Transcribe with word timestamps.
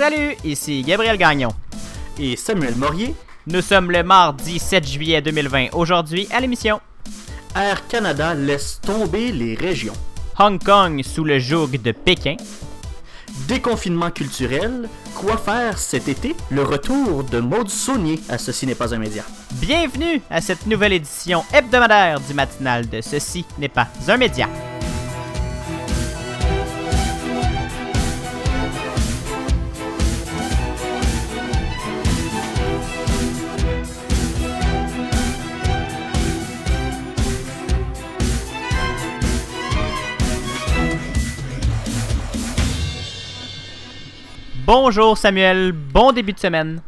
Salut, 0.00 0.34
ici 0.44 0.80
Gabriel 0.80 1.18
Gagnon. 1.18 1.50
Et 2.18 2.34
Samuel 2.34 2.74
Morier. 2.74 3.14
Nous 3.46 3.60
sommes 3.60 3.90
le 3.90 4.02
mardi 4.02 4.58
7 4.58 4.88
juillet 4.88 5.20
2020. 5.20 5.74
Aujourd'hui, 5.74 6.26
à 6.30 6.40
l'émission. 6.40 6.80
Air 7.54 7.86
Canada 7.86 8.32
laisse 8.32 8.80
tomber 8.80 9.30
les 9.30 9.54
régions. 9.54 9.92
Hong 10.38 10.58
Kong 10.58 11.02
sous 11.02 11.22
le 11.22 11.38
joug 11.38 11.72
de 11.72 11.92
Pékin. 11.92 12.36
Déconfinement 13.46 14.10
culturel. 14.10 14.88
Quoi 15.14 15.36
faire 15.36 15.76
cet 15.76 16.08
été? 16.08 16.34
Le 16.50 16.62
retour 16.62 17.22
de 17.24 17.38
Maud 17.38 17.68
Saunier 17.68 18.20
à 18.30 18.38
Ceci 18.38 18.66
n'est 18.66 18.74
pas 18.74 18.94
un 18.94 18.98
média. 18.98 19.24
Bienvenue 19.56 20.22
à 20.30 20.40
cette 20.40 20.66
nouvelle 20.66 20.94
édition 20.94 21.44
hebdomadaire 21.52 22.20
du 22.20 22.32
matinal 22.32 22.88
de 22.88 23.02
Ceci 23.02 23.44
n'est 23.58 23.68
pas 23.68 23.88
un 24.08 24.16
média. 24.16 24.48
Bonjour 44.72 45.18
Samuel, 45.18 45.72
bon 45.72 46.12
début 46.12 46.32
de 46.32 46.38
semaine. 46.38 46.80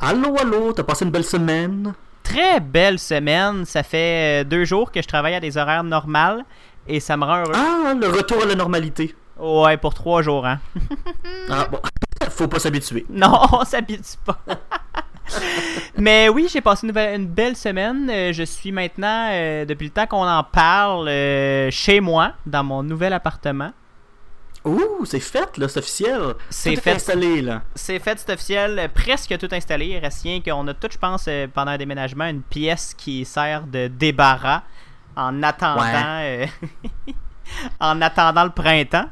Allô, 0.00 0.34
allô, 0.36 0.72
t'as 0.72 0.82
passé 0.82 1.04
une 1.04 1.12
belle 1.12 1.22
semaine? 1.22 1.92
Très 2.24 2.58
belle 2.58 2.98
semaine. 2.98 3.64
Ça 3.66 3.84
fait 3.84 4.40
euh, 4.40 4.44
deux 4.44 4.64
jours 4.64 4.90
que 4.90 5.00
je 5.00 5.06
travaille 5.06 5.34
à 5.36 5.38
des 5.38 5.56
horaires 5.56 5.84
normales 5.84 6.44
et 6.88 6.98
ça 6.98 7.16
me 7.16 7.24
rend 7.24 7.36
heureux. 7.42 7.52
Ah, 7.54 7.94
le 7.94 8.08
retour 8.08 8.42
à 8.42 8.46
la 8.46 8.56
normalité. 8.56 9.14
Ouais, 9.38 9.76
pour 9.76 9.94
trois 9.94 10.22
jours, 10.22 10.44
hein. 10.44 10.58
Ah 11.48 11.68
bon, 11.70 11.78
faut 12.30 12.48
pas 12.48 12.58
s'habituer. 12.58 13.06
Non, 13.10 13.40
on 13.52 13.64
s'habitue 13.64 14.18
pas. 14.26 14.40
Mais 15.96 16.28
oui, 16.30 16.48
j'ai 16.52 16.60
passé 16.60 16.84
une, 16.88 16.92
be- 16.92 17.14
une 17.14 17.28
belle 17.28 17.54
semaine. 17.54 18.10
Euh, 18.10 18.32
Je 18.32 18.42
suis 18.42 18.72
maintenant, 18.72 19.28
euh, 19.30 19.64
depuis 19.66 19.84
le 19.84 19.92
temps 19.92 20.06
qu'on 20.08 20.26
en 20.26 20.42
parle, 20.42 21.06
euh, 21.06 21.70
chez 21.70 22.00
moi, 22.00 22.32
dans 22.44 22.64
mon 22.64 22.82
nouvel 22.82 23.12
appartement. 23.12 23.70
Ouh, 24.64 25.04
c'est 25.04 25.20
fait, 25.20 25.56
là, 25.56 25.68
c'est 25.68 25.78
officiel. 25.78 26.34
C'est 26.50 26.76
fait. 26.76 26.92
installé, 26.92 27.40
là. 27.40 27.62
C'est 27.74 27.98
fait, 27.98 28.18
c'est 28.18 28.32
officiel, 28.32 28.90
presque 28.94 29.36
tout 29.38 29.48
installé. 29.52 29.86
Il 29.86 29.98
reste 29.98 30.22
rien 30.22 30.40
qu'on 30.40 30.66
a 30.68 30.74
tout, 30.74 30.88
je 30.92 30.98
pense, 30.98 31.24
euh, 31.28 31.46
pendant 31.52 31.70
un 31.72 31.78
déménagement, 31.78 32.26
une 32.26 32.42
pièce 32.42 32.92
qui 32.96 33.24
sert 33.24 33.62
de 33.66 33.86
débarras 33.88 34.62
en 35.16 35.42
attendant, 35.42 36.20
euh, 36.20 36.46
en 37.80 38.00
attendant 38.02 38.44
le 38.44 38.50
printemps. 38.50 39.06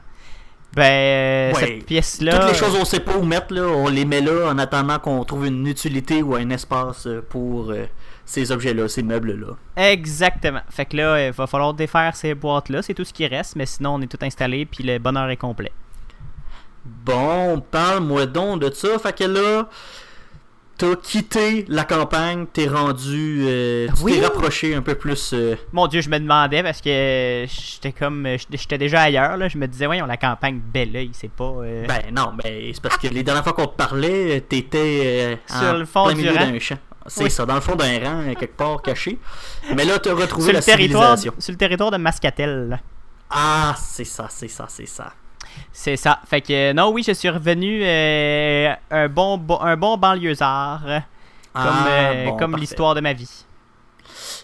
Ben, 0.74 0.82
euh, 0.84 1.52
Ouais. 1.54 1.60
cette 1.60 1.86
pièce-là. 1.86 2.38
Toutes 2.38 2.48
les 2.50 2.54
choses 2.58 2.76
on 2.78 2.84
sait 2.84 3.00
pas 3.00 3.16
où 3.16 3.24
mettre, 3.24 3.54
là, 3.54 3.62
on 3.62 3.88
les 3.88 4.04
met 4.04 4.20
là 4.20 4.50
en 4.50 4.58
attendant 4.58 4.98
qu'on 4.98 5.24
trouve 5.24 5.46
une 5.46 5.66
utilité 5.66 6.22
ou 6.22 6.34
un 6.34 6.50
espace 6.50 7.08
pour 7.30 7.70
euh, 7.70 7.86
ces 8.28 8.52
objets-là, 8.52 8.88
ces 8.88 9.02
meubles-là. 9.02 9.54
Exactement. 9.90 10.60
Fait 10.68 10.84
que 10.84 10.96
là, 10.98 11.26
il 11.28 11.32
va 11.32 11.46
falloir 11.46 11.72
défaire 11.72 12.14
ces 12.14 12.34
boîtes-là. 12.34 12.82
C'est 12.82 12.92
tout 12.94 13.04
ce 13.04 13.12
qui 13.14 13.26
reste, 13.26 13.56
mais 13.56 13.64
sinon, 13.64 13.94
on 13.94 14.02
est 14.02 14.06
tout 14.06 14.18
installé, 14.20 14.66
puis 14.66 14.84
le 14.84 14.98
bonheur 14.98 15.30
est 15.30 15.36
complet. 15.38 15.72
Bon, 16.84 17.60
parle-moi 17.70 18.26
donc 18.26 18.60
de 18.60 18.70
ça. 18.70 18.98
Fait 18.98 19.16
que 19.16 19.24
là, 19.24 19.68
t'as 20.76 20.94
quitté 20.96 21.64
la 21.68 21.84
campagne, 21.84 22.46
t'es 22.52 22.66
rendu, 22.68 23.40
euh, 23.46 23.88
tu 23.96 24.02
Oui. 24.04 24.12
t'es 24.20 24.24
rapproché 24.26 24.74
un 24.74 24.82
peu 24.82 24.94
plus. 24.94 25.32
euh, 25.32 25.56
Mon 25.72 25.86
Dieu, 25.86 26.00
je 26.02 26.08
me 26.10 26.18
demandais 26.18 26.62
parce 26.62 26.80
que 26.80 26.88
euh, 26.90 27.46
j'étais 27.46 27.92
comme. 27.92 28.24
euh, 28.26 28.36
J'étais 28.50 28.78
déjà 28.78 29.02
ailleurs, 29.02 29.36
là. 29.36 29.48
Je 29.48 29.58
me 29.58 29.66
disais, 29.66 29.86
voyons, 29.86 30.06
la 30.06 30.16
campagne 30.16 30.60
bel 30.72 30.94
oeil, 30.96 31.10
c'est 31.12 31.30
pas. 31.30 31.44
euh, 31.62 31.86
Ben 31.86 32.14
non, 32.14 32.32
ben 32.42 32.70
c'est 32.72 32.82
parce 32.82 32.96
que 32.98 33.08
les 33.08 33.22
dernières 33.22 33.44
fois 33.44 33.54
qu'on 33.54 33.66
te 33.66 33.76
parlait, 33.76 34.40
t'étais 34.42 35.02
euh, 35.04 35.36
Sur 35.46 35.68
en 35.74 35.78
le 35.78 35.84
fond 35.84 36.04
plein 36.04 36.14
du 36.14 36.24
d'un 36.24 36.58
champ. 36.58 36.76
C'est 37.06 37.24
Oui. 37.24 37.30
ça, 37.30 37.46
dans 37.46 37.54
le 37.54 37.60
fond 37.60 37.74
d'un 37.74 37.98
rang, 38.04 38.20
euh, 38.28 38.34
quelque 38.34 38.56
part 38.56 38.82
caché. 38.82 39.18
Mais 39.74 39.84
là, 39.84 39.98
t'as 39.98 40.12
retrouvé 40.14 40.44
sur, 40.44 40.52
la 40.52 40.58
le 40.58 40.64
territoire, 40.64 41.16
civilisation. 41.16 41.34
sur 41.40 41.52
le 41.52 41.58
territoire 41.58 41.90
de 41.90 41.96
Mascatel. 41.96 42.80
Ah, 43.30 43.74
c'est 43.78 44.04
ça, 44.04 44.26
c'est 44.30 44.48
ça, 44.48 44.66
c'est 44.68 44.86
ça. 44.86 45.12
C'est 45.72 45.96
ça. 45.96 46.20
Fait 46.26 46.40
que, 46.40 46.52
euh, 46.70 46.72
non, 46.74 46.90
oui, 46.92 47.02
je 47.06 47.12
suis 47.12 47.28
revenu 47.30 47.80
euh, 47.82 48.72
un, 48.90 49.08
bon, 49.08 49.38
bo- 49.38 49.60
un 49.60 49.76
bon 49.76 49.96
banlieusard. 49.96 50.82
euh, 50.86 50.98
Comme, 51.54 51.64
Ah, 51.64 52.12
bon, 52.26 52.36
comme 52.36 52.50
parfait. 52.52 52.60
l'histoire 52.60 52.94
de 52.94 53.00
ma 53.00 53.12
vie. 53.14 53.44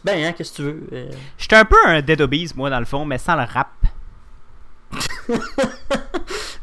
Ben, 0.03 0.25
hein, 0.25 0.33
qu'est-ce 0.33 0.51
que 0.53 0.57
tu 0.57 0.63
veux? 0.63 0.89
J'étais 1.39 1.57
un 1.57 1.65
peu 1.65 1.77
un 1.87 2.01
Dead 2.03 2.21
Obese, 2.21 2.55
moi, 2.57 2.71
dans 2.71 2.79
le 2.79 2.85
fond, 2.87 3.05
mais 3.05 3.19
sans 3.19 3.37
le 3.37 3.45
rap. 3.45 3.69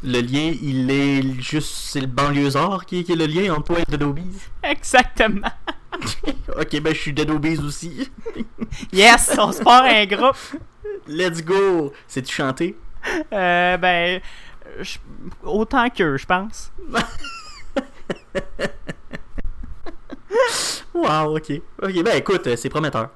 le 0.02 0.20
lien, 0.20 0.52
il 0.62 0.90
est 0.90 1.40
juste. 1.40 1.72
C'est 1.74 2.00
le 2.00 2.06
banlieusard 2.06 2.84
qui, 2.86 3.04
qui 3.04 3.12
est 3.12 3.16
le 3.16 3.26
lien 3.26 3.52
entre 3.54 3.64
toi 3.74 3.78
et 3.80 3.84
Dead 3.90 4.02
Obies. 4.02 4.38
Exactement. 4.62 5.48
ok, 6.56 6.80
ben 6.80 6.94
je 6.94 6.98
suis 7.00 7.12
Dead 7.12 7.30
Obies 7.30 7.58
aussi. 7.58 8.10
Yes, 8.92 9.34
on 9.38 9.52
se 9.52 9.62
part 9.62 9.84
un 9.84 10.06
groupe. 10.06 10.36
Let's 11.06 11.42
go! 11.44 11.92
C'est-tu 12.06 12.34
chanté? 12.34 12.76
Euh, 13.32 13.76
ben, 13.76 14.20
je- 14.80 14.98
autant 15.44 15.88
qu'eux, 15.90 16.16
je 16.16 16.26
pense. 16.26 16.72
Wow, 20.94 21.36
ok. 21.36 21.52
Ok, 21.82 22.02
ben 22.02 22.16
écoute, 22.16 22.46
euh, 22.46 22.56
c'est 22.56 22.68
prometteur. 22.68 23.10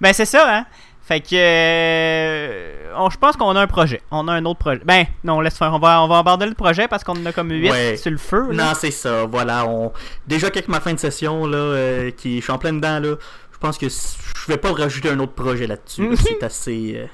Ben, 0.00 0.12
c'est 0.12 0.24
ça, 0.24 0.58
hein. 0.58 0.66
Fait 1.10 1.20
que, 1.20 1.34
euh, 1.34 3.08
je 3.10 3.16
pense 3.16 3.34
qu'on 3.36 3.56
a 3.56 3.60
un 3.60 3.66
projet. 3.66 4.00
On 4.12 4.28
a 4.28 4.32
un 4.34 4.44
autre 4.44 4.60
projet. 4.60 4.80
Ben, 4.84 5.06
non, 5.24 5.40
laisse 5.40 5.58
faire. 5.58 5.72
On 5.74 5.80
va, 5.80 6.00
on 6.04 6.06
va 6.06 6.18
abandonner 6.18 6.50
le 6.50 6.54
projet 6.54 6.86
parce 6.86 7.02
qu'on 7.02 7.14
en 7.20 7.26
a 7.26 7.32
comme 7.32 7.50
8 7.50 7.68
Ouais. 7.68 7.96
sur 7.96 8.12
le 8.12 8.16
feu. 8.16 8.52
là. 8.52 8.64
Non, 8.66 8.72
c'est 8.78 8.92
ça, 8.92 9.24
voilà. 9.24 9.66
On... 9.66 9.92
Déjà 10.28 10.50
qu'avec 10.50 10.68
ma 10.68 10.78
fin 10.80 10.92
de 10.94 11.00
session, 11.00 11.46
là, 11.46 11.56
euh, 11.58 12.10
qui... 12.12 12.36
je 12.38 12.42
suis 12.44 12.52
en 12.52 12.58
plein 12.58 12.72
dedans, 12.74 13.00
là, 13.00 13.16
je 13.50 13.58
pense 13.58 13.76
que 13.76 13.88
je 13.88 14.46
vais 14.46 14.56
pas 14.56 14.72
rajouter 14.72 15.10
un 15.10 15.18
autre 15.18 15.32
projet 15.32 15.66
là-dessus. 15.66 16.10
là. 16.10 16.16
c'est 16.24 16.44
assez. 16.44 16.92
euh, 16.96 17.06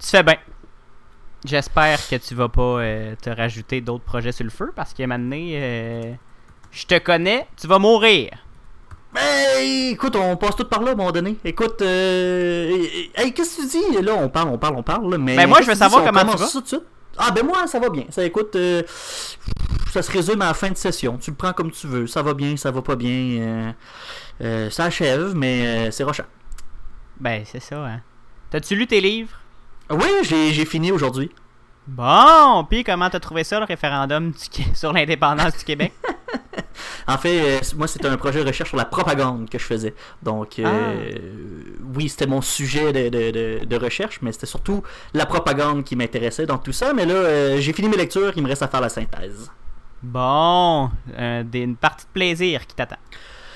Tu 0.00 0.06
fais 0.08 0.22
bien. 0.22 0.36
J'espère 1.44 1.98
que 2.08 2.16
tu 2.16 2.34
vas 2.34 2.48
pas 2.48 2.80
te 3.20 3.28
rajouter 3.28 3.82
d'autres 3.82 4.04
projets 4.04 4.32
sur 4.32 4.44
le 4.44 4.50
feu 4.50 4.72
parce 4.74 4.94
qu'à 4.94 5.04
un 5.04 5.06
moment 5.08 5.18
donné, 5.22 6.18
je 6.70 6.86
te 6.86 6.98
connais, 6.98 7.46
tu 7.60 7.66
vas 7.66 7.78
mourir. 7.78 8.30
Ben, 9.14 9.90
écoute, 9.90 10.16
on 10.16 10.36
passe 10.36 10.56
tout 10.56 10.64
par 10.66 10.82
là 10.82 10.90
à 10.90 10.92
un 10.92 10.96
moment 10.96 11.12
donné. 11.12 11.36
Écoute, 11.44 11.80
euh... 11.82 12.84
hey, 13.14 13.32
qu'est-ce 13.32 13.56
que 13.56 13.62
tu 13.62 13.68
dis? 13.68 14.02
Là, 14.02 14.14
on 14.14 14.28
parle, 14.28 14.48
on 14.48 14.58
parle, 14.58 14.76
on 14.76 14.82
parle, 14.82 15.10
là, 15.10 15.18
mais. 15.18 15.36
Ben, 15.36 15.46
moi, 15.46 15.62
je 15.62 15.66
veux 15.66 15.74
savoir 15.74 16.02
si 16.02 16.06
comment 16.08 16.30
tu 16.30 16.36
vas? 16.36 16.46
ça? 16.46 16.76
Ah, 17.16 17.30
ben, 17.30 17.44
moi, 17.44 17.66
ça 17.66 17.78
va 17.80 17.88
bien. 17.88 18.04
Ça, 18.10 18.22
écoute, 18.24 18.54
euh, 18.56 18.82
ça 19.90 20.02
se 20.02 20.10
résume 20.12 20.42
à 20.42 20.46
la 20.48 20.54
fin 20.54 20.70
de 20.70 20.76
session. 20.76 21.16
Tu 21.18 21.30
le 21.30 21.36
prends 21.36 21.52
comme 21.52 21.70
tu 21.70 21.86
veux. 21.86 22.06
Ça 22.06 22.22
va 22.22 22.34
bien, 22.34 22.56
ça 22.56 22.70
va 22.70 22.82
pas 22.82 22.96
bien. 22.96 23.10
euh, 23.10 23.72
euh, 24.42 24.70
ça 24.70 24.84
achève, 24.84 25.34
mais 25.34 25.66
euh, 25.66 25.90
c'est 25.90 26.04
rochant. 26.04 26.26
Ben, 27.18 27.42
c'est 27.44 27.60
ça, 27.60 27.84
hein. 27.84 28.00
T'as-tu 28.50 28.76
lu 28.76 28.86
tes 28.86 29.00
livres? 29.00 29.36
Oui, 29.90 30.06
j'ai 30.22 30.52
j'ai 30.52 30.64
fini 30.64 30.92
aujourd'hui. 30.92 31.30
Bon, 31.86 32.64
puis 32.68 32.84
comment 32.84 33.08
t'as 33.08 33.20
trouvé 33.20 33.44
ça, 33.44 33.58
le 33.58 33.64
référendum 33.64 34.30
du 34.30 34.38
sur 34.74 34.92
l'indépendance 34.92 35.56
du 35.56 35.64
Québec? 35.64 35.92
En 37.08 37.16
fait, 37.18 37.40
euh, 37.40 37.58
moi, 37.76 37.88
c'était 37.88 38.06
un 38.08 38.16
projet 38.18 38.40
de 38.42 38.46
recherche 38.46 38.68
sur 38.68 38.76
la 38.76 38.84
propagande 38.84 39.48
que 39.48 39.58
je 39.58 39.64
faisais. 39.64 39.94
Donc, 40.22 40.58
euh, 40.58 41.12
oui, 41.96 42.08
c'était 42.08 42.26
mon 42.26 42.42
sujet 42.42 42.92
de, 42.92 43.08
de- 43.08 43.30
de- 43.60 43.64
de 43.64 43.76
recherche, 43.76 44.18
mais 44.22 44.30
c'était 44.32 44.46
surtout 44.46 44.82
la 45.14 45.24
propagande 45.26 45.84
qui 45.84 45.96
m'intéressait 45.96 46.44
dans 46.46 46.58
tout 46.58 46.72
ça. 46.72 46.92
Mais 46.92 47.06
là, 47.06 47.14
euh, 47.14 47.56
j'ai 47.60 47.72
fini 47.72 47.88
mes 47.88 47.96
lectures, 47.96 48.32
il 48.36 48.42
me 48.42 48.48
reste 48.48 48.62
à 48.62 48.68
faire 48.68 48.82
la 48.82 48.90
synthèse. 48.90 49.50
Bon, 50.02 50.90
euh, 51.18 51.42
des- 51.42 51.60
une 51.60 51.76
partie 51.76 52.04
de 52.06 52.10
plaisir 52.12 52.66
qui 52.66 52.74
t'attend. 52.76 52.96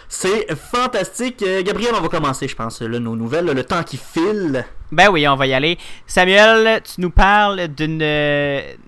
C'est 0.08 0.54
fantastique. 0.56 1.42
Gabriel, 1.64 1.92
on 1.96 2.00
va 2.02 2.08
commencer, 2.08 2.46
je 2.46 2.54
pense, 2.54 2.82
là, 2.82 2.98
nos 2.98 3.16
nouvelles, 3.16 3.46
le 3.46 3.64
temps 3.64 3.82
qui 3.82 3.96
file. 3.96 4.64
Ben 4.90 5.08
oui, 5.10 5.26
on 5.26 5.36
va 5.36 5.46
y 5.46 5.54
aller. 5.54 5.78
Samuel, 6.06 6.82
tu 6.82 7.00
nous 7.00 7.08
parles 7.10 7.68
d'une 7.68 8.04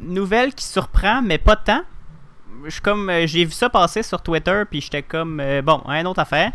nouvelle 0.00 0.52
qui 0.54 0.64
surprend, 0.66 1.22
mais 1.22 1.38
pas 1.38 1.56
tant. 1.56 1.80
Je 2.66 2.80
comme, 2.80 3.10
euh, 3.10 3.26
j'ai 3.26 3.44
vu 3.44 3.50
ça 3.52 3.68
passer 3.68 4.02
sur 4.02 4.20
Twitter, 4.22 4.62
puis 4.70 4.80
j'étais 4.80 5.02
comme, 5.02 5.40
euh, 5.40 5.62
bon, 5.62 5.82
une 5.86 6.06
autre 6.06 6.20
affaire. 6.20 6.50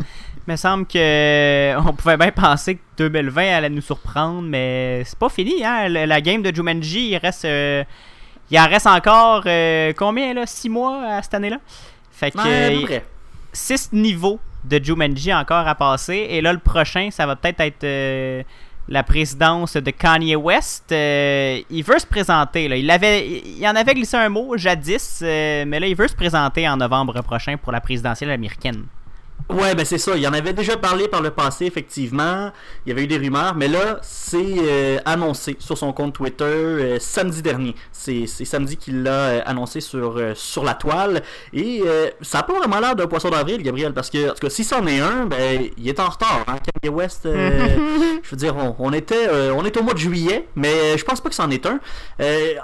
Il 0.48 0.51
me 0.51 0.56
semble 0.56 0.86
que 0.86 0.98
euh, 0.98 1.80
on 1.86 1.94
pouvait 1.94 2.18
bien 2.18 2.31
penser 2.31 2.75
que 2.75 2.81
2020 2.98 3.57
allait 3.57 3.69
nous 3.69 3.81
surprendre, 3.81 4.42
mais 4.42 5.04
c'est 5.06 5.18
pas 5.18 5.30
fini, 5.30 5.63
hein. 5.63 5.88
La 5.90 6.22
game 6.22 6.42
de 6.42 6.54
Jumanji, 6.56 7.10
il 7.10 7.18
reste, 7.18 7.46
euh, 7.46 7.84
il 8.50 8.60
en 8.60 8.68
reste 8.68 8.88
encore 8.88 9.44
euh, 9.46 9.94
combien 9.96 10.34
là, 10.34 10.46
6 10.46 10.69
mois 10.69 11.04
à 11.06 11.22
cette 11.22 11.34
année-là? 11.36 11.60
Fait 12.12 12.31
que 12.31 12.38
Ouais, 12.38 12.66
à 12.66 12.69
peu 12.69 12.75
euh, 12.75 12.86
près. 12.86 13.06
6 13.54 13.90
niveaux 13.94 14.40
de 14.63 14.84
Jumanji 14.84 15.34
encore 15.34 15.68
à 15.68 15.75
passer. 15.75 16.28
Et 16.30 16.42
là, 16.42 16.52
le 16.52 16.60
prochain, 16.60 17.10
ça 17.12 17.25
va 17.25 17.36
peut-être 17.36 17.60
être 17.62 18.45
la 18.89 19.03
présidence 19.03 19.77
de 19.77 19.91
Kanye 19.91 20.36
West. 20.36 20.91
Euh, 20.91 21.62
il 21.69 21.83
veut 21.83 22.00
se 22.00 22.07
présenter. 22.07 22.65
Il, 22.65 22.91
avait, 22.91 23.44
en 23.63 23.75
avait 23.75 23.94
glissé 23.94 24.18
un 24.18 24.30
mot 24.30 24.57
jadis, 24.57 25.21
euh, 25.21 25.63
mais 25.68 25.80
là, 25.80 25.88
il 25.88 25.95
veut 25.95 26.07
se 26.07 26.15
présenter 26.15 26.68
en 26.68 26.77
novembre 26.77 27.21
prochain 27.21 27.56
pour 27.57 27.71
la 27.71 27.81
présidentielle 27.81 28.31
américaine. 28.31 28.86
Ouais, 29.50 29.74
ben 29.74 29.84
c'est 29.84 29.98
ça. 29.98 30.16
Il 30.16 30.22
y 30.22 30.28
en 30.28 30.34
avait 30.34 30.54
déjà 30.54 30.78
parlé 30.78 31.07
par 31.07 31.24
le 31.24 31.31
passé, 31.31 31.66
effectivement. 31.66 32.51
Il 32.86 32.90
y 32.90 32.92
avait 32.92 33.06
eu 33.06 33.07
des 33.07 33.18
rumeurs, 33.18 33.56
mais 33.56 33.68
là, 33.68 33.98
c'est 34.04 34.38
euh, 34.38 35.00
annoncé 35.06 35.57
sur 35.57 35.75
son 35.75 35.92
compte 35.92 36.13
Twitter 36.13 36.44
euh, 36.44 36.98
samedi 37.00 37.42
dernier. 37.42 37.74
C'est 37.92 38.28
samedi 38.28 38.78
qu'il 38.78 39.01
l'a 39.01 39.12
euh, 39.12 39.42
annoncé 39.48 39.81
sur, 39.81 40.22
sur 40.36 40.63
la 40.63 40.75
toile. 40.75 41.24
Et 41.51 41.81
ça 42.22 42.40
n'a 42.40 42.44
pas 42.44 42.54
vraiment 42.54 42.80
l'air 42.80 42.96
d'un 42.96 43.07
poisson 43.07 43.31
d'avril, 43.31 43.63
Gabriel, 43.63 43.92
parce 43.92 44.12
que, 44.12 44.30
en 44.30 44.34
tout 44.34 44.42
cas, 44.42 44.50
si 44.51 44.63
c'en 44.63 44.86
est 44.86 45.00
un, 45.00 45.25
ben, 45.25 45.68
il 45.78 45.90
est 45.90 46.00
en 46.00 46.10
retard. 46.10 46.45
Hein? 46.48 46.57
Kanye 46.81 46.94
West, 46.94 47.22
je 47.25 48.30
veux 48.30 48.38
dire, 48.38 48.56
on, 48.78 48.94
était, 48.94 49.30
on 49.52 49.66
est 49.66 49.75
au 49.78 49.81
mois 49.81 49.95
de 49.95 50.00
juillet, 50.00 50.48
mais 50.56 50.95
je 50.95 51.04
pense 51.04 51.22
pas 51.22 51.30
que 51.30 51.36
c'en 51.36 51.50
est 51.50 51.66
un. 51.66 51.80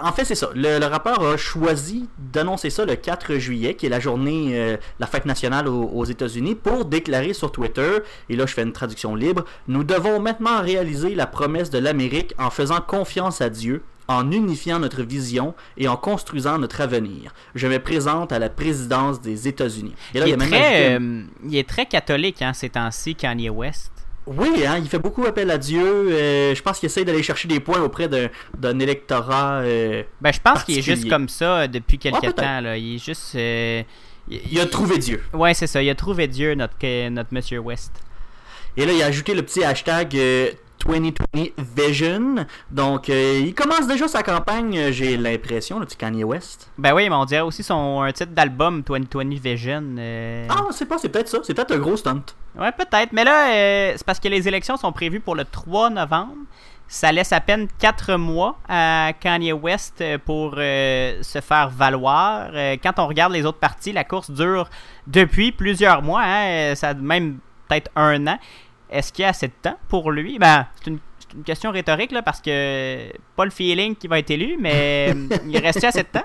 en 0.02 0.12
fait, 0.12 0.26
c'est 0.26 0.36
ça. 0.36 0.50
Le, 0.54 0.86
rappeur 0.86 1.24
a 1.24 1.36
choisi 1.36 2.08
d'annoncer 2.20 2.70
ça 2.70 2.86
le 2.86 2.96
4 2.96 3.36
juillet, 3.36 3.74
qui 3.74 3.88
est 3.88 3.90
la 3.90 4.00
journée, 4.00 4.78
la 5.00 5.08
fête 5.08 5.26
nationale 5.26 5.68
aux, 5.68 5.86
aux 5.86 6.06
États-Unis, 6.06 6.54
pour 6.54 6.75
déclarer 6.83 7.33
sur 7.33 7.51
Twitter, 7.51 8.00
et 8.30 8.36
là 8.36 8.45
je 8.45 8.54
fais 8.54 8.63
une 8.63 8.74
traduction 8.74 9.16
libre, 9.16 9.45
nous 9.68 9.83
devons 9.83 10.19
maintenant 10.19 10.62
réaliser 10.62 11.16
la 11.16 11.27
promesse 11.27 11.69
de 11.69 11.80
l'Amérique 11.80 12.33
en 12.38 12.50
faisant 12.50 12.81
confiance 12.81 13.42
à 13.42 13.50
Dieu, 13.50 13.83
en 14.07 14.31
unifiant 14.31 14.80
notre 14.80 15.04
vision 15.04 15.54
et 15.77 15.88
en 15.88 15.98
construisant 15.98 16.57
notre 16.57 16.81
avenir. 16.81 17.33
Je 17.56 17.68
me 17.68 17.80
présente 17.80 18.31
à 18.31 18.39
la 18.39 18.50
présidence 18.50 19.22
des 19.22 19.48
États-Unis. 19.48 19.94
il, 20.13 20.22
est 20.22 20.38
très, 20.38 20.95
euh, 20.95 21.24
il 21.48 21.56
est 21.56 21.68
très 21.68 21.86
catholique 21.86 22.42
hein, 22.42 22.54
ces 22.54 22.69
temps-ci, 22.69 23.16
Kanye 23.16 23.50
West. 23.50 23.92
Oui, 24.28 24.66
hein, 24.66 24.80
il 24.80 24.89
fait 24.89 25.00
beaucoup 25.00 25.25
appel 25.25 25.51
à 25.51 25.57
Dieu. 25.57 25.83
Euh, 25.83 26.56
je 26.56 26.62
pense 26.62 26.80
qu'il 26.80 26.88
essaie 26.88 27.06
d'aller 27.06 27.21
chercher 27.21 27.48
des 27.48 27.60
points 27.60 27.81
auprès 27.81 28.07
d'un 28.07 28.80
électorat. 28.80 29.60
Euh, 29.60 30.01
ben, 30.19 30.31
je 30.31 30.39
pense 30.39 30.63
qu'il 30.63 30.80
est 30.80 30.81
juste 30.81 31.07
comme 31.07 31.30
ça 31.30 31.68
depuis 31.68 32.00
quelques 32.00 32.33
temps. 32.33 32.62
Là. 32.62 32.75
Il 32.78 32.95
est 32.95 33.04
juste. 33.04 33.38
Il 34.30 34.60
a 34.60 34.66
trouvé 34.66 34.98
Dieu. 34.98 35.24
Ouais, 35.33 35.54
c'est 35.54 35.68
ça. 35.68 35.81
Il 35.81 35.89
a 35.89 35.95
trouvé 35.95 36.27
Dieu, 36.27 36.56
notre, 36.56 36.75
notre 37.10 37.33
Monsieur 37.33 37.60
West. 37.60 37.92
Et 38.77 38.86
là, 38.86 38.94
il 38.94 39.01
a 39.01 39.06
ajouté 39.06 39.33
le 39.33 39.44
petit 39.44 39.63
hashtag 39.63 40.18
2020 40.86 41.16
euh, 41.36 41.48
Vision. 41.57 42.45
Donc, 42.72 43.10
euh, 43.10 43.42
il 43.44 43.54
commence 43.54 43.88
déjà 43.88 44.07
sa 44.07 44.24
campagne, 44.24 44.77
euh, 44.77 44.92
j'ai 44.92 45.18
l'impression, 45.18 45.80
le 45.80 45.86
petit 45.86 45.98
Kanye 45.98 46.24
West. 46.24 46.69
Ben 46.77 46.94
oui, 46.94 47.10
mais 47.10 47.16
on 47.16 47.25
dirait 47.25 47.42
aussi 47.42 47.63
son 47.63 48.01
un 48.01 48.12
titre 48.12 48.31
d'album 48.33 48.81
2020 48.81 49.39
Vision. 49.39 49.95
Ah, 50.50 50.68
c'est 50.71 50.86
pas, 50.86 50.98
c'est 50.98 51.10
peut-être 51.10 51.30
ça. 51.30 51.39
C'est 51.44 51.54
peut-être 51.54 51.71
un 51.71 51.80
gros 51.80 51.98
stunt. 51.98 52.24
Ouais, 52.57 52.71
peut-être. 52.71 53.13
Mais 53.13 53.24
là, 53.24 53.94
c'est 53.95 54.06
parce 54.06 54.19
que 54.19 54.28
les 54.28 54.48
élections 54.48 54.78
sont 54.78 54.92
prévues 54.92 55.19
pour 55.19 55.36
le 55.36 55.45
3 55.45 55.89
novembre 55.89 56.36
ça 56.88 57.12
laisse 57.12 57.32
à 57.32 57.42
peine 57.42 57.68
4 57.80 58.16
mois 58.16 58.60
à 58.68 59.12
Kanye 59.20 59.54
West 59.54 60.02
euh, 60.02 60.18
pour 60.24 60.56
euh, 60.58 61.22
se 61.24 61.42
faire 61.42 61.70
valoir. 61.70 62.52
Euh, 62.54 62.78
quand 62.82 62.94
on 63.00 63.08
regarde 63.08 63.34
les 63.34 63.46
autres 63.46 63.58
parties, 63.58 63.92
la 63.92 64.04
course 64.04 64.30
dure 64.32 64.70
depuis 65.08 65.52
plusieurs 65.52 66.02
mois, 66.02 66.22
hein, 66.24 66.76
ça 66.76 66.94
même 66.94 67.40
peut-être 67.68 67.92
un 67.96 68.28
an. 68.28 68.40
Est-ce 68.90 69.12
qu'il 69.12 69.24
y 69.24 69.26
a 69.26 69.30
assez 69.30 69.48
de 69.48 69.54
temps 69.62 69.78
pour 69.90 70.12
lui? 70.12 70.38
Ben, 70.38 70.68
c'est 70.80 70.92
une, 70.92 71.00
question 71.44 71.72
rhétorique 71.72 72.14
là, 72.14 72.22
parce 72.22 72.40
que 72.40 73.12
pas 73.36 73.44
le 73.44 73.52
feeling 73.52 73.96
qui 73.98 74.08
va 74.08 74.20
être 74.20 74.31
élu, 74.31 74.56
mais 74.58 75.14
il 75.50 75.58
reste 75.58 75.84
assez 75.84 76.04
de 76.04 76.08
temps? 76.08 76.24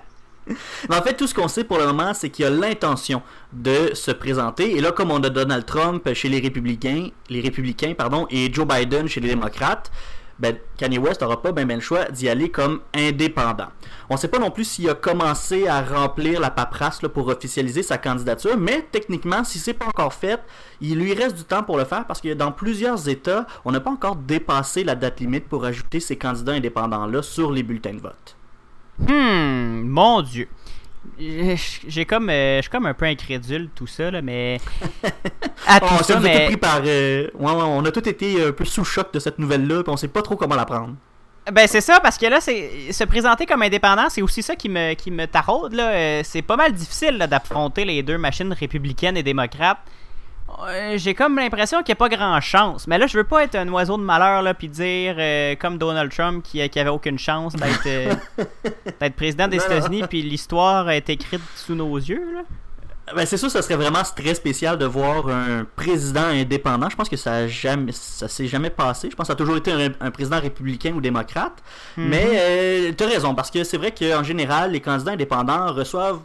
en 0.89 1.03
fait, 1.03 1.15
tout 1.15 1.27
ce 1.27 1.35
qu'on 1.35 1.49
sait 1.49 1.65
pour 1.65 1.79
le 1.79 1.87
moment, 1.87 2.15
c'est 2.15 2.31
qu'il 2.31 2.45
a 2.45 2.51
l'intention 2.51 3.23
de 3.53 3.91
se 3.95 4.13
présenter. 4.13 4.77
Et 4.77 4.81
là, 4.81 4.93
comme 4.93 5.11
on 5.11 5.21
a 5.23 5.29
Donald 5.29 5.67
Trump 5.67 6.13
chez 6.15 6.29
les 6.29 6.39
républicains, 6.39 7.09
les 7.29 7.41
républicains 7.41 7.95
pardon, 7.95 8.27
et 8.31 8.53
Joe 8.53 8.67
Biden 8.67 9.09
chez 9.09 9.21
les 9.21 9.29
démocrates, 9.29 9.91
ben, 10.41 10.57
Kanye 10.77 10.99
West 10.99 11.21
n'aura 11.21 11.41
pas 11.43 11.53
bien 11.53 11.67
ben 11.67 11.77
le 11.77 11.81
choix 11.81 12.07
d'y 12.07 12.29
aller 12.29 12.51
comme 12.51 12.81
indépendant. 12.95 13.69
On 14.09 14.15
ne 14.15 14.19
sait 14.19 14.29
pas 14.29 14.39
non 14.39 14.51
plus 14.51 14.65
s'il 14.65 14.89
a 14.89 14.95
commencé 14.95 15.69
à 15.69 15.83
remplir 15.83 16.41
la 16.41 16.51
paperasse 16.51 17.01
pour 17.13 17.29
officialiser 17.29 17.83
sa 17.83 17.99
candidature, 17.99 18.57
mais 18.57 18.87
techniquement, 18.91 19.45
si 19.45 19.59
c'est 19.59 19.75
pas 19.75 19.87
encore 19.87 20.15
fait, 20.15 20.41
il 20.81 20.99
lui 20.99 21.15
reste 21.15 21.37
du 21.37 21.45
temps 21.45 21.63
pour 21.63 21.77
le 21.77 21.85
faire 21.85 22.07
parce 22.07 22.21
que 22.21 22.33
dans 22.33 22.53
plusieurs 22.53 23.09
États, 23.09 23.47
on 23.65 23.71
n'a 23.71 23.81
pas 23.81 23.91
encore 23.91 24.17
dépassé 24.17 24.83
la 24.83 24.95
date 24.95 25.21
limite 25.21 25.47
pour 25.47 25.65
ajouter 25.65 26.01
ces 26.01 26.17
candidats 26.17 26.53
indépendants-là 26.53 27.23
sur 27.23 27.53
les 27.53 27.63
bulletins 27.63 27.95
de 27.95 28.01
vote. 28.01 28.37
Hmm, 28.99 29.87
mon 29.87 30.23
Dieu 30.23 30.49
j'ai 31.19 32.05
comme 32.05 32.31
euh, 32.31 32.57
je 32.59 32.63
suis 32.63 32.71
comme 32.71 32.87
un 32.87 32.95
peu 32.95 33.07
incrédule 33.07 33.69
tout 33.75 33.87
ça 33.87 34.11
là, 34.11 34.23
mais 34.23 34.61
à 35.67 35.81
tout 35.81 35.87
oh, 35.99 36.03
ça, 36.03 36.21
mais... 36.21 36.47
pris 36.47 36.57
par 36.57 36.81
euh, 36.85 37.29
on 37.39 37.85
a 37.85 37.91
tous 37.91 38.09
été 38.09 38.43
un 38.45 38.53
peu 38.53 38.65
sous 38.65 38.85
choc 38.85 39.13
de 39.13 39.19
cette 39.19 39.39
nouvelle 39.39 39.67
là 39.67 39.83
puis 39.83 39.93
on 39.93 39.97
sait 39.97 40.09
pas 40.09 40.23
trop 40.23 40.37
comment 40.37 40.55
la 40.55 40.65
prendre. 40.65 40.95
Ben 41.51 41.67
c'est 41.67 41.81
ça 41.81 42.01
parce 42.01 42.19
que 42.19 42.27
là 42.27 42.41
c'est 42.41 42.93
se 42.93 43.05
présenter 43.05 43.47
comme 43.47 43.63
indépendant 43.63 44.09
c'est 44.09 44.23
aussi 44.23 44.43
ça 44.43 44.57
qui 44.57 44.69
me 44.69 44.95
qui 44.95 45.11
me 45.11 45.27
taraude 45.27 45.73
là. 45.73 45.91
Euh, 45.91 46.21
c'est 46.25 46.43
pas 46.43 46.57
mal 46.57 46.73
difficile 46.73 47.19
d'affronter 47.19 47.85
les 47.85 48.03
deux 48.03 48.19
machines 48.19 48.53
républicaines 48.53 49.17
et 49.17 49.23
démocrates 49.23 49.81
j'ai 50.97 51.15
comme 51.15 51.37
l'impression 51.37 51.79
qu'il 51.79 51.93
n'y 51.93 51.93
a 51.93 51.97
pas 51.97 52.09
grand 52.09 52.41
chance. 52.41 52.87
Mais 52.87 52.99
là, 52.99 53.07
je 53.07 53.17
veux 53.17 53.25
pas 53.25 53.45
être 53.45 53.55
un 53.55 53.69
oiseau 53.69 53.97
de 53.97 54.03
malheur 54.03 54.43
là 54.43 54.55
puis 54.55 54.69
dire 54.69 55.17
euh, 55.19 55.55
comme 55.57 55.79
Donald 55.79 56.13
Trump 56.13 56.45
qui, 56.45 56.67
qui 56.69 56.81
avait 56.81 56.91
aucune 56.91 57.19
chance 57.19 57.55
d'être 57.55 57.87
euh, 57.87 59.11
président 59.17 59.49
des 59.49 59.57
États-Unis 59.57 60.05
puis 60.09 60.23
l'histoire 60.23 60.91
est 60.91 61.09
écrite 61.09 61.43
sous 61.57 61.75
nos 61.75 61.97
yeux 61.97 62.35
là. 62.35 62.43
Ben 63.15 63.27
c'est 63.27 63.37
sûr, 63.37 63.51
ça 63.51 63.61
serait 63.63 63.77
vraiment 63.77 64.03
très 64.15 64.35
spécial 64.35 64.79
de 64.79 64.85
voir 64.85 65.29
un 65.29 65.67
président 65.77 66.27
indépendant. 66.27 66.89
Je 66.89 66.97
pense 66.97 67.09
que 67.09 67.17
ça 67.17 67.49
jamais, 67.49 67.93
ça 67.93 68.29
s'est 68.29 68.47
jamais 68.47 68.71
passé. 68.71 69.11
Je 69.11 69.17
pense 69.17 69.25
que 69.25 69.29
ça 69.29 69.33
a 69.33 69.37
toujours 69.37 69.57
été 69.57 69.73
un, 69.73 70.11
président 70.11 70.41
républicain 70.41 70.93
ou 70.93 71.01
démocrate. 71.01 71.63
Mhm. 71.97 72.09
Mais 72.09 72.27
euh, 72.35 72.93
tu 72.97 73.03
as 73.03 73.07
raison, 73.09 73.35
parce 73.35 73.51
que 73.51 73.65
c'est 73.65 73.79
vrai 73.79 73.93
qu'en 73.93 74.23
général, 74.23 74.71
les 74.73 74.81
candidats 74.81 75.13
indépendants 75.13 75.73
reçoivent 75.73 76.21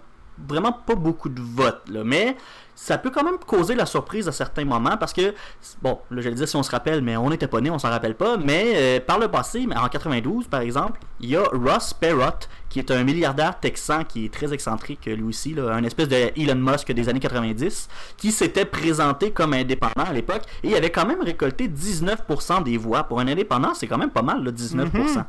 vraiment 0.48 0.74
pas 0.74 0.96
beaucoup 0.96 1.30
de 1.30 1.42
votes. 1.42 1.90
Là. 1.90 2.04
Mais 2.04 2.36
ça 2.76 2.98
peut 2.98 3.10
quand 3.10 3.24
même 3.24 3.38
causer 3.38 3.74
la 3.74 3.86
surprise 3.86 4.28
à 4.28 4.32
certains 4.32 4.66
moments 4.66 4.98
parce 4.98 5.14
que, 5.14 5.34
bon, 5.82 6.00
là 6.12 6.22
je 6.22 6.30
le 6.30 6.36
dis 6.36 6.46
si 6.46 6.56
on 6.56 6.64
se 6.64 6.72
rappelle, 6.72 7.02
mais 7.02 7.16
on 7.18 7.30
n'était 7.30 7.48
pas 7.48 7.62
né, 7.62 7.72
on 7.72 7.80
s'en 7.80 7.90
rappelle 7.90 8.16
pas, 8.16 8.38
mais 8.38 8.74
euh, 8.76 9.00
par 9.00 9.18
le 9.18 9.30
passé, 9.30 9.66
en 9.76 9.88
92 9.88 10.48
par 10.48 10.62
exemple, 10.62 11.00
il 11.22 11.30
y 11.30 11.38
a 11.38 11.44
Ross 11.44 11.94
Perot, 11.94 12.48
qui 12.70 12.80
est 12.80 12.92
un 12.92 13.04
milliardaire 13.04 13.58
texan 13.60 14.04
qui 14.04 14.26
est 14.26 14.34
très 14.34 14.54
excentrique 14.54 15.06
lui 15.06 15.24
aussi, 15.24 15.54
là, 15.54 15.74
un 15.74 15.84
espèce 15.84 16.10
de 16.10 16.16
Elon 16.36 16.56
Musk 16.56 16.92
des 16.92 17.08
années 17.08 17.20
90, 17.20 17.88
qui 18.18 18.32
s'était 18.32 18.66
présenté 18.66 19.32
comme 19.32 19.54
indépendant 19.54 20.04
à 20.06 20.14
l'époque 20.14 20.44
et 20.64 20.70
il 20.70 20.76
avait 20.76 20.90
quand 20.90 21.06
même 21.06 21.22
récolté 21.22 21.70
19% 21.70 22.64
des 22.64 22.78
voix. 22.78 23.04
Pour 23.04 23.20
un 23.20 23.28
indépendant, 23.28 23.74
c'est 23.74 23.88
quand 23.88 23.98
même 23.98 24.10
pas 24.10 24.22
mal, 24.22 24.44
là, 24.44 24.52
19%. 24.52 24.90
Mm-hmm. 24.92 25.24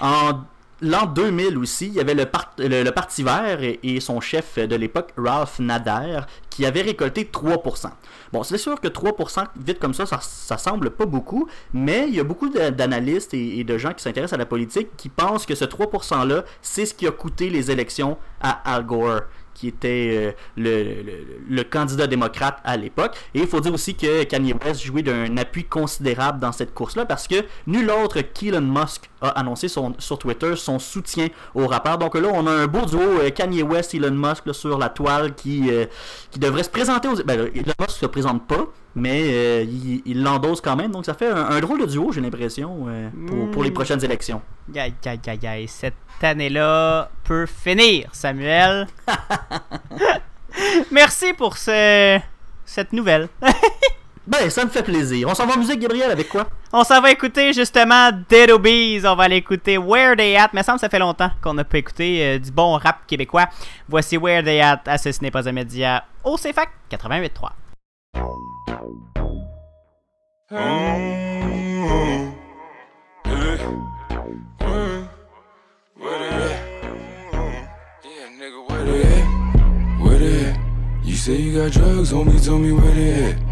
En 0.00 0.40
l'an 0.82 1.06
2000 1.06 1.56
aussi, 1.56 1.86
il 1.86 1.94
y 1.94 2.00
avait 2.00 2.14
le, 2.14 2.26
le, 2.58 2.90
Parti 2.90 3.22
vert 3.22 3.58
et, 3.60 4.00
son 4.00 4.20
chef 4.20 4.58
de 4.58 4.76
l'époque, 4.76 5.10
Ralph 5.16 5.58
Nader, 5.60 6.20
qui 6.50 6.66
avait 6.66 6.82
récolté 6.82 7.30
3%. 7.32 7.90
Bon, 8.32 8.42
c'est 8.42 8.58
sûr 8.58 8.80
que 8.80 8.88
3% 8.88 9.46
vite 9.56 9.78
comme 9.78 9.94
ça, 9.94 10.04
ça, 10.06 10.58
semble 10.58 10.90
pas 10.90 11.06
beaucoup, 11.06 11.48
mais 11.72 12.06
il 12.08 12.14
y 12.14 12.20
a 12.20 12.24
beaucoup 12.24 12.48
d'analystes 12.48 13.32
et, 13.32 13.62
de 13.64 13.78
gens 13.78 13.92
qui 13.94 14.02
s'intéressent 14.02 14.34
à 14.34 14.38
la 14.38 14.46
politique 14.46 14.88
qui 14.96 15.08
pensent 15.08 15.46
que 15.46 15.54
ce 15.54 15.64
3%-là, 15.64 16.44
c'est 16.60 16.84
ce 16.84 16.94
qui 16.94 17.06
a 17.06 17.12
coûté 17.12 17.48
les 17.48 17.70
élections 17.70 18.18
à 18.40 18.74
Al 18.74 18.84
Gore 18.84 19.20
qui 19.54 19.68
était 19.68 20.34
euh, 20.58 21.32
le, 21.48 21.62
candidat 21.62 22.06
démocrate 22.06 22.58
à 22.64 22.76
l'époque. 22.76 23.16
Et 23.34 23.40
il 23.40 23.46
faut 23.46 23.60
dire 23.60 23.74
aussi 23.74 23.94
que 23.94 24.24
Kanye 24.24 24.54
West 24.64 24.82
jouait 24.82 25.02
d'un 25.02 25.36
appui 25.36 25.64
considérable 25.64 26.40
dans 26.40 26.52
cette 26.52 26.74
course-là 26.74 27.04
parce 27.04 27.28
que 27.28 27.44
nul 27.66 27.90
autre 27.90 28.22
qu'Elon 28.22 28.62
Musk 28.62 29.11
a 29.22 29.28
annoncé 29.30 29.68
son, 29.68 29.94
sur 29.98 30.18
Twitter 30.18 30.54
son 30.56 30.78
soutien 30.78 31.28
au 31.54 31.66
rappeur. 31.66 31.98
Donc 31.98 32.14
là, 32.14 32.28
on 32.32 32.46
a 32.46 32.50
un 32.50 32.66
beau 32.66 32.84
duo 32.86 33.00
euh, 33.00 33.30
Kanye 33.30 33.62
West, 33.62 33.94
Elon 33.94 34.10
Musk 34.10 34.54
sur 34.54 34.78
la 34.78 34.88
toile 34.88 35.34
qui, 35.34 35.70
euh, 35.70 35.86
qui 36.30 36.38
devrait 36.38 36.62
se 36.62 36.70
présenter 36.70 37.08
aux... 37.08 37.16
Ben, 37.24 37.50
Elon 37.54 37.72
Musk 37.80 37.90
se 37.90 38.06
présente 38.06 38.46
pas, 38.46 38.66
mais 38.94 39.64
il 39.64 40.22
l'endosse 40.22 40.60
quand 40.60 40.76
même. 40.76 40.90
Donc 40.90 41.06
ça 41.06 41.14
fait 41.14 41.30
un, 41.30 41.60
drôle 41.60 41.80
de 41.80 41.86
duo, 41.86 42.12
j'ai 42.12 42.20
l'impression, 42.20 42.86
pour, 43.26 43.50
pour, 43.50 43.62
les 43.62 43.70
hmm. 43.70 43.74
prochaines 43.74 44.04
élections. 44.04 44.42
Aïe, 44.74 44.94
aïe, 45.06 45.20
aïe, 45.26 45.46
aïe. 45.46 45.68
Cette 45.68 45.94
année-là 46.20 47.10
peut 47.24 47.46
finir, 47.46 48.08
Samuel. 48.12 48.86
Merci 50.90 51.32
pour 51.32 51.56
ce... 51.56 52.18
cette 52.64 52.92
nouvelle. 52.92 53.28
ben, 54.26 54.48
ça 54.50 54.64
me 54.64 54.70
fait 54.70 54.82
plaisir. 54.82 55.28
On 55.28 55.34
s'en 55.34 55.46
va 55.46 55.54
en 55.54 55.58
musique, 55.58 55.80
Gabriel, 55.80 56.10
avec 56.10 56.28
quoi? 56.28 56.46
On 56.72 56.84
s'en 56.84 57.00
va 57.00 57.10
écouter 57.10 57.52
justement 57.52 58.10
Dead 58.28 58.50
Obies. 58.50 59.02
On 59.04 59.16
va 59.16 59.24
aller 59.24 59.36
écouter 59.36 59.78
Where 59.78 60.16
They 60.16 60.36
At. 60.36 60.50
Mais 60.52 60.62
ça 60.62 60.72
me 60.72 60.78
ça 60.78 60.88
fait 60.88 61.00
longtemps 61.00 61.30
qu'on 61.42 61.54
n'a 61.54 61.64
pas 61.64 61.78
écouté 61.78 62.24
euh, 62.24 62.38
du 62.38 62.50
bon 62.52 62.76
rap 62.76 63.06
québécois. 63.06 63.46
Voici 63.88 64.16
Where 64.16 64.44
They 64.44 64.60
At 64.60 64.82
à 64.86 64.98
Ce 64.98 65.10
n'est 65.20 65.30
pas 65.30 65.48
un 65.48 65.52
média 65.52 66.04
au 66.24 66.36
CFAC 66.36 66.68
88.3. 66.90 67.50
say 81.22 81.36
you 81.36 81.52
got 81.52 81.70
drugs, 81.70 82.12
homie, 82.12 82.36
tell 82.40 82.58
me 82.58 82.72
where 82.72 82.90
they 82.90 83.10
at. 83.12 83.51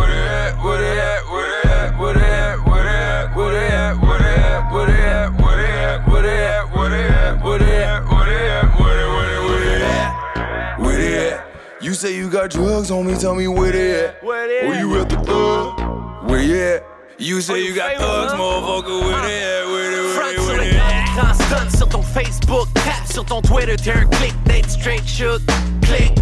You 11.91 11.95
say 11.95 12.15
you 12.15 12.29
got 12.29 12.51
drugs, 12.51 12.89
homie, 12.89 13.19
tell 13.19 13.35
me 13.35 13.49
where 13.49 13.73
they 13.73 14.05
at. 14.05 14.23
Where 14.23 14.47
they 14.47 14.65
Oh, 14.65 14.79
you 14.79 15.01
at 15.01 15.09
the 15.09 15.17
club? 15.17 16.29
Where 16.29 16.41
you 16.41 16.55
at? 16.55 16.85
You 17.17 17.41
say 17.41 17.55
oh, 17.55 17.57
you 17.57 17.75
got 17.75 17.97
thugs, 17.97 18.31
motherfucker, 18.31 19.01
where 19.01 19.21
they 19.23 19.43
uh, 19.43 19.59
at? 19.59 19.65
Where 19.67 19.91
they, 19.91 19.99
where 19.99 20.31
they, 20.31 20.39
where 20.39 20.71
they 20.71 20.77
at? 20.79 21.33
stun 21.35 21.69
sur 21.69 21.89
ton 21.89 22.01
Facebook, 22.01 22.69
tap 22.75 23.05
sur 23.11 23.25
ton 23.25 23.41
Twitter, 23.41 23.75
un 23.91 24.05
click, 24.05 24.33
d'être 24.45 24.69
straight 24.69 25.05
shoot, 25.05 25.41
click. 25.81 26.15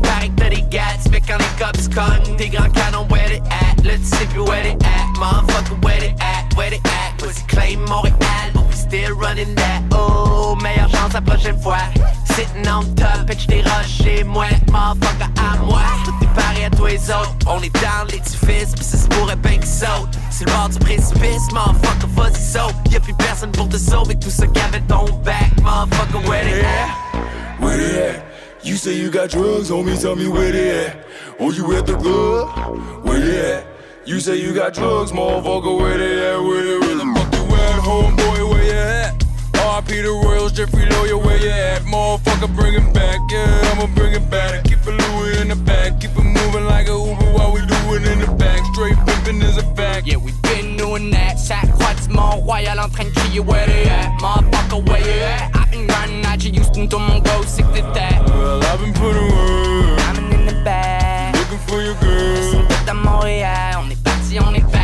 Pareil 0.00 0.30
que 0.30 0.36
t'as 0.36 0.50
des 0.50 0.62
gats, 0.70 1.10
mais 1.10 1.20
quand 1.20 1.38
les 1.38 1.58
cops 1.58 1.88
cognent, 1.88 2.36
tes 2.36 2.48
grands 2.48 2.70
canons, 2.70 3.08
where 3.10 3.28
they 3.28 3.40
at? 3.50 3.82
Là, 3.82 3.96
tu 3.96 4.04
sais 4.04 4.26
plus 4.26 4.42
where 4.42 4.62
they 4.62 4.76
at, 4.86 5.12
motherfucker, 5.18 5.84
where 5.84 5.98
they 5.98 6.14
at? 6.20 6.56
Where 6.56 6.70
they 6.70 6.80
at? 6.84 7.20
Vas-y, 7.20 7.44
claim 7.48 7.84
Montréal, 7.86 8.52
but 8.54 8.64
we 8.68 8.74
still 8.76 9.16
running 9.16 9.56
that. 9.56 9.82
Oh, 9.90 10.56
meilleure 10.62 10.88
chance 10.88 11.14
la 11.14 11.20
prochaine 11.20 11.58
fois. 11.58 11.78
Sitting 12.34 12.68
on 12.68 12.84
top, 12.94 13.28
et 13.28 13.38
j't'ai 13.38 13.62
rushé, 13.62 14.24
moi, 14.24 14.46
motherfucker, 14.70 15.30
à 15.36 15.56
moi. 15.64 15.82
Tout 16.04 16.24
est 16.24 16.34
pareil 16.34 16.64
à 16.64 16.88
et 16.88 16.92
les 16.92 17.10
autres. 17.10 17.34
On 17.46 17.60
est 17.60 17.74
dans 17.74 18.04
l'édifice, 18.10 18.74
pis 18.76 18.84
ça 18.84 18.96
se 18.96 19.08
pourrait 19.08 19.36
bien 19.36 19.58
qu'ils 19.58 19.66
sautent. 19.66 20.16
C'est 20.30 20.46
le 20.46 20.52
bord 20.52 20.68
du 20.68 20.78
précipice, 20.78 21.52
motherfucker, 21.52 22.06
vas-y, 22.16 22.40
saute. 22.40 22.74
Y'a 22.90 23.00
plus 23.00 23.14
personne 23.14 23.50
pour 23.52 23.68
te 23.68 23.76
sauver, 23.76 24.14
tout 24.14 24.30
ça 24.30 24.46
qu'avait 24.46 24.80
ton 24.88 25.04
back, 25.24 25.50
motherfucker, 25.62 26.28
where 26.28 26.44
they 26.44 26.60
at? 26.60 27.60
Where 27.60 27.76
they 27.76 28.08
at? 28.08 28.24
You 28.62 28.76
say 28.76 28.94
you 28.94 29.10
got 29.10 29.30
drugs, 29.30 29.70
homie, 29.70 29.98
tell 30.00 30.16
me 30.16 30.28
where 30.28 30.52
they 30.52 30.86
at. 30.86 30.96
Oh, 31.38 31.50
you 31.50 31.74
at 31.76 31.86
the 31.86 31.94
club? 31.94 32.48
Where 33.04 33.18
they 33.18 33.54
at? 33.54 33.66
You 34.04 34.20
say 34.20 34.36
you 34.36 34.52
got 34.54 34.74
drugs, 34.74 35.12
motherfucker, 35.12 35.78
where 35.78 35.98
they 35.98 36.34
at? 36.34 36.42
Where 36.42 36.62
they, 36.64 36.78
where 36.78 36.96
the 36.96 37.06
fuck 37.14 37.34
you 37.34 37.54
at, 37.54 37.80
homeboy, 37.80 38.50
where 38.50 38.58
at? 38.58 38.59
RP 39.80 40.02
the 40.02 40.10
Royals, 40.10 40.52
Jeffrey 40.52 40.84
Lawyer, 40.84 41.16
where 41.16 41.38
you 41.38 41.48
at? 41.48 41.82
Motherfucker, 41.82 42.54
bring 42.54 42.74
it 42.74 42.92
back, 42.92 43.18
yeah, 43.30 43.72
I'ma 43.72 43.86
bring 43.94 44.12
it 44.12 44.28
back. 44.30 44.64
Keep 44.64 44.86
it 44.86 44.96
Louis 45.00 45.40
in 45.40 45.48
the 45.48 45.56
back, 45.56 46.00
keep 46.00 46.10
it 46.10 46.22
moving 46.22 46.66
like 46.66 46.86
a 46.86 46.92
Uber 46.92 47.32
while 47.32 47.52
we 47.52 47.60
do 47.64 47.78
it 47.94 48.04
in 48.06 48.20
the 48.20 48.30
back. 48.36 48.60
Straight 48.74 48.96
pimpin' 49.06 49.42
is 49.42 49.56
a 49.56 49.64
fact. 49.74 50.06
Yeah, 50.06 50.16
we 50.16 50.32
been 50.42 50.76
doing 50.76 51.10
that. 51.12 51.38
Ça 51.38 51.56
croix 51.72 51.94
du 51.94 52.12
Mont-Royal 52.12 52.78
en 52.78 52.90
train 52.90 53.04
de 53.04 53.10
crier 53.10 53.40
where 53.40 53.66
they 53.66 53.88
at. 53.88 54.20
Motherfucker, 54.20 54.86
where 54.86 55.00
you 55.00 55.22
at? 55.22 55.50
I've 55.54 55.70
been 55.70 55.86
running 55.86 56.26
out 56.26 56.44
you 56.44 56.52
Houston, 56.52 56.86
mon 56.98 57.20
go, 57.20 57.42
c'est 57.46 57.62
que 57.62 57.72
t'étais. 57.72 58.20
Well, 58.28 58.60
I've 58.62 58.80
been 58.80 58.92
putting 58.92 59.28
work, 59.32 60.00
I'm 60.08 60.32
in 60.32 60.46
the 60.46 60.62
back. 60.62 61.34
looking 61.36 61.58
for 61.66 61.80
your 61.80 61.96
girl. 62.02 62.52
Sont 62.52 62.66
tous 62.68 62.90
à 62.90 62.94
Montréal. 62.94 63.78
On 63.82 63.90
est 63.90 64.02
parti, 64.02 64.38
on 64.40 64.52
est. 64.54 64.79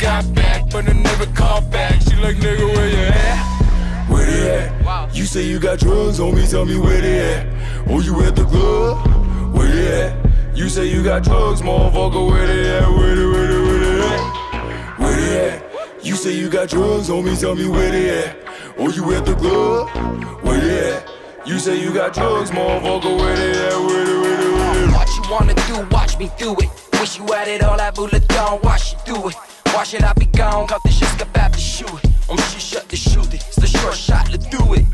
got 0.00 0.34
back, 0.34 0.70
but 0.70 0.88
I 0.88 0.92
never 0.92 1.26
called 1.26 1.70
back. 1.70 2.00
She 2.00 2.16
like, 2.16 2.36
nigga, 2.36 2.66
where 2.74 2.88
you 2.88 2.96
at? 2.96 4.08
Where 4.08 4.24
they 4.24 4.56
at? 4.56 4.84
Wow. 4.84 5.08
You 5.12 5.24
say 5.26 5.42
you 5.42 5.60
got 5.60 5.78
drugs, 5.78 6.18
homie, 6.18 6.50
tell 6.50 6.64
me 6.64 6.78
where 6.78 7.00
they 7.00 7.34
at. 7.34 7.46
Oh, 7.86 8.00
you 8.00 8.22
at 8.22 8.34
the 8.34 8.44
club? 8.44 9.54
Where 9.54 9.68
they 9.68 10.02
at? 10.02 10.56
You 10.56 10.68
say 10.70 10.86
you 10.86 11.04
got 11.04 11.22
drugs, 11.22 11.60
motherfucker, 11.60 12.30
where 12.30 12.46
they 12.46 12.78
at? 12.78 12.88
Where 12.88 13.14
they, 13.14 13.26
where 13.26 13.46
they, 13.46 13.60
where 13.60 13.78
they 13.78 14.00
at? 14.00 14.98
Where 14.98 15.16
they 15.16 15.50
at? 15.50 16.04
You 16.04 16.16
say 16.16 16.32
you 16.32 16.48
got 16.48 16.70
drugs, 16.70 17.10
homie, 17.10 17.38
tell 17.38 17.54
me 17.54 17.68
where 17.68 17.90
they 17.90 18.24
at. 18.24 18.36
Oh, 18.78 18.90
you 18.90 19.12
at 19.12 19.26
the 19.26 19.34
club? 19.34 19.90
Where 20.42 20.60
they 20.60 20.94
at? 20.94 21.10
You 21.46 21.58
say 21.58 21.78
you 21.78 21.92
got 21.92 22.14
drugs, 22.14 22.50
motherfucker, 22.50 23.18
where 23.18 23.36
they 23.36 23.50
at? 23.50 23.78
Where 23.78 24.04
they, 24.06 24.14
where 24.14 24.36
they, 24.36 24.50
where 24.50 24.74
they 24.74 24.84
at? 24.84 24.96
What 24.96 25.08
you 25.14 25.30
wanna 25.30 25.54
do, 25.54 25.94
watch 25.94 26.18
me 26.18 26.30
do 26.38 26.54
it. 26.54 26.70
Wish 26.98 27.18
you 27.18 27.26
had 27.26 27.48
it 27.48 27.62
all, 27.62 27.78
I 27.78 27.90
voulais 27.90 28.12
le 28.12 28.20
temps, 28.20 28.60
watch 28.62 28.92
you 28.92 29.14
do 29.14 29.28
it. 29.28 29.36
Watch 29.74 29.90
should 29.90 30.02
I 30.02 30.12
be 30.14 30.26
gone 30.36 30.66
quand 30.66 30.78
t'es 30.84 30.90
juste 30.90 31.16
capable 31.16 31.54
de 31.54 31.60
shoot 31.60 31.88
it. 32.04 32.10
Oh, 32.28 32.32
On 32.32 32.34
me 32.34 32.42
chuchote 32.42 32.88
de 32.90 32.96
shoot 32.96 33.32
it, 33.34 33.44
c'est 33.50 33.60
le 33.60 33.66
short 33.66 33.94
shot, 33.94 34.30
let's 34.30 34.46
do 34.50 34.74
it. 34.74 34.84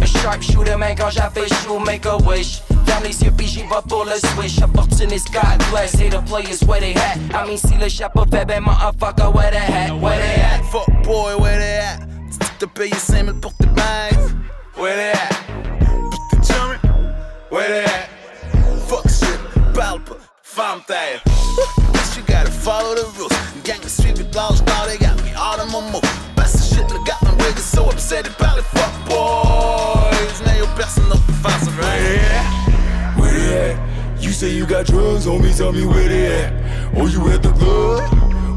A 0.00 0.06
sharp 0.06 0.42
shooter, 0.42 0.76
man, 0.76 0.94
quand 0.96 1.10
j'avais 1.10 1.48
chaud, 1.48 1.78
make 1.80 2.06
a 2.06 2.16
wish. 2.18 2.60
Ferme 2.86 3.04
les 3.04 3.20
yeux, 3.22 3.32
puis 3.36 3.46
j'y 3.46 3.62
vais 3.62 3.82
pour 3.88 4.04
le 4.04 4.12
switch. 4.12 4.62
Opportunist, 4.62 5.32
God 5.32 5.58
bless, 5.70 5.94
hate 5.94 6.12
the 6.12 6.22
players 6.22 6.62
where 6.64 6.80
they 6.80 6.94
at. 6.94 7.18
I 7.34 7.46
mean, 7.46 7.58
si 7.58 7.74
le 7.76 7.88
chapeau 7.88 8.24
fait, 8.30 8.44
ben, 8.44 8.62
motherfucker, 8.62 9.32
where 9.34 9.50
they 9.50 9.58
at, 9.58 9.92
where 9.92 10.18
they 10.18 10.40
at. 10.40 10.64
Fuck 10.70 10.86
boy, 11.04 11.36
where 11.38 11.58
they 11.58 11.78
at? 11.78 12.00
Te 12.58 12.66
payes 12.66 12.94
5000 12.94 13.40
pour 13.40 13.52
tes 13.54 13.66
bags. 13.66 14.34
Where 14.76 14.96
they 14.96 15.12
at? 15.12 15.34
T'es 16.30 16.52
jamais. 16.52 16.78
Where 17.50 17.68
they 17.68 17.84
at? 17.84 18.08
Fuck 18.88 19.08
shit, 19.08 19.38
parle 19.74 20.00
pas, 20.00 20.16
ferme 20.42 20.82
Bitch, 21.92 22.16
you 22.16 22.22
gotta 22.24 22.50
follow 22.50 22.94
the 22.94 23.04
rules. 23.18 23.32
Gang 23.64 23.82
of 23.82 23.90
street 23.90 24.18
with 24.18 24.34
laws, 24.34 24.62
now 24.62 24.86
they 24.86 24.98
got 24.98 25.16
me 25.24 25.32
all 25.34 25.60
in 25.60 25.68
my 25.70 25.80
move. 25.92 26.02
The 26.36 26.44
shit, 26.46 26.88
le 26.90 26.98
got 27.04 27.22
my 27.22 27.30
niggas 27.42 27.68
so 27.74 27.84
upset 27.90 28.26
about 28.26 28.58
it. 28.58 28.64
Fuck 28.64 28.92
boys, 29.08 30.40
now 30.46 30.56
your 30.56 30.66
personne 30.76 31.08
d'autre 31.08 31.24
pour 31.26 31.50
faire 31.50 31.60
ça, 31.60 31.70
Where 31.76 31.84
right? 31.84 32.02
they 32.02 32.18
at? 32.18 33.18
Where 33.18 33.32
they 33.32 33.72
at? 33.72 34.22
You 34.22 34.30
say 34.32 34.50
you 34.50 34.66
got 34.66 34.86
drugs, 34.86 35.26
homie, 35.26 35.54
tell 35.56 35.72
me 35.72 35.84
where 35.86 36.08
they 36.08 36.26
at. 36.44 36.52
Oh, 36.96 37.06
you 37.06 37.28
at 37.30 37.42
the 37.42 37.52
club? 37.52 38.02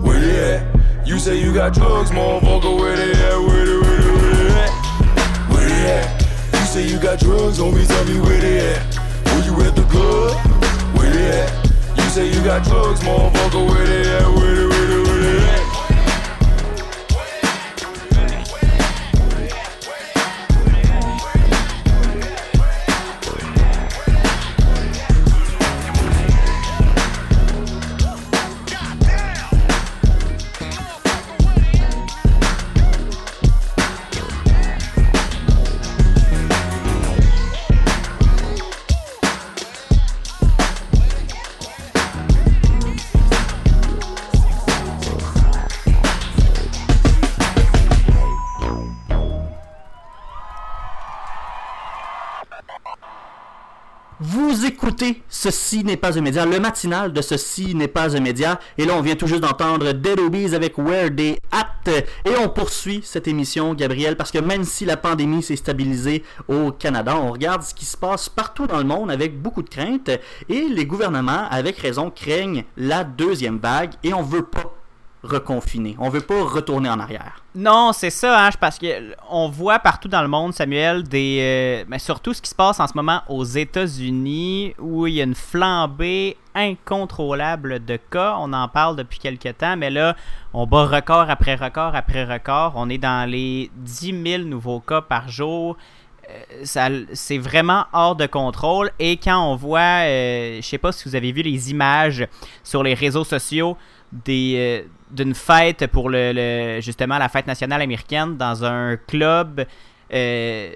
Where 0.05 0.19
they 0.19 0.55
at? 0.55 1.07
You 1.07 1.19
say 1.19 1.35
you 1.39 1.53
got 1.53 1.73
drugs, 1.73 2.11
motherfucker, 2.11 2.79
where 2.79 2.95
they 2.95 3.11
at? 3.11 3.37
Where 3.39 3.65
they, 3.65 3.77
where 3.77 4.01
they, 4.01 4.11
where 4.11 4.35
they 4.35 4.51
at? 4.61 5.49
Where 5.51 5.67
they 5.67 5.91
at? 5.97 6.21
You 6.53 6.65
say 6.65 6.87
you 6.87 6.99
got 6.99 7.19
drugs, 7.19 7.59
homie, 7.59 7.85
tell 7.87 8.05
me 8.05 8.19
where 8.21 8.39
they 8.39 8.59
at. 8.73 8.97
Oh, 9.27 9.41
you 9.45 9.53
at 9.67 9.75
the 9.75 9.83
club? 9.83 10.37
Where 10.95 11.09
they 11.09 11.41
at? 11.41 11.60
Say 12.11 12.27
you 12.27 12.43
got 12.43 12.65
drugs, 12.65 12.99
motherfucker, 12.99 13.69
where 13.69 13.87
they 13.87 14.01
at? 14.01 14.27
Where 14.35 14.53
they, 14.53 14.65
where 14.67 14.87
they, 14.87 15.01
where 15.01 15.21
they 15.21 15.47
at? 15.47 15.70
Ceci 55.43 55.83
n'est 55.83 55.97
pas 55.97 56.19
un 56.19 56.21
média, 56.21 56.45
le 56.45 56.59
matinal 56.59 57.11
de 57.13 57.19
Ceci 57.19 57.73
n'est 57.73 57.87
pas 57.87 58.15
un 58.15 58.19
média. 58.19 58.59
Et 58.77 58.85
là, 58.85 58.93
on 58.95 59.01
vient 59.01 59.15
tout 59.15 59.25
juste 59.25 59.41
d'entendre 59.41 59.91
Dead 59.91 60.19
Obies 60.19 60.53
avec 60.53 60.77
Where 60.77 61.09
They 61.09 61.39
At. 61.51 61.89
Et 62.25 62.35
on 62.39 62.47
poursuit 62.47 63.01
cette 63.03 63.27
émission, 63.27 63.73
Gabriel, 63.73 64.15
parce 64.17 64.29
que 64.29 64.37
même 64.37 64.63
si 64.63 64.85
la 64.85 64.97
pandémie 64.97 65.41
s'est 65.41 65.55
stabilisée 65.55 66.23
au 66.47 66.71
Canada, 66.71 67.17
on 67.17 67.31
regarde 67.31 67.63
ce 67.63 67.73
qui 67.73 67.85
se 67.85 67.97
passe 67.97 68.29
partout 68.29 68.67
dans 68.67 68.77
le 68.77 68.83
monde 68.83 69.09
avec 69.09 69.41
beaucoup 69.41 69.63
de 69.63 69.69
crainte. 69.69 70.11
Et 70.47 70.67
les 70.69 70.85
gouvernements, 70.85 71.47
avec 71.49 71.79
raison, 71.79 72.11
craignent 72.11 72.63
la 72.77 73.03
deuxième 73.03 73.57
vague 73.57 73.93
et 74.03 74.13
on 74.13 74.21
veut 74.21 74.45
pas 74.45 74.75
reconfiner. 75.23 75.95
On 75.97 76.09
veut 76.09 76.21
pas 76.21 76.43
retourner 76.43 76.87
en 76.87 76.99
arrière. 76.99 77.40
Non, 77.53 77.91
c'est 77.91 78.11
ça, 78.11 78.49
parce 78.61 78.79
que 78.79 79.13
on 79.29 79.49
voit 79.49 79.79
partout 79.79 80.07
dans 80.07 80.21
le 80.21 80.29
monde, 80.29 80.53
Samuel, 80.53 81.03
euh, 81.13 81.83
surtout 81.97 82.33
ce 82.33 82.41
qui 82.41 82.49
se 82.49 82.55
passe 82.55 82.79
en 82.79 82.87
ce 82.87 82.93
moment 82.95 83.23
aux 83.27 83.43
États-Unis, 83.43 84.73
où 84.79 85.05
il 85.05 85.15
y 85.15 85.21
a 85.21 85.25
une 85.25 85.35
flambée 85.35 86.37
incontrôlable 86.55 87.83
de 87.83 87.97
cas. 87.97 88.37
On 88.39 88.53
en 88.53 88.69
parle 88.69 88.95
depuis 88.95 89.19
quelques 89.19 89.57
temps, 89.57 89.75
mais 89.75 89.89
là, 89.89 90.15
on 90.53 90.65
bat 90.65 90.85
record 90.85 91.29
après 91.29 91.55
record 91.55 91.93
après 91.93 92.23
record. 92.23 92.71
On 92.77 92.89
est 92.89 92.97
dans 92.97 93.29
les 93.29 93.69
10 93.75 94.23
000 94.23 94.43
nouveaux 94.43 94.79
cas 94.79 95.01
par 95.01 95.27
jour. 95.27 95.75
Euh, 96.29 97.03
c'est 97.13 97.37
vraiment 97.37 97.83
hors 97.91 98.15
de 98.15 98.27
contrôle. 98.27 98.91
Et 98.97 99.17
quand 99.17 99.51
on 99.51 99.57
voit, 99.57 100.05
euh, 100.05 100.61
je 100.61 100.65
sais 100.65 100.77
pas 100.77 100.93
si 100.93 101.09
vous 101.09 101.15
avez 101.17 101.33
vu 101.33 101.41
les 101.41 101.69
images 101.69 102.25
sur 102.63 102.81
les 102.81 102.93
réseaux 102.93 103.25
sociaux 103.25 103.75
euh, 104.29 104.83
d'une 105.09 105.33
fête 105.33 105.87
pour 105.87 106.09
le, 106.09 106.79
justement 106.81 107.17
la 107.17 107.29
fête 107.29 107.47
nationale 107.47 107.81
américaine 107.81 108.37
dans 108.37 108.63
un 108.65 108.97
club 108.97 109.65
euh, 110.13 110.73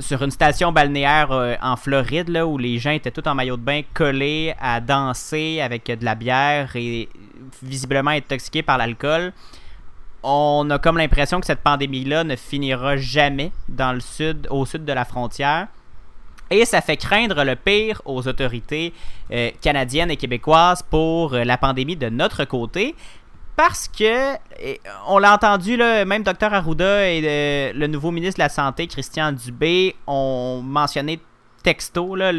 sur 0.00 0.22
une 0.22 0.30
station 0.30 0.72
balnéaire 0.72 1.32
euh, 1.32 1.54
en 1.62 1.76
Floride, 1.76 2.28
là, 2.28 2.46
où 2.46 2.58
les 2.58 2.78
gens 2.78 2.90
étaient 2.90 3.10
tous 3.10 3.26
en 3.28 3.34
maillot 3.34 3.56
de 3.56 3.62
bain, 3.62 3.82
collés 3.94 4.54
à 4.60 4.80
danser 4.80 5.60
avec 5.60 5.86
de 5.86 6.04
la 6.04 6.14
bière 6.14 6.74
et 6.74 7.08
visiblement 7.62 8.10
intoxiqués 8.10 8.62
par 8.62 8.78
l'alcool. 8.78 9.32
On 10.22 10.68
a 10.70 10.78
comme 10.78 10.98
l'impression 10.98 11.40
que 11.40 11.46
cette 11.46 11.60
pandémie-là 11.60 12.24
ne 12.24 12.36
finira 12.36 12.96
jamais 12.96 13.52
dans 13.68 13.92
le 13.92 14.00
sud, 14.00 14.46
au 14.50 14.64
sud 14.66 14.84
de 14.84 14.92
la 14.92 15.04
frontière. 15.04 15.68
Et 16.54 16.64
ça 16.64 16.80
fait 16.80 16.96
craindre 16.96 17.42
le 17.42 17.56
pire 17.56 18.00
aux 18.04 18.28
autorités 18.28 18.92
euh, 19.32 19.50
canadiennes 19.60 20.12
et 20.12 20.16
québécoises 20.16 20.84
pour 20.84 21.34
euh, 21.34 21.42
la 21.42 21.58
pandémie 21.58 21.96
de 21.96 22.08
notre 22.08 22.44
côté. 22.44 22.94
Parce 23.56 23.88
que, 23.88 24.34
et, 24.60 24.80
on 25.08 25.18
l'a 25.18 25.34
entendu, 25.34 25.76
là, 25.76 26.04
même 26.04 26.22
Dr 26.22 26.54
Arruda 26.54 27.10
et 27.10 27.22
euh, 27.24 27.72
le 27.74 27.88
nouveau 27.88 28.12
ministre 28.12 28.38
de 28.38 28.44
la 28.44 28.48
Santé, 28.48 28.86
Christian 28.86 29.32
Dubé, 29.32 29.96
ont 30.06 30.62
mentionné 30.62 31.18
texto 31.64 32.14
là, 32.14 32.30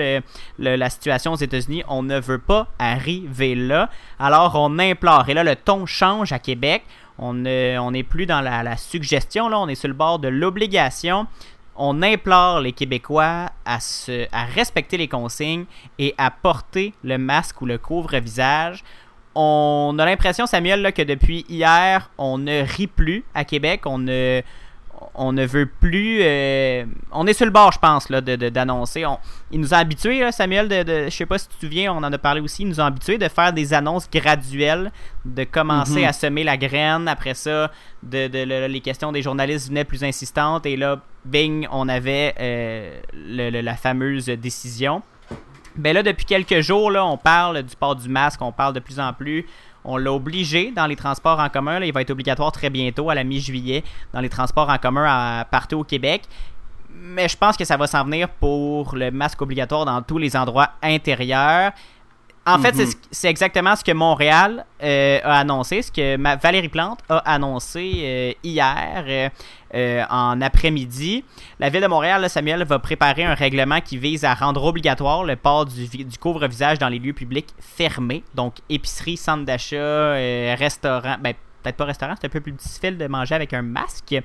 la 0.60 0.90
situation 0.90 1.34
aux 1.34 1.38
États-Unis. 1.38 1.84
On 1.90 2.02
ne 2.02 2.18
veut 2.18 2.40
pas 2.40 2.68
arriver 2.80 3.54
là. 3.54 3.90
Alors, 4.18 4.56
on 4.56 4.80
implore. 4.80 5.28
Et 5.28 5.34
là, 5.34 5.44
le 5.44 5.58
ton 5.58 5.86
change 5.86 6.32
à 6.32 6.40
Québec. 6.40 6.84
On 7.18 7.34
ne- 7.34 7.78
on 7.80 7.92
n'est 7.92 8.04
plus 8.04 8.26
dans 8.26 8.42
la, 8.42 8.78
suggestion, 8.78 9.46
on 9.46 9.68
est 9.68 9.76
sur 9.76 9.88
le 9.88 9.94
bord 9.94 10.20
de 10.20 10.28
l'obligation. 10.28 11.28
On 11.76 12.02
implore 12.02 12.62
les 12.62 12.72
Québécois 12.72 13.50
à, 13.66 13.80
respecter 14.54 14.98
les 14.98 15.08
consignes 15.08 15.66
et 16.00 16.16
à 16.18 16.32
porter 16.32 16.94
le 17.04 17.18
masque 17.18 17.62
ou 17.62 17.66
le 17.66 17.78
couvre-visage. 17.78 18.84
On 19.36 19.96
a 20.00 20.06
l'impression, 20.06 20.46
Samuel, 20.46 20.94
que 20.94 21.02
depuis 21.02 21.46
hier, 21.50 22.10
on 22.18 22.38
ne 22.38 22.62
rit 22.62 22.88
plus 22.88 23.26
à 23.34 23.44
Québec. 23.44 23.82
On 23.86 23.98
ne, 23.98 24.42
on 25.14 25.32
ne 25.34 25.46
veut 25.46 25.66
plus. 25.68 26.20
euh, 26.22 26.86
on 27.12 27.28
est 27.28 27.34
sur 27.34 27.46
le 27.46 27.52
bord, 27.52 27.72
je 27.72 27.80
pense, 27.80 28.10
là, 28.10 28.22
de, 28.22 28.36
d'annoncer. 28.50 29.06
On- 29.06 29.20
il 29.52 29.60
nous 29.60 29.74
a 29.74 29.78
habitués, 29.78 30.20
là, 30.20 30.32
Samuel, 30.32 30.68
de, 30.68 30.84
de- 30.84 31.04
je 31.06 31.10
sais 31.10 31.26
pas 31.26 31.38
si 31.38 31.48
tu 31.48 31.56
te 31.56 31.66
souviens, 31.66 31.94
on 31.94 31.98
en 31.98 32.12
a 32.12 32.18
parlé 32.18 32.42
aussi. 32.42 32.64
Il 32.64 32.70
nous 32.70 32.80
a 32.80 32.86
habitués 32.86 33.18
de 33.18 33.28
faire 33.28 33.54
des 33.54 33.74
annonces 33.74 34.10
graduelles, 34.10 34.92
de 35.26 35.44
commencer 35.44 36.02
Mhm. 36.02 36.08
à 36.08 36.14
semer 36.14 36.44
la 36.44 36.58
graine. 36.58 37.08
Après 37.08 37.34
ça, 37.34 37.72
de, 38.04 38.28
de- 38.28 38.44
le- 38.46 38.68
les 38.68 38.82
questions 38.82 39.12
des 39.12 39.22
journalistes 39.22 39.68
venaient 39.70 39.84
plus 39.86 40.04
insistantes. 40.04 40.66
Et 40.66 40.78
là, 40.78 41.00
bing, 41.26 41.68
on 41.72 41.88
avait 41.90 42.34
euh, 42.40 43.00
le- 43.14 43.50
le- 43.50 43.62
la 43.62 43.76
fameuse 43.76 44.26
décision. 44.26 45.02
Ben 45.78 45.94
là, 45.94 46.04
depuis 46.04 46.26
quelques 46.26 46.62
jours, 46.62 46.90
là, 46.90 47.06
on 47.06 47.18
parle 47.18 47.62
du 47.64 47.76
port 47.76 47.96
du 47.98 48.08
masque, 48.08 48.42
on 48.42 48.54
parle 48.54 48.74
de 48.74 48.80
plus 48.80 49.00
en 49.00 49.12
plus. 49.12 49.46
On 49.86 49.98
l'a 49.98 50.12
obligé 50.12 50.72
dans 50.72 50.88
les 50.88 50.96
transports 50.96 51.40
en 51.40 51.50
commun. 51.50 51.80
là. 51.80 51.86
il 51.86 51.94
va 51.94 52.02
être 52.02 52.10
obligatoire 52.10 52.52
très 52.52 52.70
bientôt, 52.70 53.10
à 53.10 53.16
la 53.16 53.24
mi-juillet, 53.24 53.84
dans 54.14 54.20
les 54.20 54.30
transports 54.30 54.70
en 54.70 54.78
commun 54.78 55.46
partout 55.52 55.80
au 55.80 55.84
Québec. 55.84 56.24
Mais 56.90 57.28
je 57.28 57.38
pense 57.38 57.56
que 57.56 57.66
ça 57.66 57.78
va 57.78 57.88
s'en 57.88 58.04
venir 58.04 58.30
pour 58.30 58.96
le 58.96 59.12
masque 59.12 59.42
obligatoire 59.42 59.86
dans 59.86 60.02
tous 60.02 60.18
les 60.18 60.36
endroits 60.36 60.72
intérieurs. 60.82 61.72
En 62.48 62.60
fait, 62.60 62.76
c'est 62.76 62.86
ce- 62.86 62.96
c'est 63.12 63.28
exactement 63.30 63.76
ce 63.76 63.84
que 63.84 63.92
Montréal 63.92 64.66
euh, 64.84 65.20
a 65.24 65.40
annoncé, 65.40 65.82
ce 65.82 65.92
que 65.92 66.16
ma- 66.18 66.36
Valérie 66.36 66.70
Plante 66.70 67.00
a 67.10 67.18
annoncé 67.18 67.92
euh, 67.96 68.32
hier 68.44 69.30
euh, 69.74 70.04
en 70.10 70.40
après-midi. 70.42 71.24
La 71.60 71.70
ville 71.70 71.82
de 71.82 71.88
Montréal, 71.88 72.22
là, 72.22 72.30
Samuel, 72.30 72.64
va 72.64 72.78
préparer 72.80 73.24
un 73.24 73.34
règlement 73.34 73.82
qui 73.82 73.98
vise 73.98 74.24
à 74.26 74.34
rendre 74.36 74.64
obligatoire 74.64 75.24
le 75.24 75.36
port 75.36 75.66
du, 75.66 75.86
vi- 75.86 76.06
du 76.06 76.18
couvre-visage 76.20 76.78
dans 76.78 76.90
les 76.90 77.00
lieux 77.00 77.14
publics 77.14 77.50
fermés, 77.60 78.24
donc 78.36 78.56
épicerie, 78.70 79.18
centre 79.18 79.44
d'achat, 79.46 80.14
restaurant. 80.56 81.16
Ben, 81.20 81.34
peut-être 81.64 81.78
pas 81.78 81.86
restaurant, 81.86 82.14
c'est 82.20 82.28
un 82.28 82.30
peu 82.30 82.42
plus 82.42 82.52
difficile 82.52 82.98
de 82.98 83.08
manger 83.08 83.34
avec 83.34 83.54
un 83.54 83.64
masque, 83.64 84.16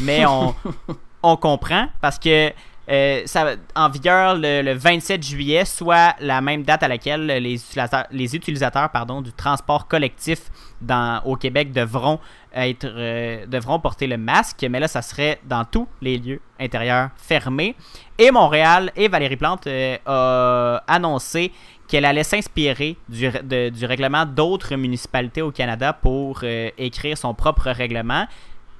mais 0.00 0.26
on, 0.26 0.54
on 1.22 1.36
comprend 1.36 1.86
parce 2.02 2.18
que 2.18 2.52
euh, 2.90 3.22
ça 3.26 3.54
en 3.76 3.88
vigueur 3.88 4.34
le, 4.34 4.62
le 4.62 4.74
27 4.74 5.22
juillet, 5.22 5.64
soit 5.64 6.16
la 6.18 6.40
même 6.40 6.64
date 6.64 6.82
à 6.82 6.88
laquelle 6.88 7.26
les 7.26 7.54
utilisateurs, 7.54 8.06
les 8.10 8.34
utilisateurs 8.34 8.90
pardon, 8.90 9.22
du 9.22 9.32
transport 9.32 9.86
collectif 9.86 10.50
dans, 10.80 11.22
au 11.24 11.36
Québec 11.36 11.72
devront 11.72 12.18
être 12.52 12.88
euh, 12.88 13.46
devront 13.46 13.78
porter 13.78 14.08
le 14.08 14.16
masque, 14.16 14.66
mais 14.68 14.80
là 14.80 14.88
ça 14.88 15.00
serait 15.00 15.38
dans 15.44 15.64
tous 15.64 15.86
les 16.00 16.18
lieux 16.18 16.40
intérieurs 16.58 17.10
fermés. 17.16 17.76
Et 18.18 18.32
Montréal 18.32 18.90
et 18.96 19.06
Valérie 19.06 19.36
Plante 19.36 19.68
euh, 19.68 19.96
a 20.04 20.82
annoncé 20.88 21.52
qu'elle 21.86 22.04
allait 22.04 22.24
s'inspirer 22.24 22.96
du, 23.08 23.30
du 23.70 23.86
règlement 23.86 24.24
d'autres 24.24 24.74
municipalités 24.76 25.42
au 25.42 25.50
Canada 25.50 25.92
pour 25.92 26.42
écrire 26.78 27.18
son 27.18 27.34
propre 27.34 27.70
règlement. 27.70 28.26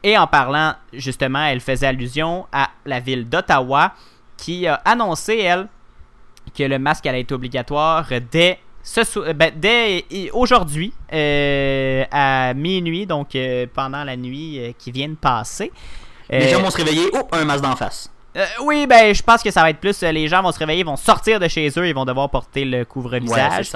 Et 0.02 0.18
en 0.18 0.26
parlant, 0.26 0.74
justement, 0.92 1.44
elle 1.44 1.60
faisait 1.60 1.86
allusion 1.86 2.46
à 2.52 2.70
la 2.86 3.00
ville 3.00 3.28
d'Ottawa 3.28 3.92
qui 4.36 4.66
a 4.66 4.74
annoncé, 4.84 5.38
elle, 5.38 5.68
que 6.56 6.64
le 6.64 6.78
masque 6.78 7.06
allait 7.06 7.20
être 7.20 7.32
obligatoire 7.32 8.06
dès, 8.30 8.58
ce 8.82 9.00
euh, 9.18 9.32
ben, 9.32 9.52
dès 9.54 10.04
aujourd'hui 10.32 10.92
euh, 11.12 12.04
à 12.10 12.52
minuit, 12.54 13.06
donc 13.06 13.34
euh, 13.34 13.66
pendant 13.72 14.02
la 14.02 14.16
nuit 14.16 14.58
euh, 14.58 14.72
qui 14.76 14.90
vient 14.90 15.08
de 15.08 15.14
passer. 15.14 15.70
Les 16.30 16.48
gens 16.48 16.62
vont 16.62 16.70
se 16.70 16.78
réveiller, 16.78 17.10
oh, 17.12 17.28
un 17.32 17.44
masque 17.44 17.62
d'en 17.62 17.76
face. 17.76 18.10
oui, 18.62 18.86
ben 18.86 19.14
je 19.14 19.22
pense 19.22 19.42
que 19.42 19.50
ça 19.50 19.60
va 19.60 19.70
être 19.70 19.80
plus. 19.80 20.00
les 20.00 20.26
gens 20.28 20.42
vont 20.42 20.50
se 20.50 20.58
réveiller, 20.58 20.82
vont 20.82 20.96
sortir 20.96 21.38
de 21.38 21.46
chez 21.46 21.68
eux, 21.76 21.86
ils 21.86 21.94
vont 21.94 22.06
devoir 22.06 22.30
porter 22.30 22.64
le 22.64 22.84
couvre-visage. 22.84 23.72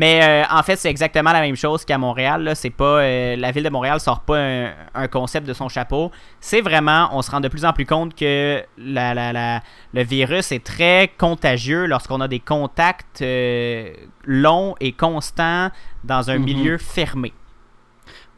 Mais 0.00 0.20
euh, 0.22 0.44
en 0.56 0.62
fait, 0.62 0.76
c'est 0.76 0.90
exactement 0.90 1.32
la 1.32 1.40
même 1.40 1.56
chose 1.56 1.84
qu'à 1.84 1.98
Montréal. 1.98 2.52
C'est 2.54 2.70
pas 2.70 3.00
euh, 3.00 3.34
la 3.36 3.50
ville 3.50 3.64
de 3.64 3.68
Montréal 3.68 3.98
sort 3.98 4.20
pas 4.20 4.38
un, 4.38 4.70
un 4.94 5.08
concept 5.08 5.44
de 5.46 5.52
son 5.54 5.68
chapeau. 5.68 6.12
C'est 6.40 6.60
vraiment, 6.60 7.08
on 7.12 7.20
se 7.22 7.30
rend 7.32 7.40
de 7.40 7.48
plus 7.48 7.64
en 7.64 7.72
plus 7.72 7.84
compte 7.86 8.14
que 8.14 8.62
la, 8.78 9.12
la- 9.14 9.32
la- 9.32 9.60
le 9.92 10.02
virus 10.04 10.52
est 10.52 10.62
très 10.64 11.10
contagieux 11.18 11.86
lorsqu'on 11.86 12.20
a 12.20 12.28
des 12.28 12.38
contacts 12.38 13.22
euh, 13.22 13.90
longs 14.24 14.76
et 14.78 14.92
constants 14.92 15.70
dans 16.04 16.30
un 16.30 16.38
Mhm. 16.38 16.44
milieu 16.44 16.78
fermé. 16.78 17.32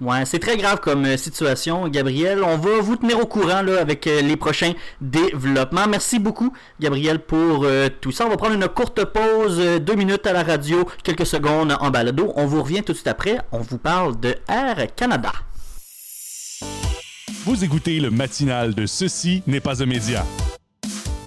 Ouais, 0.01 0.25
c'est 0.25 0.39
très 0.39 0.57
grave 0.57 0.81
comme 0.81 1.05
euh, 1.05 1.19
situation, 1.19 1.87
Gabriel. 1.89 2.43
On 2.43 2.57
va 2.57 2.81
vous 2.81 2.97
tenir 2.97 3.21
au 3.21 3.27
courant 3.27 3.61
là, 3.61 3.83
avec 3.83 4.07
euh, 4.07 4.23
les 4.23 4.37
prochains 4.37 4.73
développements. 5.03 5.87
Merci 5.87 6.19
beaucoup, 6.19 6.55
Gabriel, 6.81 7.19
pour 7.19 7.65
euh, 7.65 7.91
tout 8.01 8.11
ça. 8.11 8.25
On 8.25 8.31
va 8.31 8.39
prendre 8.39 8.55
une 8.55 8.67
courte 8.69 9.05
pause, 9.05 9.61
deux 9.81 9.97
minutes 9.97 10.27
à 10.27 10.33
la 10.33 10.43
radio, 10.43 10.89
quelques 11.05 11.27
secondes 11.27 11.77
en 11.79 11.91
balado. 11.91 12.33
On 12.37 12.47
vous 12.47 12.63
revient 12.63 12.83
tout 12.83 12.93
de 12.93 12.97
suite 12.97 13.09
après. 13.09 13.41
On 13.53 13.59
vous 13.59 13.77
parle 13.77 14.19
de 14.19 14.37
Air 14.49 14.87
Canada. 14.97 15.33
Vous 17.45 17.63
écoutez 17.63 18.01
le 18.01 18.11
matinal 18.11 18.75
de 18.75 18.87
Ceci 18.87 19.43
n'est 19.47 19.61
pas 19.61 19.83
un 19.83 19.87
média. 19.87 20.25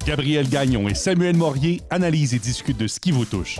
Gabriel 0.08 0.50
Gagnon 0.50 0.90
et 0.90 0.96
Samuel 0.96 1.36
Morier 1.38 1.82
analysent 1.92 2.34
et 2.34 2.40
discutent 2.40 2.78
de 2.78 2.88
ce 2.88 3.00
qui 3.00 3.12
vous 3.12 3.26
touche. 3.26 3.60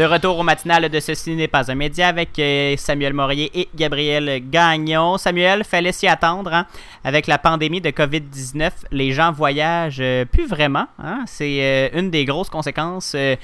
De 0.00 0.06
retour 0.06 0.38
au 0.38 0.42
matinal 0.42 0.88
de 0.88 0.98
Ceci 0.98 1.36
n'est 1.36 1.46
pas 1.46 1.70
un 1.70 1.74
média 1.74 2.08
avec 2.08 2.30
euh, 2.38 2.74
Samuel 2.78 3.12
Morier 3.12 3.50
et 3.52 3.68
Gabriel 3.74 4.40
Gagnon. 4.48 5.18
Samuel, 5.18 5.62
fallait 5.62 5.92
s'y 5.92 6.06
attendre. 6.06 6.54
hein. 6.54 6.66
Avec 7.04 7.26
la 7.26 7.36
pandémie 7.36 7.82
de 7.82 7.90
COVID-19, 7.90 8.70
les 8.92 9.12
gens 9.12 9.30
voyagent 9.30 9.98
euh, 10.00 10.24
plus 10.24 10.46
vraiment. 10.46 10.86
hein. 10.98 11.24
C'est 11.26 11.58
euh, 11.60 12.00
une 12.00 12.10
des 12.10 12.24
grosses 12.24 12.48
conséquences 12.48 13.14
de, 13.14 13.36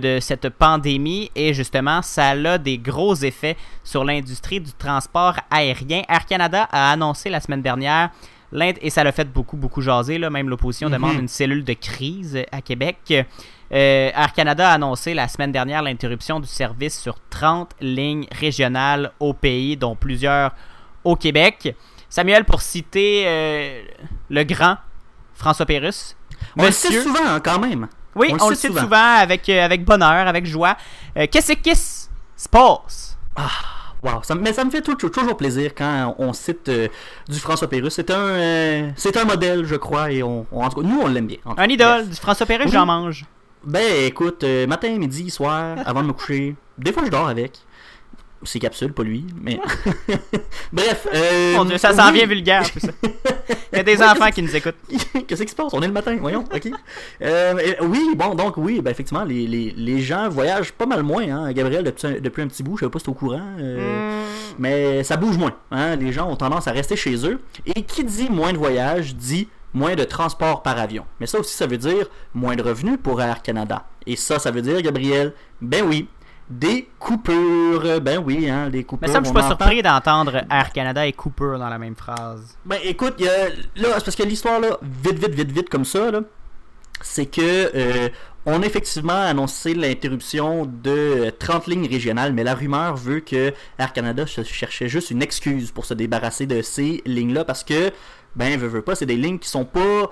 de 0.00 0.18
cette 0.20 0.48
pandémie 0.48 1.30
et 1.36 1.54
justement, 1.54 2.02
ça 2.02 2.30
a 2.30 2.58
des 2.58 2.78
gros 2.78 3.14
effets 3.14 3.56
sur 3.84 4.02
l'industrie 4.02 4.58
du 4.58 4.72
transport 4.72 5.36
aérien. 5.52 6.02
Air 6.08 6.26
Canada 6.26 6.66
a 6.72 6.90
annoncé 6.90 7.30
la 7.30 7.38
semaine 7.38 7.62
dernière 7.62 8.10
l'Inde, 8.50 8.76
et 8.80 8.90
ça 8.90 9.04
l'a 9.04 9.12
fait 9.12 9.30
beaucoup, 9.30 9.56
beaucoup 9.56 9.82
jaser. 9.82 10.18
Là. 10.18 10.30
Même 10.30 10.48
l'opposition 10.48 10.90
demande 10.90 11.18
une 11.18 11.28
cellule 11.28 11.64
de 11.64 11.74
crise 11.74 12.38
à 12.50 12.60
Québec. 12.60 13.26
Euh, 13.72 14.10
Air 14.14 14.32
Canada 14.32 14.70
a 14.70 14.74
annoncé 14.74 15.12
la 15.14 15.26
semaine 15.28 15.52
dernière 15.52 15.82
l'interruption 15.82 16.38
du 16.40 16.46
service 16.46 17.00
sur 17.00 17.16
30 17.30 17.72
lignes 17.80 18.26
régionales 18.32 19.12
au 19.20 19.32
pays, 19.32 19.76
dont 19.76 19.96
plusieurs 19.96 20.52
au 21.04 21.16
Québec. 21.16 21.74
Samuel, 22.08 22.44
pour 22.44 22.62
citer 22.62 23.24
euh, 23.26 23.82
le 24.30 24.44
grand 24.44 24.76
François 25.34 25.66
Pérus. 25.66 26.16
On 26.56 26.64
le 26.64 26.70
sait 26.70 27.00
souvent, 27.02 27.18
hein, 27.26 27.40
quand 27.40 27.58
même. 27.58 27.88
Oui, 28.14 28.32
on, 28.40 28.48
le 28.48 28.54
cite 28.54 28.76
souvent, 28.78 29.16
avec, 29.18 29.48
euh, 29.48 29.64
avec 29.64 29.84
bonheur, 29.84 30.26
avec 30.26 30.46
joie. 30.46 30.76
Euh, 31.18 31.26
Qu'est-ce 31.30 31.52
qui 31.52 31.74
se 31.74 32.48
passe? 32.48 33.18
wow. 34.02 34.22
Ça, 34.22 34.34
mais 34.34 34.52
ça 34.52 34.64
me 34.64 34.70
fait 34.70 34.80
toujours 34.80 35.36
plaisir 35.36 35.72
quand 35.76 36.14
on 36.18 36.32
cite 36.32 36.68
euh, 36.68 36.88
du 37.28 37.38
François 37.38 37.68
Pérusse. 37.68 37.94
C'est 37.94 38.10
un, 38.10 38.16
euh, 38.18 38.90
c'est 38.96 39.16
un 39.18 39.24
modèle, 39.24 39.64
je 39.66 39.74
crois, 39.76 40.10
et 40.12 40.22
on, 40.22 40.46
on- 40.52 40.62
en 40.64 40.68
tout 40.70 40.80
cas, 40.80 40.86
nous, 40.88 41.00
on 41.02 41.08
l'aime 41.08 41.26
bien. 41.26 41.38
Un 41.56 41.66
idole, 41.68 42.04
Bref. 42.04 42.10
du 42.10 42.16
François 42.16 42.46
Oui. 42.48 42.56
j'en 42.72 42.86
mange. 42.86 43.24
Ben, 43.66 44.04
écoute, 44.06 44.44
euh, 44.44 44.66
matin, 44.66 44.96
midi, 44.96 45.28
soir, 45.30 45.76
avant 45.84 46.02
de 46.02 46.08
me 46.08 46.12
coucher. 46.12 46.54
Des 46.78 46.92
fois, 46.92 47.04
je 47.04 47.10
dors 47.10 47.28
avec. 47.28 47.52
C'est 48.42 48.58
capsule, 48.60 48.92
pas 48.92 49.02
lui, 49.02 49.24
mais. 49.42 49.58
Bref. 50.72 51.08
Euh, 51.12 51.54
Mon 51.56 51.64
Dieu, 51.64 51.78
ça 51.78 51.92
s'en 51.94 52.08
oui. 52.08 52.18
vient 52.18 52.26
vulgaire, 52.26 52.70
tout 52.70 52.78
ça. 52.78 52.88
Il 53.72 53.78
y 53.78 53.80
a 53.80 53.82
des 53.82 53.96
Ouais, 53.96 54.04
enfants 54.04 54.30
qui 54.30 54.42
nous 54.42 54.54
écoutent. 54.54 54.76
Qu'est-ce 55.26 55.42
qui 55.42 55.50
se 55.50 55.56
passe? 55.56 55.72
On 55.72 55.80
est 55.82 55.86
le 55.86 55.92
matin, 55.92 56.16
voyons, 56.20 56.44
ok. 56.54 56.68
Euh, 57.22 57.74
oui, 57.82 58.10
bon, 58.14 58.34
donc 58.34 58.56
oui, 58.58 58.80
ben, 58.80 58.90
effectivement, 58.90 59.24
les, 59.24 59.46
les, 59.46 59.74
les 59.76 60.00
gens 60.00 60.28
voyagent 60.28 60.72
pas 60.72 60.86
mal 60.86 61.02
moins, 61.02 61.22
hein. 61.28 61.52
Gabriel, 61.52 61.82
depuis, 61.82 62.06
un- 62.06 62.20
depuis 62.20 62.42
un 62.42 62.46
petit 62.46 62.62
bout, 62.62 62.76
je 62.76 62.84
sais 62.84 62.90
pas 62.90 62.98
si 62.98 63.06
t'es 63.06 63.10
au 63.10 63.14
courant, 63.14 63.40
euh, 63.58 64.24
mais 64.58 65.02
ça 65.02 65.16
bouge 65.16 65.38
moins, 65.38 65.54
hein. 65.72 65.96
Les 65.96 66.12
gens 66.12 66.30
ont 66.30 66.36
tendance 66.36 66.68
à 66.68 66.72
rester 66.72 66.94
chez 66.94 67.16
eux. 67.26 67.40
Et 67.66 67.82
qui 67.82 68.04
dit 68.04 68.28
moins 68.30 68.52
de 68.52 68.58
voyages 68.58 69.14
dit 69.16 69.48
moins 69.76 69.94
de 69.94 70.04
transport 70.04 70.62
par 70.62 70.78
avion. 70.78 71.04
Mais 71.20 71.26
ça 71.26 71.38
aussi, 71.38 71.54
ça 71.54 71.66
veut 71.66 71.76
dire 71.78 72.06
moins 72.34 72.56
de 72.56 72.62
revenus 72.62 72.98
pour 73.02 73.20
Air 73.20 73.42
Canada. 73.42 73.84
Et 74.06 74.16
ça, 74.16 74.38
ça 74.38 74.50
veut 74.50 74.62
dire, 74.62 74.80
Gabriel, 74.80 75.34
ben 75.60 75.84
oui, 75.84 76.08
des 76.48 76.88
coupures. 76.98 78.00
Ben 78.00 78.18
oui, 78.24 78.48
hein, 78.48 78.70
des 78.70 78.84
coupures. 78.84 79.06
Mais 79.06 79.12
ça, 79.12 79.20
je 79.20 79.24
suis 79.26 79.34
pas 79.34 79.46
surpris 79.48 79.82
d'entendre 79.82 80.44
Air 80.50 80.72
Canada 80.72 81.06
et 81.06 81.12
Cooper 81.12 81.56
dans 81.58 81.68
la 81.68 81.78
même 81.78 81.94
phrase. 81.94 82.56
ben 82.64 82.78
écoute, 82.84 83.14
y 83.18 83.28
a- 83.28 83.48
là, 83.76 83.88
c'est 83.98 84.04
parce 84.04 84.16
que 84.16 84.22
l'histoire 84.22 84.60
là, 84.60 84.78
vite, 84.82 85.18
vite, 85.18 85.34
vite, 85.34 85.52
vite 85.52 85.68
comme 85.68 85.84
ça, 85.84 86.10
là, 86.10 86.20
c'est 87.02 87.26
que 87.26 87.40
euh, 87.74 88.08
on 88.46 88.62
a 88.62 88.66
effectivement 88.66 89.12
annoncé 89.20 89.74
l'interruption 89.74 90.64
de 90.66 91.30
30 91.38 91.66
lignes 91.66 91.88
régionales, 91.88 92.32
mais 92.32 92.44
la 92.44 92.54
rumeur 92.54 92.96
veut 92.96 93.20
que 93.20 93.52
Air 93.78 93.92
Canada 93.92 94.24
cherchait 94.24 94.88
juste 94.88 95.10
une 95.10 95.20
excuse 95.22 95.70
pour 95.72 95.84
se 95.84 95.92
débarrasser 95.94 96.46
de 96.46 96.62
ces 96.62 97.02
lignes-là 97.04 97.44
parce 97.44 97.64
que, 97.64 97.90
ben, 98.36 98.58
veut, 98.58 98.68
veut 98.68 98.82
pas, 98.82 98.94
c'est 98.94 99.06
des 99.06 99.16
lignes 99.16 99.38
qui 99.38 99.48
sont 99.48 99.64
pas 99.64 100.10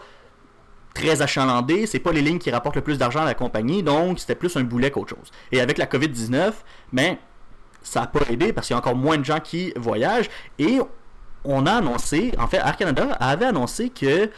très 0.94 1.22
achalandées, 1.22 1.86
c'est 1.86 1.98
pas 1.98 2.12
les 2.12 2.22
lignes 2.22 2.38
qui 2.38 2.50
rapportent 2.50 2.76
le 2.76 2.82
plus 2.82 2.98
d'argent 2.98 3.20
à 3.20 3.24
la 3.24 3.34
compagnie, 3.34 3.82
donc 3.82 4.20
c'était 4.20 4.36
plus 4.36 4.56
un 4.56 4.62
boulet 4.62 4.90
qu'autre 4.90 5.10
chose. 5.16 5.30
Et 5.52 5.60
avec 5.60 5.76
la 5.78 5.86
COVID-19, 5.86 6.52
ben, 6.92 7.16
ça 7.82 8.00
n'a 8.00 8.06
pas 8.06 8.20
aidé 8.30 8.52
parce 8.52 8.66
qu'il 8.66 8.74
y 8.74 8.76
a 8.76 8.78
encore 8.78 8.96
moins 8.96 9.18
de 9.18 9.24
gens 9.24 9.40
qui 9.40 9.72
voyagent 9.76 10.30
et 10.58 10.78
on 11.44 11.66
a 11.66 11.72
annoncé, 11.72 12.32
en 12.38 12.46
fait, 12.46 12.56
Air 12.56 12.76
Canada 12.76 13.08
avait 13.20 13.46
annoncé 13.46 13.90
que 13.90 14.30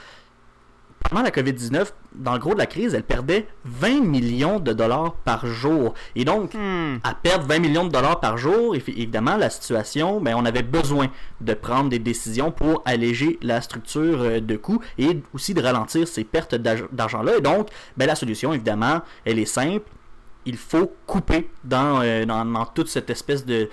pendant 1.09 1.23
la 1.23 1.31
COVID-19, 1.31 1.93
dans 2.15 2.33
le 2.33 2.39
gros 2.41 2.55
de 2.55 2.59
la 2.59 2.67
crise, 2.67 2.95
elle 2.95 3.03
perdait 3.05 3.47
20 3.65 4.01
millions 4.05 4.59
de 4.59 4.73
dollars 4.73 5.15
par 5.25 5.47
jour. 5.47 5.95
Et 6.17 6.25
donc, 6.25 6.55
Hmm. 6.55 6.97
à 7.05 7.15
perdre 7.15 7.47
20 7.47 7.59
millions 7.61 7.85
de 7.85 7.91
dollars 7.91 8.19
par 8.21 8.39
jour, 8.39 8.75
évidemment, 8.75 9.37
la 9.37 9.51
situation, 9.51 10.21
ben, 10.21 10.35
on 10.37 10.45
avait 10.45 10.63
besoin 10.63 11.09
de 11.41 11.55
prendre 11.55 11.91
des 11.91 11.99
décisions 12.01 12.51
pour 12.51 12.83
alléger 12.85 13.39
la 13.43 13.61
structure 13.61 14.21
euh, 14.23 14.41
de 14.41 14.57
coûts 14.57 14.81
et 14.99 15.21
aussi 15.33 15.55
de 15.55 15.63
ralentir 15.63 16.09
ces 16.09 16.25
pertes 16.25 16.55
d'arg- 16.57 16.89
d'argent-là. 16.91 17.37
Et 17.39 17.41
donc, 17.41 17.69
ben, 17.97 18.07
la 18.07 18.15
solution, 18.17 18.53
évidemment, 18.53 19.01
elle 19.25 19.39
est 19.39 19.45
simple. 19.45 19.85
Il 20.47 20.57
faut 20.57 20.93
couper 21.07 21.51
dans, 21.65 22.01
euh, 22.03 22.25
toute 22.75 22.89
cette 22.89 23.11
espèce 23.11 23.45
de, 23.45 23.69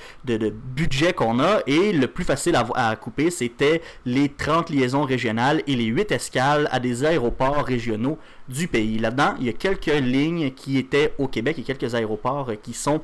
budget 0.75 1.13
qu'on 1.13 1.39
a. 1.39 1.61
Et 1.67 1.93
le 1.93 2.07
plus 2.07 2.23
facile 2.23 2.55
à, 2.55 2.95
couper, 2.95 3.31
c'était 3.31 3.81
les 4.05 4.29
30 4.29 4.69
liaisons 4.69 5.03
régionales 5.03 5.61
et 5.67 5.75
les 5.75 5.85
8 5.85 6.11
escales 6.11 6.67
à 6.71 6.79
des 6.79 7.05
aéroports 7.05 7.63
régionaux 7.63 8.17
du 8.49 8.67
pays. 8.67 8.99
Là-dedans, 8.99 9.35
il 9.39 9.45
y 9.45 9.49
a 9.49 9.53
quelques 9.53 9.85
lignes 9.85 10.51
qui 10.51 10.77
étaient 10.77 11.13
au 11.17 11.27
Québec 11.27 11.57
et 11.59 11.63
quelques 11.63 11.95
aéroports 11.95 12.49
euh, 12.49 12.55
qui 12.55 12.73
sont 12.73 13.01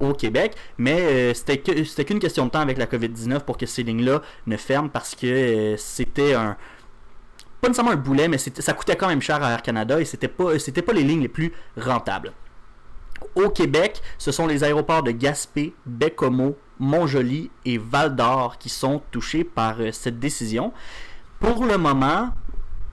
au 0.00 0.12
Québec. 0.12 0.54
Mais 0.76 1.00
euh, 1.00 1.34
c'était 1.34 2.04
qu'une 2.04 2.18
question 2.18 2.46
de 2.46 2.50
temps 2.50 2.60
avec 2.60 2.76
la 2.76 2.86
COVID-19 2.86 3.40
pour 3.40 3.56
que 3.56 3.66
ces 3.66 3.82
lignes-là 3.82 4.20
ne 4.46 4.56
ferment 4.56 4.88
parce 4.88 5.14
que 5.14 5.76
c'était 5.78 6.34
un 6.34 6.56
pas 7.62 7.68
nécessairement 7.68 7.92
un 7.92 7.96
boulet, 7.96 8.26
mais 8.26 8.38
ça 8.38 8.72
coûtait 8.72 8.96
quand 8.96 9.06
même 9.06 9.22
cher 9.22 9.40
à 9.40 9.52
Air 9.52 9.62
Canada 9.62 10.00
et 10.00 10.04
c'était 10.04 10.26
pas, 10.26 10.58
c'était 10.58 10.82
pas 10.82 10.92
les 10.92 11.04
lignes 11.04 11.22
les 11.22 11.28
plus 11.28 11.52
rentables. 11.76 12.32
Au 13.34 13.48
Québec, 13.48 14.02
ce 14.18 14.30
sont 14.32 14.46
les 14.46 14.64
aéroports 14.64 15.02
de 15.02 15.10
Gaspé, 15.10 15.74
Bécomo, 15.86 16.56
Montjoli 16.78 17.50
et 17.64 17.78
Val-d'Or 17.78 18.58
qui 18.58 18.68
sont 18.68 19.00
touchés 19.10 19.44
par 19.44 19.80
euh, 19.80 19.92
cette 19.92 20.18
décision. 20.18 20.72
Pour 21.40 21.64
le 21.64 21.78
moment, 21.78 22.30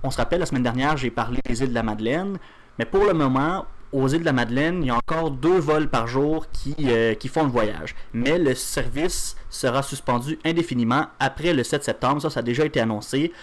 on 0.04 0.12
se 0.12 0.18
rappelle, 0.18 0.40
la 0.40 0.46
semaine 0.46 0.64
dernière, 0.64 0.96
j'ai 0.96 1.12
parlé 1.12 1.40
des 1.46 1.62
îles 1.62 1.70
de 1.70 1.74
la 1.74 1.84
Madeleine, 1.84 2.38
mais 2.78 2.86
pour 2.86 3.04
le 3.04 3.14
moment, 3.14 3.66
aux 3.92 4.08
îles 4.08 4.20
de 4.20 4.26
la 4.26 4.34
Madeleine, 4.34 4.84
il 4.84 4.88
y 4.88 4.90
a 4.92 4.96
encore 4.96 5.32
deux 5.32 5.58
vols 5.58 5.90
par 5.90 6.08
jour 6.08 6.46
qui, 6.52 6.76
euh, 6.84 7.16
qui 7.16 7.28
font 7.28 7.44
le 7.44 7.50
voyage. 7.50 7.96
Mais 8.14 8.38
le 8.38 8.54
service 8.54 9.36
sera 9.50 9.82
suspendu 9.82 10.38
indéfiniment 10.46 11.08
après 11.20 11.54
le 11.54 11.64
7 11.64 11.84
septembre. 11.84 12.22
Ça, 12.22 12.30
ça 12.30 12.42
a 12.42 12.44
déjà 12.44 12.66
été 12.66 12.80
annoncé. 12.80 13.34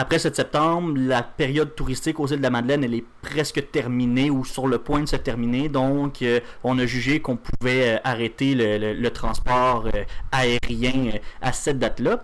Après 0.00 0.14
le 0.14 0.20
7 0.20 0.36
septembre, 0.36 0.96
la 0.96 1.24
période 1.24 1.74
touristique 1.74 2.20
aux 2.20 2.28
îles 2.28 2.38
de 2.38 2.42
la 2.44 2.50
Madeleine, 2.50 2.84
est 2.84 3.04
presque 3.20 3.68
terminée 3.72 4.30
ou 4.30 4.44
sur 4.44 4.68
le 4.68 4.78
point 4.78 5.00
de 5.00 5.08
se 5.08 5.16
terminer. 5.16 5.68
Donc, 5.68 6.22
euh, 6.22 6.38
on 6.62 6.78
a 6.78 6.86
jugé 6.86 7.18
qu'on 7.18 7.36
pouvait 7.36 7.96
euh, 7.96 7.98
arrêter 8.04 8.54
le, 8.54 9.08
transport 9.08 9.88
euh, 9.92 10.04
aérien 10.30 11.18
à 11.42 11.52
cette 11.52 11.80
date-là. 11.80 12.20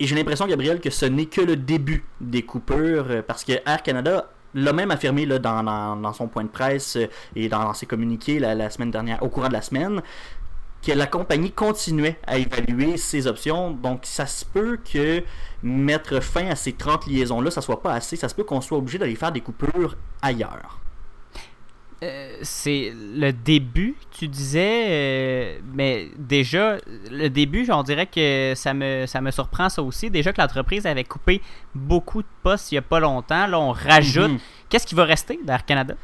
Et 0.00 0.06
j'ai 0.06 0.14
l'impression, 0.14 0.46
Gabriel, 0.46 0.80
que 0.80 0.88
ce 0.88 1.04
n'est 1.04 1.26
que 1.26 1.42
le 1.42 1.56
début 1.56 2.02
des 2.18 2.46
coupures, 2.46 3.22
parce 3.26 3.44
que 3.44 3.52
Air 3.66 3.82
Canada 3.82 4.30
l'a 4.54 4.72
même 4.72 4.90
affirmé 4.90 5.26
là, 5.26 5.38
dans, 5.38 6.12
son 6.14 6.28
point 6.28 6.44
de 6.44 6.48
presse 6.48 6.96
et 7.36 7.50
dans, 7.50 7.74
ses 7.74 7.84
communiqués 7.84 8.38
la 8.38 8.70
semaine 8.70 8.90
dernière, 8.90 9.22
au 9.22 9.28
courant 9.28 9.48
de 9.48 9.52
la 9.52 9.62
semaine, 9.62 10.00
que 10.84 10.92
la 10.92 11.06
compagnie 11.06 11.52
continuait 11.52 12.18
à 12.26 12.38
évaluer 12.38 12.96
ses 12.96 13.26
options. 13.26 13.70
Donc, 13.70 14.00
ça 14.02 14.26
se 14.26 14.44
peut 14.44 14.78
que 14.92 15.22
mettre 15.62 16.20
fin 16.20 16.48
à 16.48 16.56
ces 16.56 16.72
30 16.72 17.06
liaisons-là, 17.06 17.50
ça 17.50 17.60
soit 17.60 17.82
pas 17.82 17.94
assez. 17.94 18.16
Ça 18.16 18.28
se 18.28 18.34
peut 18.34 18.44
qu'on 18.44 18.60
soit 18.60 18.78
obligé 18.78 18.98
d'aller 18.98 19.14
faire 19.14 19.32
des 19.32 19.40
coupures 19.40 19.96
ailleurs. 20.20 20.80
Euh, 22.02 22.36
c'est 22.42 22.92
le 22.96 23.30
début, 23.30 23.94
tu 24.10 24.26
disais, 24.26 24.86
euh, 24.88 25.58
mais 25.72 26.08
déjà, 26.18 26.78
le 27.08 27.28
début, 27.28 27.70
on 27.70 27.84
dirait 27.84 28.08
que 28.08 28.54
ça 28.56 28.74
me, 28.74 29.06
ça 29.06 29.20
me 29.20 29.30
surprend 29.30 29.68
ça 29.68 29.84
aussi. 29.84 30.10
Déjà 30.10 30.32
que 30.32 30.40
l'entreprise 30.40 30.84
avait 30.84 31.04
coupé 31.04 31.40
beaucoup 31.76 32.22
de 32.22 32.28
postes 32.42 32.72
il 32.72 32.74
n'y 32.74 32.78
a 32.80 32.82
pas 32.82 32.98
longtemps, 32.98 33.46
là 33.46 33.60
on 33.60 33.70
rajoute. 33.70 34.32
Mhm. 34.32 34.38
Qu'est-ce 34.68 34.86
qui 34.86 34.96
va 34.96 35.04
rester 35.04 35.38
d'Air 35.44 35.64
Canada? 35.64 35.94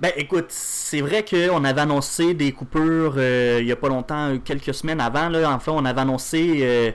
Ben 0.00 0.12
écoute, 0.16 0.46
c'est 0.48 1.02
vrai 1.02 1.26
qu'on 1.26 1.62
avait 1.62 1.82
annoncé 1.82 2.32
des 2.32 2.52
coupures 2.52 3.16
euh, 3.18 3.58
il 3.60 3.66
y 3.66 3.72
a 3.72 3.76
pas 3.76 3.88
longtemps, 3.90 4.30
euh, 4.30 4.38
quelques 4.42 4.72
semaines 4.72 4.98
avant. 4.98 5.28
Là, 5.28 5.52
enfin, 5.52 5.72
on 5.72 5.84
avait 5.84 6.00
annoncé 6.00 6.60
euh, 6.62 6.90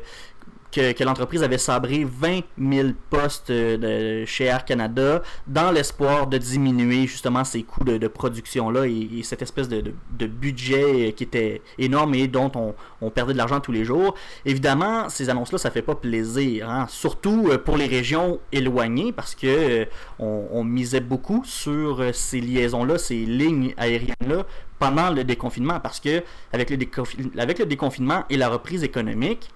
que, 0.75 1.03
l'entreprise 1.03 1.41
avait 1.43 1.57
sabré 1.57 2.05
20 2.05 2.41
000 2.59 2.89
postes 3.09 3.49
euh, 3.49 4.25
chez 4.25 4.45
Air 4.45 4.65
Canada 4.65 5.21
dans 5.47 5.71
l'espoir 5.71 6.27
de 6.27 6.37
diminuer 6.37 7.07
justement 7.07 7.43
ces 7.43 7.63
coûts 7.63 7.83
de, 7.83 8.07
production-là 8.07 8.85
et, 8.85 9.09
et 9.19 9.23
cette 9.23 9.41
espèce 9.41 9.69
de, 9.69 9.93
budget 10.27 11.09
euh, 11.09 11.11
qui 11.11 11.23
était 11.23 11.61
énorme 11.77 12.15
et 12.15 12.27
dont 12.27 12.51
on, 13.01 13.09
perdait 13.09 13.33
de 13.33 13.37
l'argent 13.37 13.59
tous 13.59 13.71
les 13.71 13.85
jours. 13.85 14.15
Évidemment, 14.45 15.07
ces 15.09 15.29
annonces-là, 15.29 15.57
ça 15.57 15.71
fait 15.71 15.81
pas 15.81 15.95
plaisir, 15.95 16.69
hein, 16.69 16.87
surtout 16.89 17.47
euh, 17.49 17.57
pour 17.57 17.77
les 17.77 17.87
régions 17.87 18.39
éloignées 18.51 19.13
parce 19.13 19.35
que 19.35 19.87
on, 20.19 20.63
misait 20.63 20.99
beaucoup 20.99 21.43
sur 21.45 22.03
ces 22.13 22.41
liaisons-là, 22.41 22.97
ces 22.97 23.25
lignes 23.25 23.73
aériennes-là 23.77 24.45
pendant 24.79 25.11
le 25.11 25.23
déconfinement 25.23 25.79
parce 25.79 25.99
que 25.99 26.23
avec 26.51 26.69
le, 26.69 26.77
avec 27.37 27.59
le 27.59 27.65
déconfinement 27.65 28.23
et 28.29 28.37
la 28.37 28.49
reprise 28.49 28.83
économique, 28.83 29.49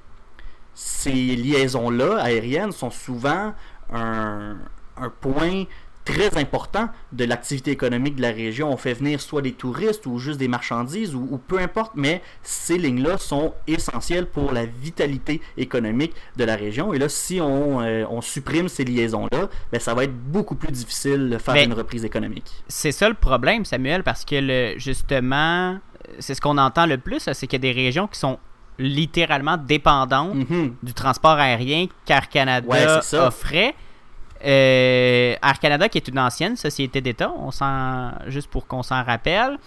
ces 0.74 1.12
liaisons-là 1.12 2.18
aériennes 2.22 2.72
sont 2.72 2.92
souvent 2.92 3.54
un, 3.94 4.56
un 4.98 5.10
point 5.22 5.66
très 6.06 6.38
important 6.40 6.90
de 7.12 7.24
l'activité 7.26 7.70
économique 7.70 8.16
de 8.16 8.24
la 8.24 8.32
région. 8.32 8.72
On 8.72 8.78
fait 8.78 8.94
venir 8.94 9.22
soit 9.22 9.44
des 9.44 9.52
touristes 9.52 10.08
ou 10.08 10.18
juste 10.18 10.40
des 10.40 10.48
marchandises 10.48 11.14
ou, 11.14 11.28
ou 11.30 11.38
peu 11.38 11.60
importe, 11.60 11.92
mais 11.94 12.24
ces 12.42 12.80
lignes-là 12.80 13.18
sont 13.20 13.54
essentielles 13.68 14.26
pour 14.26 14.52
la 14.52 14.66
vitalité 14.66 15.40
économique 15.56 16.14
de 16.36 16.46
la 16.46 16.56
région. 16.56 16.94
Et 16.94 16.98
là, 16.98 17.10
si 17.10 17.40
on, 17.42 17.82
euh, 17.82 18.06
on 18.10 18.22
supprime 18.22 18.70
ces 18.70 18.86
liaisons-là, 18.86 19.50
ben, 19.72 19.80
ça 19.80 19.94
va 19.94 20.06
être 20.06 20.16
beaucoup 20.16 20.56
plus 20.56 20.72
difficile 20.72 21.30
de 21.30 21.38
faire 21.38 21.54
Mais- 21.54 21.66
une 21.66 21.74
reprise 21.74 22.04
économique. 22.06 22.50
C'est 22.68 22.92
ça 22.94 23.08
le 23.08 23.14
problème, 23.16 23.64
Samuel, 23.66 24.02
parce 24.04 24.26
que 24.26 24.36
le, 24.40 24.80
justement, 24.80 25.78
c'est 26.18 26.34
ce 26.34 26.42
qu'on 26.42 26.58
entend 26.58 26.88
le 26.88 26.98
plus, 26.98 27.20
c'est 27.20 27.46
qu'il 27.46 27.54
y 27.64 27.68
a 27.68 27.74
des 27.74 27.80
régions 27.80 28.08
qui 28.08 28.18
sont 28.18 28.40
littéralement 28.80 29.58
dépendantes 29.58 30.34
Mhm. 30.34 30.76
du 30.82 30.94
transport 30.94 31.34
aérien 31.38 31.86
qu'Air 32.06 32.28
Canada 32.30 32.68
offrait. 33.28 33.76
Euh, 34.46 35.36
Air 35.44 35.60
Canada, 35.60 35.90
qui 35.90 35.98
est 35.98 36.08
une 36.08 36.18
ancienne 36.20 36.56
société 36.56 37.02
d'État, 37.02 37.32
on 37.38 37.52
s'en, 37.52 38.12
juste 38.28 38.50
pour 38.50 38.68
qu'on 38.68 38.84
s'en 38.84 39.04
rappelle, 39.04 39.58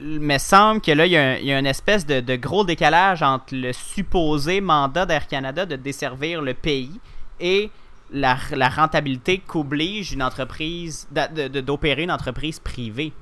mais 0.00 0.38
semble 0.38 0.80
que 0.80 0.92
là, 0.92 1.04
il 1.06 1.12
y 1.12 1.16
a, 1.16 1.22
un- 1.32 1.34
il 1.36 1.46
y 1.46 1.52
a 1.52 1.58
une 1.58 1.66
espèce 1.66 2.06
de, 2.06 2.20
de 2.20 2.36
gros 2.36 2.64
décalage 2.64 3.22
entre 3.22 3.46
le 3.56 3.72
supposé 3.72 4.60
mandat 4.60 5.04
d'Air 5.04 5.26
Canada 5.26 5.66
de 5.66 5.74
desservir 5.76 6.40
le 6.42 6.54
pays 6.54 7.00
et 7.40 7.70
la, 8.12 8.36
la 8.52 8.68
rentabilité 8.68 9.38
qu'oblige 9.38 10.12
une 10.12 10.22
entreprise 10.22 11.08
d'opérer 11.10 12.02
une 12.04 12.12
entreprise 12.12 12.60
privée. 12.60 13.12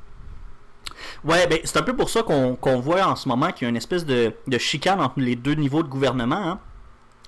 Ouais, 1.25 1.47
ben, 1.47 1.59
c'est 1.65 1.77
un 1.79 1.83
peu 1.83 1.95
pour 1.97 2.11
ça 2.11 2.23
qu'on 2.23 2.81
voit 2.81 3.07
en 3.07 3.17
ce 3.17 3.29
moment 3.29 3.53
qu'il 3.53 3.65
y 3.65 3.67
a 3.67 3.71
une 3.71 3.77
espèce 3.77 4.05
de, 4.05 4.33
de 4.47 4.59
chicane 4.59 5.01
entre 5.01 5.21
les 5.21 5.37
deux 5.37 5.55
niveaux 5.55 5.83
de 5.83 5.89
gouvernement. 5.89 6.37
hein. 6.37 6.61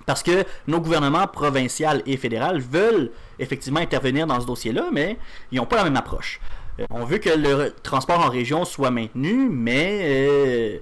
Parce 0.05 0.21
que 0.21 0.43
nos 0.67 0.81
gouvernements 0.81 1.27
provincial 1.27 2.01
et 2.05 2.17
fédéral 2.17 2.59
veulent 2.59 3.11
effectivement 3.39 3.79
intervenir 3.79 4.27
dans 4.27 4.39
ce 4.41 4.45
dossier-là, 4.45 4.85
mais 4.91 5.17
ils 5.51 5.57
n'ont 5.57 5.65
pas 5.65 5.77
la 5.77 5.85
même 5.85 5.95
approche. 5.95 6.41
Euh, 6.79 6.85
on 6.89 7.05
veut 7.05 7.19
que 7.19 7.29
le 7.29 7.73
transport 7.83 8.19
en 8.19 8.29
région 8.29 8.65
soit 8.65 8.91
maintenu, 8.91 9.47
mais 9.49 9.99
euh, 10.03 10.79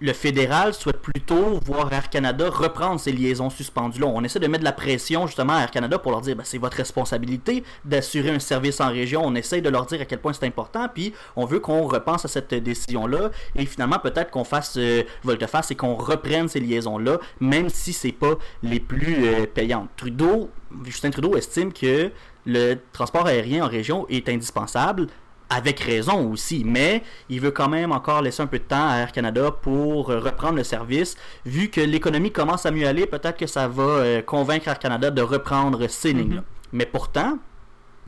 le 0.00 0.12
fédéral 0.12 0.74
souhaite 0.74 1.00
plutôt 1.00 1.58
voir 1.64 1.92
Air 1.92 2.08
Canada 2.08 2.48
reprendre 2.50 3.00
ses 3.00 3.12
liaisons 3.12 3.50
suspendues. 3.50 4.02
On 4.04 4.22
essaie 4.22 4.38
de 4.38 4.46
mettre 4.46 4.60
de 4.60 4.64
la 4.64 4.72
pression 4.72 5.26
justement 5.26 5.54
à 5.54 5.62
Air 5.62 5.70
Canada 5.70 5.98
pour 5.98 6.12
leur 6.12 6.20
dire 6.20 6.36
ben, 6.36 6.44
c'est 6.44 6.58
votre 6.58 6.76
responsabilité 6.76 7.64
d'assurer 7.84 8.30
un 8.30 8.38
service 8.38 8.80
en 8.80 8.88
région. 8.88 9.22
On 9.24 9.34
essaie 9.34 9.60
de 9.60 9.68
leur 9.68 9.86
dire 9.86 10.00
à 10.00 10.04
quel 10.04 10.20
point 10.20 10.32
c'est 10.32 10.46
important, 10.46 10.88
puis 10.92 11.12
on 11.36 11.46
veut 11.46 11.60
qu'on 11.60 11.82
repense 11.86 12.24
à 12.24 12.28
cette 12.28 12.54
décision-là 12.54 13.30
et 13.56 13.66
finalement 13.66 13.98
peut-être 13.98 14.30
qu'on 14.30 14.44
fasse 14.44 14.76
euh, 14.76 15.02
volte-face 15.24 15.70
et 15.70 15.74
qu'on 15.74 15.94
reprenne 15.94 16.48
ces 16.48 16.60
liaisons-là, 16.60 17.18
même 17.40 17.68
si 17.68 17.92
c'est 17.92 18.12
pas 18.12 18.34
les 18.62 18.80
plus 18.80 19.26
euh, 19.26 19.46
payantes. 19.52 19.90
Trudeau, 19.96 20.50
Justin 20.84 21.10
Trudeau 21.10 21.36
estime 21.36 21.72
que 21.72 22.10
le 22.46 22.76
transport 22.92 23.26
aérien 23.26 23.64
en 23.64 23.68
région 23.68 24.06
est 24.08 24.28
indispensable 24.28 25.08
avec 25.50 25.80
raison 25.80 26.30
aussi, 26.30 26.62
mais 26.64 27.02
il 27.28 27.40
veut 27.40 27.50
quand 27.50 27.68
même 27.68 27.92
encore 27.92 28.20
laisser 28.20 28.42
un 28.42 28.46
peu 28.46 28.58
de 28.58 28.64
temps 28.64 28.88
à 28.88 28.96
Air 28.96 29.12
Canada 29.12 29.50
pour 29.50 30.10
euh, 30.10 30.20
reprendre 30.20 30.56
le 30.56 30.64
service. 30.64 31.16
Vu 31.46 31.68
que 31.68 31.80
l'économie 31.80 32.30
commence 32.30 32.66
à 32.66 32.70
mieux 32.70 32.86
aller, 32.86 33.06
peut-être 33.06 33.38
que 33.38 33.46
ça 33.46 33.66
va 33.66 33.82
euh, 33.82 34.22
convaincre 34.22 34.68
Air 34.68 34.78
Canada 34.78 35.10
de 35.10 35.22
reprendre 35.22 35.88
ces 35.88 36.12
lignes-là. 36.12 36.42
Mais 36.72 36.84
pourtant, 36.84 37.38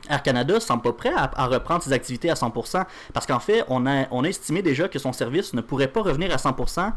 Air 0.09 0.21
Canada 0.21 0.59
semble 0.59 0.83
pas 0.83 0.93
prêt 0.93 1.13
à, 1.15 1.31
à 1.35 1.47
reprendre 1.47 1.81
ses 1.81 1.93
activités 1.93 2.29
à 2.29 2.35
100%, 2.35 2.85
parce 3.13 3.25
qu'en 3.25 3.39
fait, 3.39 3.63
on 3.69 3.87
a, 3.87 4.05
on 4.11 4.23
a 4.23 4.27
estimé 4.27 4.61
déjà 4.61 4.87
que 4.87 4.99
son 4.99 5.13
service 5.13 5.53
ne 5.53 5.61
pourrait 5.61 5.87
pas 5.87 6.01
revenir 6.01 6.31
à 6.31 6.37
100% 6.37 6.91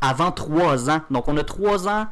avant 0.00 0.32
3 0.32 0.90
ans. 0.90 1.00
Donc 1.10 1.28
on 1.28 1.36
a 1.36 1.44
3 1.44 1.88
ans 1.88 2.06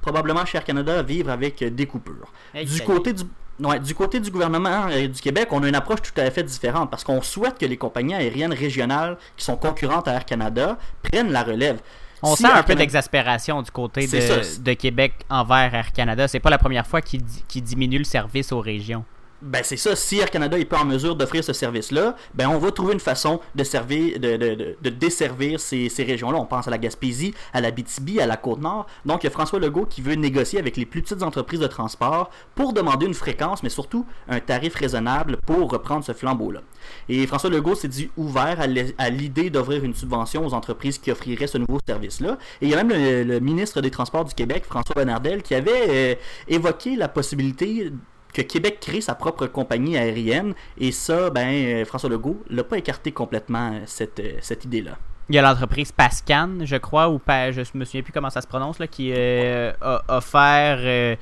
probablement 0.00 0.44
chez 0.44 0.58
Air 0.58 0.64
Canada 0.64 0.98
à 0.98 1.02
vivre 1.02 1.30
avec 1.30 1.62
euh, 1.62 1.70
des 1.70 1.86
coupures. 1.86 2.32
Hey, 2.54 2.66
du 2.66 2.82
côté 2.82 3.12
du 3.12 3.24
Ouais, 3.60 3.78
du 3.78 3.94
côté 3.94 4.18
du 4.18 4.30
gouvernement 4.30 4.86
euh, 4.90 5.06
du 5.08 5.20
Québec, 5.20 5.48
on 5.50 5.62
a 5.62 5.68
une 5.68 5.74
approche 5.74 6.00
tout 6.02 6.18
à 6.20 6.30
fait 6.30 6.42
différente 6.42 6.90
parce 6.90 7.04
qu'on 7.04 7.20
souhaite 7.22 7.58
que 7.58 7.66
les 7.66 7.76
compagnies 7.76 8.14
aériennes 8.14 8.52
régionales 8.54 9.18
qui 9.36 9.44
sont 9.44 9.56
concurrentes 9.56 10.08
à 10.08 10.14
Air 10.14 10.24
Canada 10.24 10.78
prennent 11.02 11.30
la 11.30 11.42
relève. 11.42 11.80
On 12.22 12.34
Si 12.36 12.42
sent 12.42 12.48
Air 12.48 12.56
un 12.56 12.62
peu 12.62 12.74
d'exaspération 12.74 13.62
du 13.62 13.70
côté 13.70 14.06
de, 14.06 14.72
Québec 14.74 15.14
envers 15.28 15.74
Air 15.74 15.92
Canada. 15.92 16.28
C'est 16.28 16.40
pas 16.40 16.50
la 16.50 16.58
première 16.58 16.86
fois 16.86 17.00
qu'il 17.02 17.22
di- 17.22 17.44
qu'il 17.48 17.62
diminue 17.62 17.98
le 17.98 18.04
service 18.04 18.52
aux 18.52 18.60
régions. 18.60 19.04
Ben 19.42 19.62
c'est 19.64 19.76
ça, 19.76 19.96
si 19.96 20.18
Air 20.18 20.30
Canada 20.30 20.56
n'est 20.56 20.64
pas 20.64 20.78
en 20.78 20.84
mesure 20.84 21.16
d'offrir 21.16 21.42
ce 21.42 21.52
service-là, 21.52 22.14
ben 22.34 22.48
on 22.48 22.58
va 22.58 22.70
trouver 22.70 22.92
une 22.92 23.00
façon 23.00 23.40
de 23.56 23.64
servir, 23.64 24.20
de, 24.20 24.36
de, 24.36 24.54
de, 24.54 24.76
de 24.80 24.90
desservir 24.90 25.58
ces, 25.58 25.88
ces 25.88 26.04
régions-là. 26.04 26.38
On 26.38 26.46
pense 26.46 26.68
à 26.68 26.70
la 26.70 26.78
Gaspésie, 26.78 27.34
à 27.52 27.60
la 27.60 27.72
BTB, 27.72 28.20
à 28.20 28.26
la 28.26 28.36
Côte-Nord. 28.36 28.86
Donc 29.04 29.24
il 29.24 29.26
y 29.26 29.26
a 29.26 29.30
François 29.30 29.58
Legault 29.58 29.86
qui 29.86 30.00
veut 30.00 30.14
négocier 30.14 30.60
avec 30.60 30.76
les 30.76 30.86
plus 30.86 31.02
petites 31.02 31.24
entreprises 31.24 31.58
de 31.58 31.66
transport 31.66 32.30
pour 32.54 32.72
demander 32.72 33.06
une 33.06 33.14
fréquence, 33.14 33.64
mais 33.64 33.68
surtout 33.68 34.06
un 34.28 34.38
tarif 34.38 34.76
raisonnable 34.76 35.38
pour 35.38 35.70
reprendre 35.70 36.04
ce 36.04 36.12
flambeau-là. 36.12 36.60
Et 37.08 37.26
François 37.26 37.50
Legault 37.50 37.74
s'est 37.74 37.88
dit 37.88 38.10
ouvert 38.16 38.58
à 38.60 39.10
l'idée 39.10 39.50
d'offrir 39.50 39.82
une 39.82 39.94
subvention 39.94 40.46
aux 40.46 40.54
entreprises 40.54 40.98
qui 40.98 41.10
offriraient 41.10 41.46
ce 41.46 41.58
nouveau 41.58 41.78
service-là. 41.86 42.38
Et 42.60 42.66
il 42.66 42.70
y 42.70 42.74
a 42.74 42.82
même 42.82 43.26
le, 43.26 43.40
ministre 43.40 43.80
des 43.80 43.90
Transports 43.90 44.24
du 44.24 44.34
Québec, 44.34 44.64
François 44.64 44.94
Bonnardel, 44.94 45.42
qui 45.42 45.54
avait 45.54 45.88
euh, 45.88 46.14
évoqué 46.48 46.96
la 46.96 47.08
possibilité 47.08 47.92
que 48.32 48.42
Québec 48.42 48.78
crée 48.80 49.00
sa 49.00 49.14
propre 49.14 49.46
compagnie 49.46 49.96
aérienne. 49.96 50.54
Et 50.78 50.90
ça, 50.92 51.30
ben, 51.30 51.48
euh, 51.48 51.84
François 51.84 52.08
Legault 52.10 52.42
l'a 52.50 52.64
pas 52.64 52.78
écarté 52.78 53.12
complètement, 53.12 53.72
euh, 53.72 53.80
cette, 53.86 54.20
euh, 54.20 54.38
cette 54.40 54.64
idée-là. 54.64 54.92
Il 55.28 55.36
y 55.36 55.38
a 55.38 55.42
l'entreprise 55.42 55.92
Pascan, 55.92 56.58
je 56.64 56.76
crois, 56.76 57.08
ou 57.08 57.18
pas, 57.18 57.52
je 57.52 57.60
me 57.74 57.84
souviens 57.84 58.02
plus 58.02 58.12
comment 58.12 58.30
ça 58.30 58.40
se 58.40 58.46
prononce, 58.46 58.78
là, 58.78 58.86
qui 58.86 59.12
euh, 59.14 59.72
a 59.80 60.02
offert, 60.08 60.78
euh, 60.80 61.14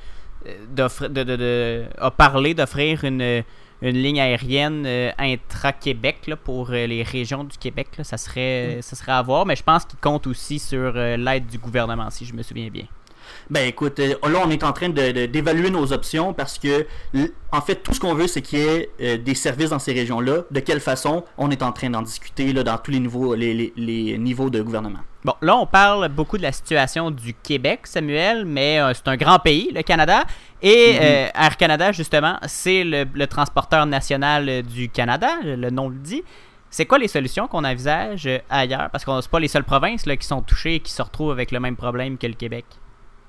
de, 0.73 1.07
de- 1.07 1.23
de- 1.23 1.85
a 1.97 2.09
parlé 2.11 2.53
d'offrir 2.53 3.03
une, 3.03 3.43
une 3.81 3.95
ligne 3.97 4.19
aérienne 4.19 4.83
euh, 4.87 5.11
intra-Québec 5.19 6.31
pour 6.43 6.71
euh, 6.71 6.87
les 6.87 7.03
régions 7.03 7.43
du 7.43 7.57
Québec. 7.57 7.89
là. 7.97 8.03
Ça, 8.03 8.17
serait, 8.17 8.79
ça 8.81 8.95
serait 8.95 9.11
à 9.11 9.21
voir, 9.21 9.45
mais 9.45 9.55
je 9.55 9.63
pense 9.63 9.85
qu'il 9.85 9.99
compte 9.99 10.25
aussi 10.27 10.59
sur 10.59 10.93
l'aide 10.93 11.45
du 11.45 11.57
gouvernement, 11.59 12.09
si 12.09 12.25
je 12.25 12.33
me 12.33 12.41
souviens 12.41 12.69
bien. 12.69 12.85
Ben 13.49 13.67
écoute, 13.67 13.99
euh, 13.99 14.15
là 14.29 14.39
on 14.45 14.49
est 14.49 14.63
en 14.63 14.73
train 14.73 14.89
de- 14.89 15.11
de- 15.11 15.25
d'évaluer 15.25 15.69
nos 15.69 15.91
options 15.93 16.33
parce 16.33 16.57
que 16.59 16.85
en 17.51 17.61
fait 17.61 17.75
tout 17.75 17.93
ce 17.93 17.99
qu'on 17.99 18.13
veut 18.13 18.27
c'est 18.27 18.41
qu'il 18.41 18.59
y 18.59 18.61
ait 18.61 18.89
euh, 19.01 19.17
des 19.17 19.35
services 19.35 19.69
dans 19.71 19.79
ces 19.79 19.93
régions-là. 19.93 20.43
De 20.51 20.59
quelle 20.59 20.79
façon 20.79 21.23
On 21.37 21.49
est 21.51 21.63
en 21.63 21.71
train 21.71 21.89
d'en 21.89 22.01
discuter 22.01 22.53
là, 22.53 22.63
dans 22.63 22.77
tous 22.77 22.91
les 22.91 22.99
niveaux, 22.99 23.35
les, 23.35 23.53
les- 23.53 23.73
les 23.75 24.17
niveaux 24.17 24.49
de 24.49 24.61
gouvernement. 24.61 24.99
Bon, 25.23 25.33
là, 25.41 25.55
on 25.55 25.67
parle 25.67 26.07
beaucoup 26.09 26.37
de 26.39 26.41
la 26.41 26.51
situation 26.51 27.11
du 27.11 27.35
Québec, 27.35 27.81
Samuel, 27.83 28.43
mais 28.45 28.79
euh, 28.79 28.91
c'est 28.95 29.07
un 29.07 29.17
grand 29.17 29.37
pays, 29.37 29.69
le 29.73 29.83
Canada. 29.83 30.23
Et 30.63 30.97
euh, 30.99 31.27
Air 31.35 31.57
Canada, 31.57 31.91
justement, 31.91 32.37
c'est 32.47 32.83
le, 32.83 33.05
le 33.13 33.27
transporteur 33.27 33.85
national 33.85 34.63
du 34.63 34.89
Canada, 34.89 35.29
le 35.43 35.69
nom 35.69 35.89
le 35.89 35.95
dit. 35.95 36.23
C'est 36.71 36.85
quoi 36.87 36.97
les 36.97 37.07
solutions 37.07 37.47
qu'on 37.47 37.63
envisage 37.65 38.27
ailleurs? 38.49 38.89
Parce 38.91 39.05
que 39.05 39.11
c'est 39.21 39.29
pas 39.29 39.39
les 39.39 39.47
seules 39.49 39.63
provinces 39.63 40.05
là, 40.07 40.15
qui 40.17 40.25
sont 40.25 40.41
touchées 40.41 40.75
et 40.75 40.79
qui 40.79 40.91
se 40.91 41.01
retrouvent 41.01 41.31
avec 41.31 41.51
le 41.51 41.59
même 41.59 41.75
problème 41.75 42.17
que 42.17 42.25
le 42.25 42.33
Québec. 42.33 42.65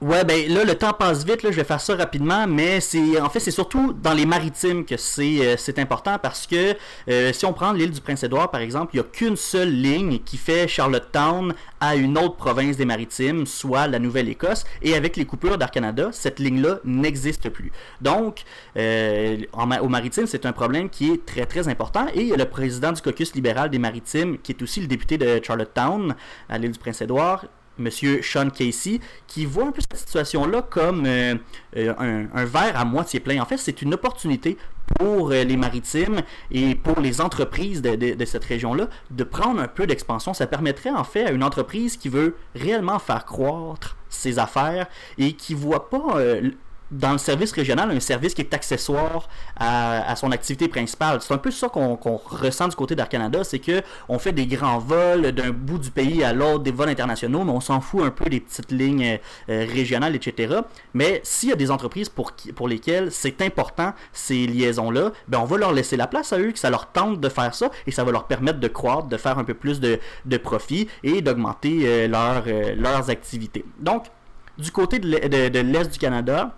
Ouais, 0.02 0.24
ben 0.24 0.52
là, 0.52 0.64
le 0.64 0.74
temps 0.74 0.92
passe 0.92 1.24
vite, 1.24 1.42
je 1.44 1.50
vais 1.50 1.62
faire 1.62 1.80
ça 1.80 1.94
rapidement, 1.94 2.48
mais 2.48 2.80
c'est 2.80 3.20
en 3.20 3.30
fait, 3.30 3.38
c'est 3.38 3.52
surtout 3.52 3.92
dans 3.92 4.14
les 4.14 4.26
maritimes 4.26 4.84
que 4.84 4.96
c'est 4.96 5.46
euh, 5.46 5.80
important 5.80 6.18
parce 6.20 6.44
que 6.48 6.74
euh, 7.08 7.32
si 7.32 7.46
on 7.46 7.52
prend 7.52 7.72
l'île 7.72 7.92
du 7.92 8.00
Prince-Édouard, 8.00 8.50
par 8.50 8.62
exemple, 8.62 8.90
il 8.94 8.96
n'y 8.96 9.06
a 9.06 9.08
qu'une 9.08 9.36
seule 9.36 9.70
ligne 9.70 10.18
qui 10.18 10.38
fait 10.38 10.66
Charlottetown 10.66 11.54
à 11.80 11.94
une 11.94 12.18
autre 12.18 12.34
province 12.34 12.76
des 12.76 12.84
maritimes, 12.84 13.46
soit 13.46 13.86
la 13.86 14.00
Nouvelle-Écosse, 14.00 14.64
et 14.82 14.96
avec 14.96 15.16
les 15.16 15.24
coupures 15.24 15.56
d'Air 15.56 15.70
Canada, 15.70 16.08
cette 16.10 16.40
ligne-là 16.40 16.80
n'existe 16.84 17.48
plus. 17.50 17.70
Donc, 18.00 18.42
euh, 18.76 19.36
en 19.52 19.70
aux 19.70 19.88
maritimes, 19.88 20.26
c'est 20.26 20.46
un 20.46 20.52
problème 20.52 20.90
qui 20.90 21.12
est 21.12 21.24
très 21.24 21.46
très 21.46 21.68
important, 21.68 22.08
et 22.12 22.34
le 22.36 22.44
président 22.44 22.90
du 22.90 23.00
caucus 23.00 23.36
libéral 23.36 23.70
des 23.70 23.78
maritimes, 23.78 24.38
qui 24.38 24.50
est 24.50 24.62
aussi 24.62 24.80
le 24.80 24.88
député 24.88 25.16
de 25.16 25.40
Charlottetown, 25.40 26.16
à 26.48 26.58
l'île 26.58 26.72
du 26.72 26.78
Prince-Édouard, 26.80 27.44
Monsieur 27.78 28.20
Sean 28.22 28.50
Casey, 28.50 29.00
qui 29.26 29.46
voit 29.46 29.64
un 29.64 29.72
peu 29.72 29.80
cette 29.80 29.98
situation-là 29.98 30.62
comme 30.62 31.04
euh, 31.06 31.35
euh, 31.76 32.24
un, 32.32 32.44
verre 32.44 32.78
à 32.78 32.85
moitié 32.85 33.20
plein. 33.20 33.40
En 33.40 33.46
fait, 33.46 33.56
c'est 33.56 33.82
une 33.82 33.94
opportunité 33.94 34.58
pour 34.98 35.30
euh, 35.30 35.44
les 35.44 35.56
maritimes 35.56 36.22
et 36.50 36.74
pour 36.74 37.00
les 37.00 37.20
entreprises 37.20 37.80
de, 37.80 38.24
cette 38.24 38.44
région-là 38.44 38.88
de 39.11 39.24
prendre 39.24 39.61
un 39.61 39.68
peu 39.68 39.87
d'expansion. 39.87 40.35
Ça 40.35 40.46
permettrait 40.46 40.90
en 40.90 41.04
fait 41.04 41.24
à 41.24 41.30
une 41.30 41.42
entreprise 41.42 41.96
qui 41.96 42.08
veut 42.08 42.37
réellement 42.54 42.98
faire 42.98 43.24
croître 43.24 43.96
ses 44.08 44.38
affaires 44.38 44.87
et 45.16 45.32
qui 45.32 45.54
voit 45.54 45.88
pas 45.88 46.16
dans 46.92 47.12
le 47.12 47.18
service 47.18 47.52
régional 47.52 47.90
un 47.90 48.00
service 48.00 48.35
qui 48.35 48.42
est 48.42 48.55
accessoire 48.55 49.28
à, 49.57 50.14
son 50.16 50.31
activité 50.31 50.68
principale. 50.68 51.20
C'est 51.22 51.33
un 51.33 51.38
peu 51.38 51.50
ça 51.50 51.68
qu'on 51.68 51.96
ressent 51.96 52.68
du 52.68 52.76
côté 52.76 52.94
d'Air 52.94 53.09
Canada, 53.09 53.42
c'est 53.44 53.59
que 53.59 53.83
on 54.09 54.18
fait 54.18 54.33
des 54.33 54.46
grands 54.46 54.78
vols 54.78 55.33
d'un 55.33 55.50
bout 55.50 55.78
du 55.78 55.90
pays 55.90 56.22
à 56.22 56.33
l'autre, 56.33 56.62
des 56.62 56.70
vols 56.70 56.90
internationaux, 56.90 57.44
mais 57.44 57.52
on 57.52 57.61
s'en 57.61 57.81
fout 57.81 58.05
un 58.05 58.11
peu 58.11 58.28
des 58.28 58.40
petites 58.40 58.70
lignes 58.70 59.18
euh, 59.48 59.66
régionales, 59.68 60.14
etc. 60.14 60.61
Mais 60.94 61.20
s'il 61.24 61.48
y 61.48 61.52
a 61.52 61.57
des 61.57 61.70
entreprises 61.70 62.09
pour, 62.09 62.68
lesquelles 62.68 63.11
c'est 63.11 63.40
important 63.42 63.94
ces 64.12 64.46
liaisons-là, 64.46 65.12
ben 65.28 65.38
on 65.38 65.44
va 65.44 65.57
leur 65.57 65.72
laisser 65.72 65.96
la 65.96 66.07
place 66.07 66.33
à 66.33 66.38
eux, 66.38 66.52
que 66.52 66.59
ça 66.59 66.70
leur 66.70 66.87
tente 66.92 67.20
de 67.20 67.28
faire 67.28 67.55
ça, 67.55 67.70
et 67.87 67.90
ça 67.90 68.05
va 68.05 68.12
leur 68.12 68.26
permettre 68.26 68.61
de 68.61 68.68
croître, 68.68 69.09
de 69.09 69.16
faire 69.16 69.38
un 69.38 69.44
peu 69.44 69.55
plus 69.55 69.81
de, 69.81 69.98
profit 70.37 70.88
et 71.02 71.22
d'augmenter 71.22 71.83
euh, 71.85 72.09
leur, 72.09 72.44
euh, 72.46 72.74
leurs 72.76 73.11
activités. 73.11 73.64
Donc, 73.78 74.07
du 74.59 74.70
côté 74.70 74.98
de 74.98 75.61
l'Est 75.61 75.92
du 75.92 75.98
Canada, 75.98 76.55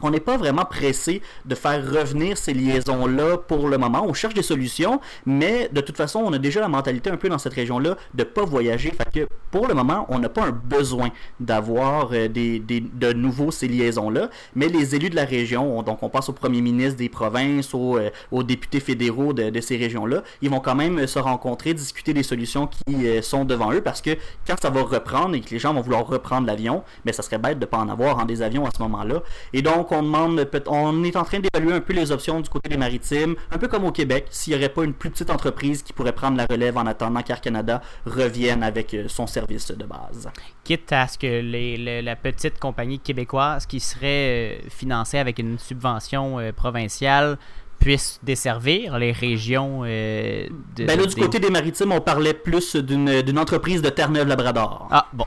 on 0.00 0.10
n'est 0.10 0.20
pas 0.20 0.36
vraiment 0.36 0.64
pressé 0.64 1.22
de 1.44 1.54
faire 1.54 1.84
revenir 1.84 2.36
ces 2.38 2.54
liaisons-là 2.54 3.38
pour 3.38 3.68
le 3.68 3.78
moment. 3.78 4.04
On 4.06 4.12
cherche 4.14 4.34
des 4.34 4.42
solutions, 4.42 5.00
mais 5.26 5.68
de 5.72 5.80
toute 5.80 5.96
façon, 5.96 6.20
on 6.20 6.32
a 6.32 6.38
déjà 6.38 6.60
la 6.60 6.68
mentalité 6.68 7.10
un 7.10 7.16
peu 7.16 7.28
dans 7.28 7.38
cette 7.38 7.54
région-là 7.54 7.96
de 8.14 8.24
pas 8.24 8.44
voyager. 8.44 8.90
Fait 8.90 9.10
que 9.12 9.26
pour 9.50 9.66
le 9.66 9.74
moment, 9.74 10.06
on 10.08 10.18
n'a 10.18 10.28
pas 10.28 10.44
un 10.44 10.50
besoin 10.52 11.10
d'avoir 11.40 12.10
euh, 12.12 12.28
des, 12.28 12.58
des- 12.58 12.80
de 12.80 13.12
nouveau 13.12 13.50
ces 13.50 13.68
liaisons-là. 13.68 14.28
Mais 14.54 14.68
les 14.68 14.94
élus 14.94 15.10
de 15.10 15.16
la 15.16 15.24
région, 15.24 15.78
on- 15.78 15.82
donc 15.82 16.02
on 16.02 16.08
passe 16.08 16.28
au 16.28 16.32
premier 16.32 16.60
ministre 16.60 16.96
des 16.98 17.08
provinces, 17.08 17.74
aux, 17.74 17.96
euh, 17.96 18.10
aux 18.30 18.42
députés 18.42 18.80
fédéraux 18.80 19.32
de, 19.32 19.60
ces 19.60 19.76
régions-là, 19.76 20.22
ils 20.42 20.50
vont 20.50 20.60
quand 20.60 20.74
même 20.74 20.98
euh, 21.00 21.06
se 21.06 21.18
rencontrer, 21.18 21.74
discuter 21.74 22.12
des 22.14 22.22
solutions 22.22 22.66
qui 22.68 23.06
sont 23.22 23.44
devant 23.44 23.72
eux 23.72 23.80
parce 23.80 24.00
que 24.00 24.10
quand 24.46 24.54
ça 24.60 24.70
va 24.70 24.82
reprendre 24.82 25.34
et 25.34 25.40
que 25.40 25.50
les 25.50 25.58
gens 25.58 25.74
vont 25.74 25.80
vouloir 25.80 26.06
reprendre 26.06 26.46
l'avion, 26.46 26.82
mais 27.04 27.12
ça 27.12 27.22
serait 27.22 27.38
bête 27.38 27.58
de 27.58 27.66
pas 27.66 27.78
en 27.78 27.88
avoir 27.88 28.18
en 28.18 28.24
des 28.24 28.42
avions 28.42 28.66
à 28.66 28.70
ce 28.76 28.80
moment-là. 28.82 29.22
Et 29.52 29.62
donc 29.62 29.87
on 29.92 30.02
demande, 30.02 30.48
on 30.66 31.04
est 31.04 31.16
en 31.16 31.24
train 31.24 31.40
d'évaluer 31.40 31.72
un 31.74 31.80
peu 31.80 31.92
les 31.92 32.10
options 32.12 32.40
du 32.40 32.48
côté 32.48 32.68
des 32.68 32.76
maritimes, 32.76 33.34
un 33.50 33.58
peu 33.58 33.68
comme 33.68 33.84
au 33.84 33.92
Québec, 33.92 34.26
s'il 34.30 34.52
n'y 34.54 34.58
aurait 34.58 34.68
pas 34.72 34.84
une 34.84 34.94
plus 34.94 35.10
petite 35.10 35.30
entreprise 35.30 35.82
qui 35.82 35.92
pourrait 35.92 36.12
prendre 36.12 36.36
la 36.36 36.46
relève 36.46 36.76
en 36.76 36.86
attendant 36.86 37.22
qu'Air 37.22 37.40
Canada 37.40 37.80
revienne 38.06 38.62
avec 38.62 38.94
euh, 38.94 39.04
son 39.08 39.26
service 39.26 39.70
de 39.70 39.84
base. 39.84 40.28
Quitte 40.64 40.92
à 40.92 41.06
ce 41.08 41.18
que 41.18 41.26
les- 41.40 42.02
la 42.02 42.16
petite 42.16 42.58
compagnie 42.58 42.98
québécoise 42.98 43.66
qui 43.66 43.80
serait 43.80 44.58
euh, 44.64 44.68
financée 44.68 45.18
avec 45.18 45.38
une 45.38 45.58
subvention 45.58 46.38
euh, 46.38 46.52
provinciale 46.52 47.38
puisse 47.78 48.18
desservir 48.24 48.98
les 48.98 49.12
régions 49.12 49.82
euh, 49.84 50.48
de, 50.76 50.84
Ben 50.84 50.98
là, 50.98 51.06
du 51.06 51.14
des- 51.14 51.20
côté 51.20 51.38
des 51.38 51.48
maritimes, 51.50 51.92
on 51.92 52.00
parlait 52.00 52.34
plus 52.34 52.74
d'une 52.74 53.22
d'une 53.22 53.38
entreprise 53.38 53.82
de 53.82 53.88
Terre-Neuve-Labrador. 53.88 54.88
Ah, 54.90 55.06
bon. 55.12 55.26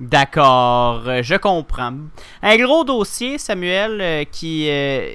D'accord, 0.00 1.02
euh, 1.08 1.22
je 1.22 1.34
comprends. 1.34 1.92
Un 2.42 2.56
gros 2.56 2.84
dossier, 2.84 3.36
Samuel, 3.36 4.00
euh, 4.00 4.24
qui, 4.30 4.68
euh, 4.70 5.12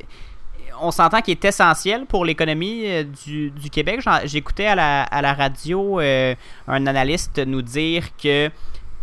on 0.82 0.92
s'entend 0.92 1.22
qu'il 1.22 1.32
est 1.32 1.46
essentiel 1.46 2.06
pour 2.06 2.26
l'économie 2.26 2.84
du, 3.26 3.54
Québec. 3.72 4.02
J'écoutais 4.26 4.66
à 4.66 4.76
la, 4.76 5.34
radio 5.34 6.00
un 6.00 6.88
analyste 6.88 7.40
nous 7.40 7.62
dire 7.62 8.04
que 8.22 8.50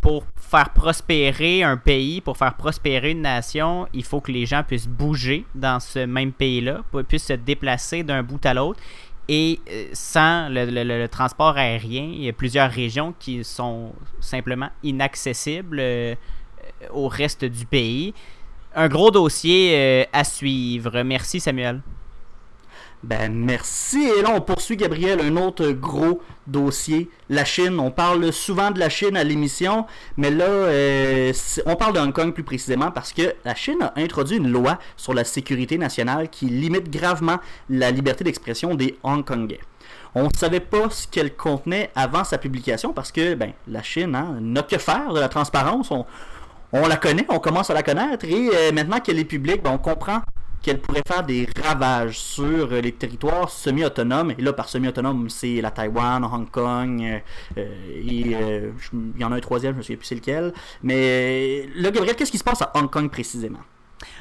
pour 0.03 0.25
faire 0.37 0.71
prospérer 0.71 1.63
un 1.63 1.77
pays, 1.77 2.21
pour 2.21 2.37
faire 2.37 2.55
prospérer 2.55 3.13
une 3.13 3.23
nation, 3.23 3.87
il 3.95 4.05
faut 4.05 4.21
que 4.21 4.33
les 4.33 4.47
gens 4.47 4.63
puissent 4.63 4.89
bouger 4.89 5.47
dans 5.55 5.79
ce 5.81 6.01
même 6.01 6.33
pays-là, 6.33 6.81
pu- 6.93 7.05
puissent 7.05 7.27
se 7.27 7.35
déplacer 7.35 8.03
d'un 8.03 8.23
bout 8.23 8.45
à 8.45 8.53
l'autre. 8.53 8.81
Et 9.29 9.61
euh, 9.71 9.87
sans 9.93 10.49
le, 10.51 11.07
transport 11.07 11.57
aérien, 11.57 12.11
il 12.13 12.25
y 12.25 12.29
a 12.29 12.33
plusieurs 12.33 12.71
régions 12.71 13.15
qui 13.19 13.45
sont 13.45 13.93
simplement 14.21 14.69
inaccessibles 14.83 15.79
euh, 15.81 16.15
au 16.91 17.09
reste 17.09 17.45
du 17.45 17.67
pays. 17.67 18.15
Un 18.75 18.89
gros 18.89 19.11
dossier 19.11 19.73
euh, 19.75 20.05
à 20.13 20.25
suivre. 20.25 21.03
Merci 21.03 21.41
Samuel. 21.41 21.81
Ben 23.03 23.33
merci. 23.33 24.11
Et 24.19 24.21
là, 24.21 24.31
on 24.35 24.43
poursuit, 24.43 24.77
Gabriel, 24.77 25.21
un 25.21 25.37
autre 25.39 25.71
gros 25.71 26.21
dossier, 26.47 27.09
la 27.31 27.47
Chine. 27.47 27.81
On 27.81 27.91
parle 27.91 28.31
souvent 28.31 28.71
de 28.71 28.79
la 28.79 28.91
Chine 28.91 29.17
à 29.17 29.25
l'émission, 29.25 29.87
mais 30.19 30.31
là, 30.31 30.45
euh, 30.45 31.33
on 31.65 31.77
parle 31.77 31.95
de 31.95 31.99
Hong 31.99 32.13
Kong 32.13 32.35
plus 32.35 32.43
précisément 32.43 32.91
parce 32.91 33.15
que 33.15 33.35
la 33.45 33.55
Chine 33.55 33.79
a 33.81 33.95
introduit 33.97 34.37
une 34.37 34.51
loi 34.51 34.79
sur 34.99 35.15
la 35.15 35.25
sécurité 35.25 35.79
nationale 35.79 36.29
qui 36.29 36.47
limite 36.47 36.91
gravement 36.91 37.39
la 37.71 37.91
liberté 37.91 38.23
d'expression 38.23 38.75
des 38.75 38.99
Hongkongais. 39.03 39.61
On 40.15 40.25
ne 40.25 40.35
savait 40.37 40.61
pas 40.61 40.91
ce 40.91 41.07
qu'elle 41.07 41.35
contenait 41.35 41.91
avant 41.95 42.25
sa 42.25 42.37
publication 42.37 42.93
parce 42.93 43.13
que 43.13 43.35
ben, 43.35 43.53
la 43.67 43.83
Chine 43.83 44.15
hein, 44.15 44.37
n'a 44.41 44.63
que 44.63 44.77
faire 44.77 45.15
de 45.15 45.21
la 45.21 45.29
transparence. 45.31 45.91
On, 45.91 46.05
on 46.73 46.87
la 46.87 46.97
connaît, 46.97 47.25
on 47.31 47.39
commence 47.39 47.71
à 47.71 47.75
la 47.75 47.83
connaître 47.83 48.27
et 48.27 48.51
euh, 48.53 48.73
maintenant 48.73 49.01
qu'elle 49.01 49.19
est 49.19 49.25
publique, 49.25 49.63
ben, 49.63 49.71
on 49.71 49.79
comprend 49.79 50.21
qu'elle 50.63 50.81
pourrait 50.81 51.03
faire 51.07 51.23
des 51.23 51.49
ravages 51.63 52.19
sur 52.19 52.69
les 52.69 52.93
territoires 52.93 53.51
semi-autonomes. 53.51 54.33
Et 54.33 54.43
là, 54.43 54.53
par 54.53 54.69
semi-autonome, 54.69 55.29
c'est 55.31 55.61
la 55.61 55.71
Taïwan, 55.71 56.25
Hong 56.25 56.51
Kong, 56.51 57.03
euh, 57.03 57.19
euh, 57.59 58.03
et 58.05 58.35
euh, 58.35 58.71
il 58.93 59.21
y 59.21 59.25
en 59.25 59.33
a 59.33 59.37
un 59.37 59.41
troisième, 59.41 59.73
je 59.75 59.79
me 59.79 59.83
souviens 59.83 59.97
plus 59.97 60.07
c'est 60.07 60.15
lequel. 60.15 60.53
Mais 60.83 61.69
là, 61.77 61.91
Gabriel, 61.91 62.17
qu'est-ce 62.17 62.33
qui 62.33 62.39
se 62.39 62.45
passe 62.45 62.63
à 62.63 62.71
Hong 62.75 62.91
Kong 62.91 63.11
précisément? 63.11 63.61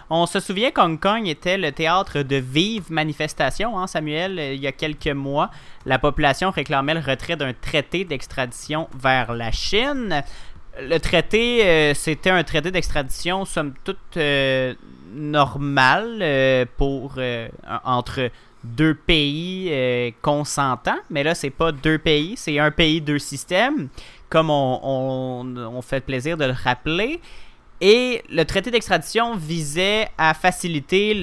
On 0.09 0.25
se 0.25 0.39
souvient 0.39 0.71
qu'Hong 0.71 0.99
Kong 0.99 1.27
était 1.27 1.57
le 1.57 1.71
théâtre 1.71 2.23
de 2.23 2.35
vives 2.35 2.91
manifestations, 2.91 3.77
hein, 3.77 3.87
Samuel, 3.87 4.39
il 4.39 4.59
y 4.59 4.67
a 4.67 4.71
quelques 4.71 5.07
mois. 5.07 5.51
La 5.85 5.99
population 5.99 6.49
réclamait 6.51 6.95
le 6.95 6.99
retrait 6.99 7.35
d'un 7.35 7.53
traité 7.53 8.05
d'extradition 8.05 8.89
vers 8.99 9.33
la 9.33 9.51
Chine. 9.51 10.23
Le 10.81 10.97
traité, 10.99 11.65
euh, 11.65 11.93
c'était 11.93 12.29
un 12.29 12.43
traité 12.43 12.71
d'extradition, 12.71 13.45
somme 13.45 13.73
toute, 13.83 13.97
euh, 14.17 14.73
normal 15.13 16.19
euh, 16.21 16.65
pour 16.77 17.15
euh, 17.17 17.47
entre 17.83 18.29
deux 18.63 18.93
pays 18.93 20.13
consentants. 20.21 20.99
Mais 21.09 21.23
là, 21.23 21.33
c'est 21.33 21.49
pas 21.49 21.71
deux 21.71 21.97
pays, 21.97 22.35
c'est 22.35 22.59
un 22.59 22.71
pays, 22.71 22.99
deux 23.01 23.19
systèmes, 23.19 23.87
comme 24.29 24.49
on, 24.49 25.45
on, 25.57 25.81
fait 25.81 26.01
plaisir 26.01 26.35
de 26.35 26.45
le 26.45 26.51
rappeler. 26.51 27.21
Et 27.79 28.21
le 28.29 28.43
traité 28.43 28.69
d'extradition 28.69 29.37
visait 29.37 30.09
à 30.17 30.33
faciliter 30.33 31.13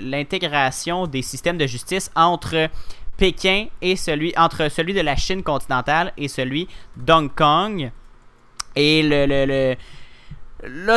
l'intégration 0.00 1.08
des 1.08 1.22
systèmes 1.22 1.58
de 1.58 1.66
justice 1.66 2.10
entre 2.14 2.68
Pékin 3.16 3.66
et 3.82 3.96
celui 3.96 4.32
entre 4.36 4.70
celui 4.70 4.94
de 4.94 5.00
la 5.00 5.16
Chine 5.16 5.42
continentale 5.42 6.12
et 6.16 6.28
celui 6.28 6.68
d'Hong 6.96 7.28
Kong. 7.34 7.90
Et 8.80 9.02
le, 9.02 9.26
le, 9.26 9.76
le- 10.62 10.96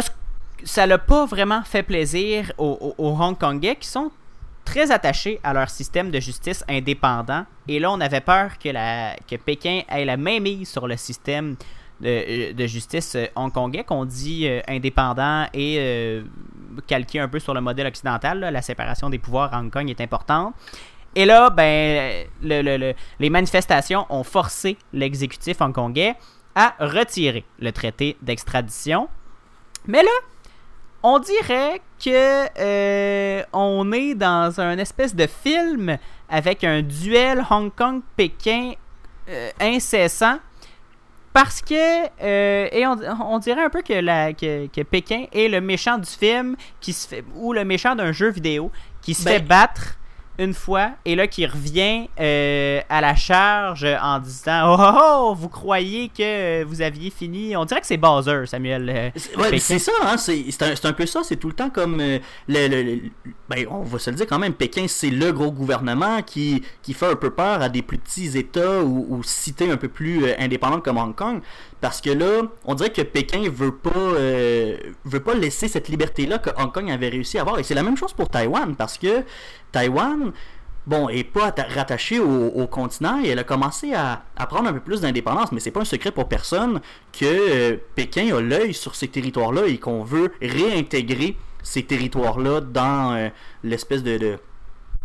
ça 0.63 0.85
l'a 0.85 0.97
pas 0.99 1.25
vraiment 1.25 1.63
fait 1.63 1.83
plaisir 1.83 2.51
aux, 2.57 2.77
aux- 2.97 3.03
aux 3.03 3.21
Hongkongais 3.21 3.75
qui 3.75 3.87
sont 3.87 4.11
très 4.63 4.91
attachés 4.91 5.39
à 5.43 5.53
leur 5.53 5.69
système 5.69 6.11
de 6.11 6.19
justice 6.19 6.63
indépendant. 6.69 7.45
Et 7.67 7.79
là, 7.79 7.91
on 7.91 7.99
avait 7.99 8.21
peur 8.21 8.57
que, 8.59 8.69
la, 8.69 9.15
que 9.29 9.35
Pékin 9.35 9.81
ait 9.89 10.05
la 10.05 10.17
même 10.17 10.43
mise 10.43 10.69
sur 10.69 10.87
le 10.87 10.95
système 10.97 11.55
de, 11.99 12.51
de 12.53 12.67
justice 12.67 13.15
euh, 13.15 13.25
hongkongais, 13.35 13.83
qu'on 13.83 14.05
dit 14.05 14.47
euh, 14.47 14.61
indépendant 14.67 15.47
et 15.53 15.77
euh, 15.79 16.23
calqué 16.87 17.19
un 17.19 17.27
peu 17.27 17.39
sur 17.39 17.53
le 17.55 17.61
modèle 17.61 17.87
occidental. 17.87 18.39
La 18.39 18.61
séparation 18.61 19.09
des 19.09 19.17
pouvoirs 19.19 19.53
à 19.53 19.59
Hong 19.59 19.71
Kong 19.71 19.89
est 19.89 20.01
importante. 20.01 20.53
Et 21.15 21.25
là, 21.25 21.49
ben, 21.49 22.25
le- 22.43 22.61
le- 22.61 22.77
le- 22.77 22.93
les 23.19 23.29
manifestations 23.31 24.05
ont 24.09 24.23
forcé 24.23 24.77
l'exécutif 24.93 25.59
hongkongais 25.61 26.15
à 26.55 26.75
retirer 26.79 27.45
le 27.59 27.71
traité 27.71 28.17
d'extradition. 28.21 29.09
Mais 29.87 30.03
là, 30.03 30.09
on 31.03 31.19
dirait 31.19 31.81
que 32.03 32.45
euh, 32.59 33.43
on 33.53 33.91
est 33.91 34.13
dans 34.15 34.59
un 34.59 34.77
espèce 34.77 35.15
de 35.15 35.27
film 35.27 35.97
avec 36.29 36.63
un 36.63 36.81
duel 36.81 37.45
Hong 37.49 37.73
Kong-Pékin 37.73 38.73
euh, 39.29 39.49
incessant. 39.59 40.37
Parce 41.33 41.61
que, 41.61 41.73
euh, 42.21 42.67
et 42.73 42.85
on, 42.85 42.97
on 43.21 43.39
dirait 43.39 43.63
un 43.63 43.69
peu 43.69 43.81
que, 43.81 43.93
la, 43.93 44.33
que, 44.33 44.67
que 44.67 44.81
Pékin 44.81 45.27
est 45.31 45.47
le 45.47 45.61
méchant 45.61 45.97
du 45.97 46.09
film 46.09 46.57
qui 46.81 46.91
se 46.91 47.07
fait, 47.07 47.23
ou 47.35 47.53
le 47.53 47.63
méchant 47.63 47.95
d'un 47.95 48.11
jeu 48.11 48.29
vidéo 48.29 48.69
qui 49.01 49.13
se 49.13 49.23
Ben- 49.23 49.35
fait 49.35 49.39
battre 49.39 49.97
une 50.39 50.53
fois 50.53 50.91
et 51.05 51.15
là 51.15 51.27
qui 51.27 51.45
revient 51.45 52.07
euh, 52.19 52.79
à 52.89 53.01
la 53.01 53.15
charge 53.15 53.85
en 54.01 54.19
disant 54.19 54.73
oh, 54.73 54.77
oh, 54.79 54.99
oh, 55.31 55.35
vous 55.35 55.49
croyez 55.49 56.09
que 56.09 56.63
vous 56.63 56.81
aviez 56.81 57.09
fini? 57.09 57.55
On 57.55 57.65
dirait 57.65 57.81
que 57.81 57.87
c'est 57.87 57.97
Bowser 57.97 58.45
Samuel 58.45 58.89
euh, 58.89 59.09
C'est- 59.15 59.35
ouais, 59.37 59.59
ça, 59.59 59.91
hein, 60.03 60.17
c'est 60.17 60.45
c'est 60.49 60.85
un, 60.85 60.93
peu 60.93 61.05
ça, 61.05 61.21
c'est 61.23 61.35
tout 61.35 61.47
le 61.47 61.53
temps 61.53 61.69
comme 61.69 61.99
euh, 61.99 62.19
le, 62.47 62.67
le- 62.67 62.83
le- 62.83 63.01
ben, 63.49 63.65
on 63.69 63.81
va 63.83 63.99
se 63.99 64.09
le 64.09 64.15
dire 64.15 64.25
quand 64.27 64.39
même, 64.39 64.53
Pékin 64.53 64.85
c'est 64.87 65.09
le 65.09 65.31
gros 65.31 65.51
gouvernement 65.51 66.21
qui, 66.21 66.63
qui 66.81 66.93
fait 66.93 67.07
un 67.11 67.15
peu 67.15 67.29
peur 67.31 67.61
à 67.61 67.69
des 67.69 67.81
plus 67.81 67.97
petits 67.97 68.37
États 68.37 68.81
ou, 68.81 69.05
ou 69.09 69.23
cités 69.23 69.69
un 69.69 69.77
peu 69.77 69.89
plus 69.89 70.25
indépendantes 70.39 70.83
comme 70.83 70.97
Hong 70.97 71.13
Kong, 71.15 71.41
parce 71.81 71.99
que 71.99 72.11
là, 72.11 72.43
on 72.65 72.75
dirait 72.75 72.91
que 72.91 73.01
Pékin 73.01 73.49
veut 73.51 73.75
pas 73.75 73.89
euh, 73.95 74.77
veut 75.03 75.19
pas 75.19 75.33
laisser 75.33 75.67
cette 75.67 75.89
liberté 75.89 76.25
là 76.27 76.37
que 76.37 76.51
Hong 76.57 76.71
Kong 76.71 76.89
avait 76.89 77.09
réussi 77.09 77.37
à 77.37 77.41
avoir, 77.41 77.59
et 77.59 77.63
c'est 77.63 77.73
la 77.75 77.83
même 77.83 77.97
chose 77.97 78.13
pour 78.13 78.29
Taïwan, 78.29 78.75
parce 78.75 78.97
que 78.97 79.23
Taïwan 79.71 80.31
bon, 80.87 81.09
est 81.09 81.23
pas 81.23 81.49
atta- 81.49 81.67
rattachée 81.73 82.19
au, 82.19 82.67
continent 82.67 83.19
et 83.23 83.29
elle 83.29 83.39
a 83.39 83.43
commencé 83.43 83.93
à, 83.93 84.23
prendre 84.49 84.69
un 84.69 84.73
peu 84.73 84.79
plus 84.79 85.01
d'indépendance, 85.01 85.51
mais 85.51 85.59
c'est 85.59 85.71
pas 85.71 85.81
un 85.81 85.85
secret 85.85 86.11
pour 86.11 86.27
personne 86.27 86.81
que 87.13 87.25
euh, 87.25 87.77
Pékin 87.95 88.35
a 88.35 88.41
l'œil 88.41 88.73
sur 88.73 88.95
ces 88.95 89.07
territoires-là 89.07 89.67
et 89.67 89.77
qu'on 89.77 90.03
veut 90.03 90.31
réintégrer 90.41 91.35
ces 91.63 91.83
territoires-là 91.83 92.61
dans 92.61 93.13
euh, 93.15 93.29
l'espèce 93.63 94.03
de- 94.03 94.37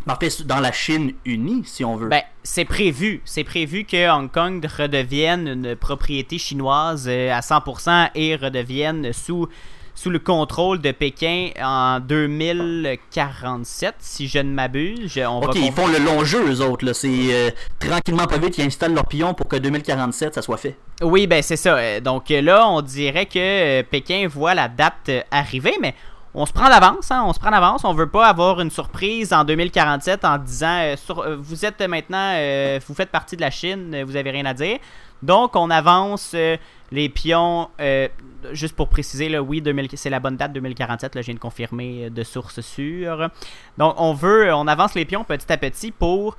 En 0.08 0.14
fait, 0.16 0.46
dans 0.46 0.60
la 0.60 0.70
Chine 0.72 1.12
unie, 1.24 1.62
si 1.64 1.84
on 1.84 1.96
veut. 1.96 2.08
Ben, 2.08 2.22
c'est 2.42 2.64
prévu. 2.64 3.22
C'est 3.24 3.42
prévu 3.44 3.84
que 3.84 4.08
Hong 4.08 4.30
Kong 4.30 4.64
redevienne 4.78 5.48
une 5.48 5.74
propriété 5.76 6.38
chinoise 6.38 7.06
euh, 7.08 7.32
à 7.32 7.40
100% 7.40 8.10
et 8.14 8.36
redevienne 8.36 9.12
sous, 9.12 9.48
sous 9.96 10.10
le 10.10 10.18
contrôle 10.20 10.80
de 10.80 10.92
Pékin 10.92 11.50
en 11.60 11.98
2047, 12.00 13.94
si 13.98 14.28
je 14.28 14.38
ne 14.38 14.50
m'abuse. 14.52 15.18
Ok, 15.42 15.56
ils 15.56 15.72
font 15.72 15.86
le 15.88 15.98
long 15.98 16.24
jeu, 16.24 16.44
eux 16.50 16.60
autres. 16.60 16.84
là. 16.84 16.94
C'est 16.94 17.08
euh, 17.34 17.50
tranquillement 17.78 18.26
pas 18.26 18.38
vite, 18.38 18.58
ils 18.58 18.64
installent 18.64 18.94
leur 18.94 19.06
pion 19.06 19.34
pour 19.34 19.48
que 19.48 19.56
2047, 19.56 20.34
ça 20.34 20.42
soit 20.42 20.56
fait. 20.56 20.76
Oui, 21.02 21.26
ben 21.26 21.42
c'est 21.42 21.56
ça. 21.56 21.76
Euh, 21.76 22.00
Donc 22.00 22.30
euh, 22.30 22.40
là, 22.40 22.68
on 22.68 22.80
dirait 22.82 23.26
que 23.26 23.82
Pékin 23.82 24.28
voit 24.28 24.54
la 24.54 24.68
date 24.68 25.10
arriver, 25.30 25.74
mais 25.80 25.94
on 26.38 26.44
se 26.44 26.52
prend 26.52 26.68
d'avance, 26.68 27.10
hein, 27.10 27.24
on 27.26 27.32
se 27.32 27.40
prend. 27.40 27.50
On 27.84 27.94
veut 27.94 28.08
pas 28.08 28.28
avoir 28.28 28.60
une 28.60 28.70
surprise 28.70 29.32
en 29.32 29.42
2047 29.42 30.22
en 30.26 30.36
disant 30.36 30.80
euh, 30.82 30.94
euh, 31.16 31.36
vous 31.40 31.64
êtes 31.64 31.80
maintenant, 31.80 32.32
euh, 32.34 32.78
vous 32.86 32.94
faites 32.94 33.08
partie 33.08 33.36
de 33.36 33.40
la 33.40 33.50
Chine, 33.50 34.02
vous 34.02 34.16
avez 34.16 34.30
rien 34.30 34.44
à 34.44 34.52
dire. 34.52 34.78
Donc 35.22 35.56
on 35.56 35.70
avance 35.70 36.36
les 36.92 37.08
pions, 37.08 37.70
juste 38.52 38.76
pour 38.76 38.90
préciser, 38.90 39.30
là, 39.30 39.42
oui, 39.42 39.62
2000 39.62 39.88
c'est 39.94 40.10
la 40.10 40.20
bonne 40.20 40.36
date 40.36 40.52
2047, 40.52 41.14
là, 41.14 41.22
je 41.22 41.26
viens 41.26 41.34
de 41.34 41.40
confirmer 41.40 42.10
de 42.10 42.22
sources 42.22 42.60
sûres. 42.60 43.30
Donc 43.78 43.94
on 43.96 44.12
veut, 44.12 44.52
on 44.52 44.66
avance 44.66 44.94
les 44.94 45.06
pions 45.06 45.24
petit 45.24 45.50
à 45.50 45.56
petit 45.56 45.90
pour 45.90 46.36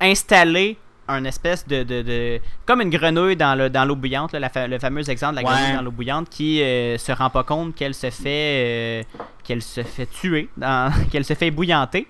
installer 0.00 0.76
un 1.08 1.24
espèce 1.24 1.66
de, 1.68 1.82
de, 1.82 2.02
de- 2.02 2.40
comme 2.66 2.80
une 2.80 2.90
grenouille 2.90 3.36
dans 3.36 3.56
le 3.56 3.70
dans 3.70 3.84
l'eau 3.84 3.96
bouillante 3.96 4.32
là, 4.32 4.40
la 4.40 4.48
fa- 4.48 4.66
le 4.66 4.78
fameux 4.78 5.08
exemple 5.08 5.36
de 5.36 5.42
la 5.42 5.48
Ouais. 5.48 5.54
grenouille 5.54 5.76
dans 5.76 5.82
l'eau 5.82 5.90
bouillante 5.92 6.28
qui 6.28 6.62
euh, 6.62 6.98
se 6.98 7.12
rend 7.12 7.30
pas 7.30 7.44
compte 7.44 7.74
qu'elle 7.74 7.94
se 7.94 8.10
fait 8.10 9.02
euh, 9.06 9.20
qu'elle 9.44 9.62
se 9.62 9.82
fait 9.82 10.06
tuer 10.06 10.48
qu'elle 11.10 11.24
se 11.24 11.34
fait 11.34 11.50
bouillanter 11.50 12.08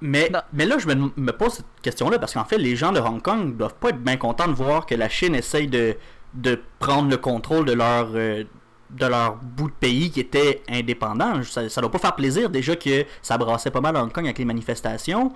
Mais, 0.00 0.28
Non. 0.32 0.40
mais 0.52 0.66
là, 0.66 0.76
je 0.78 0.86
me, 0.88 1.10
me 1.16 1.32
pose 1.32 1.54
cette 1.54 1.66
question-là 1.82 2.18
parce 2.18 2.34
qu'en 2.34 2.44
fait, 2.44 2.58
les 2.58 2.76
gens 2.76 2.92
de 2.92 3.00
Hong 3.00 3.22
Kong 3.22 3.56
doivent 3.56 3.74
pas 3.74 3.88
être 3.90 4.02
bien 4.02 4.16
contents 4.18 4.48
de 4.48 4.52
voir 4.52 4.84
que 4.84 4.94
la 4.94 5.08
Chine 5.08 5.34
essaye 5.34 5.66
de, 5.68 5.96
de 6.34 6.60
prendre 6.78 7.08
le 7.08 7.16
contrôle 7.16 7.64
de 7.64 7.72
leur, 7.72 8.08
euh, 8.14 8.44
de 8.90 9.06
leur 9.06 9.36
bout 9.36 9.68
de 9.68 9.74
pays 9.74 10.10
qui 10.10 10.20
était 10.20 10.62
indépendant. 10.68 11.42
Ça, 11.44 11.68
ça 11.70 11.80
doit 11.80 11.90
pas 11.90 11.98
faire 11.98 12.14
plaisir 12.14 12.50
déjà 12.50 12.76
que 12.76 13.06
ça 13.22 13.38
brassait 13.38 13.70
pas 13.70 13.80
mal 13.80 13.96
à 13.96 14.02
Hong 14.02 14.12
Kong 14.12 14.24
avec 14.26 14.38
les 14.38 14.44
manifestations. 14.44 15.32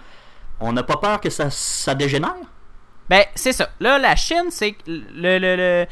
On 0.61 0.73
n'a 0.73 0.83
pas 0.83 0.97
peur 0.99 1.21
que 1.21 1.31
ça, 1.31 1.49
ça 1.51 1.95
dégénère? 1.95 2.35
Ben, 3.09 3.25
c'est 3.35 3.53
ça. 3.53 3.71
Là, 3.81 3.99
la 3.99 4.17
Chine, 4.17 4.47
c'est 4.51 4.75
le, 4.87 5.39
le- 5.39 5.57
le- 5.57 5.87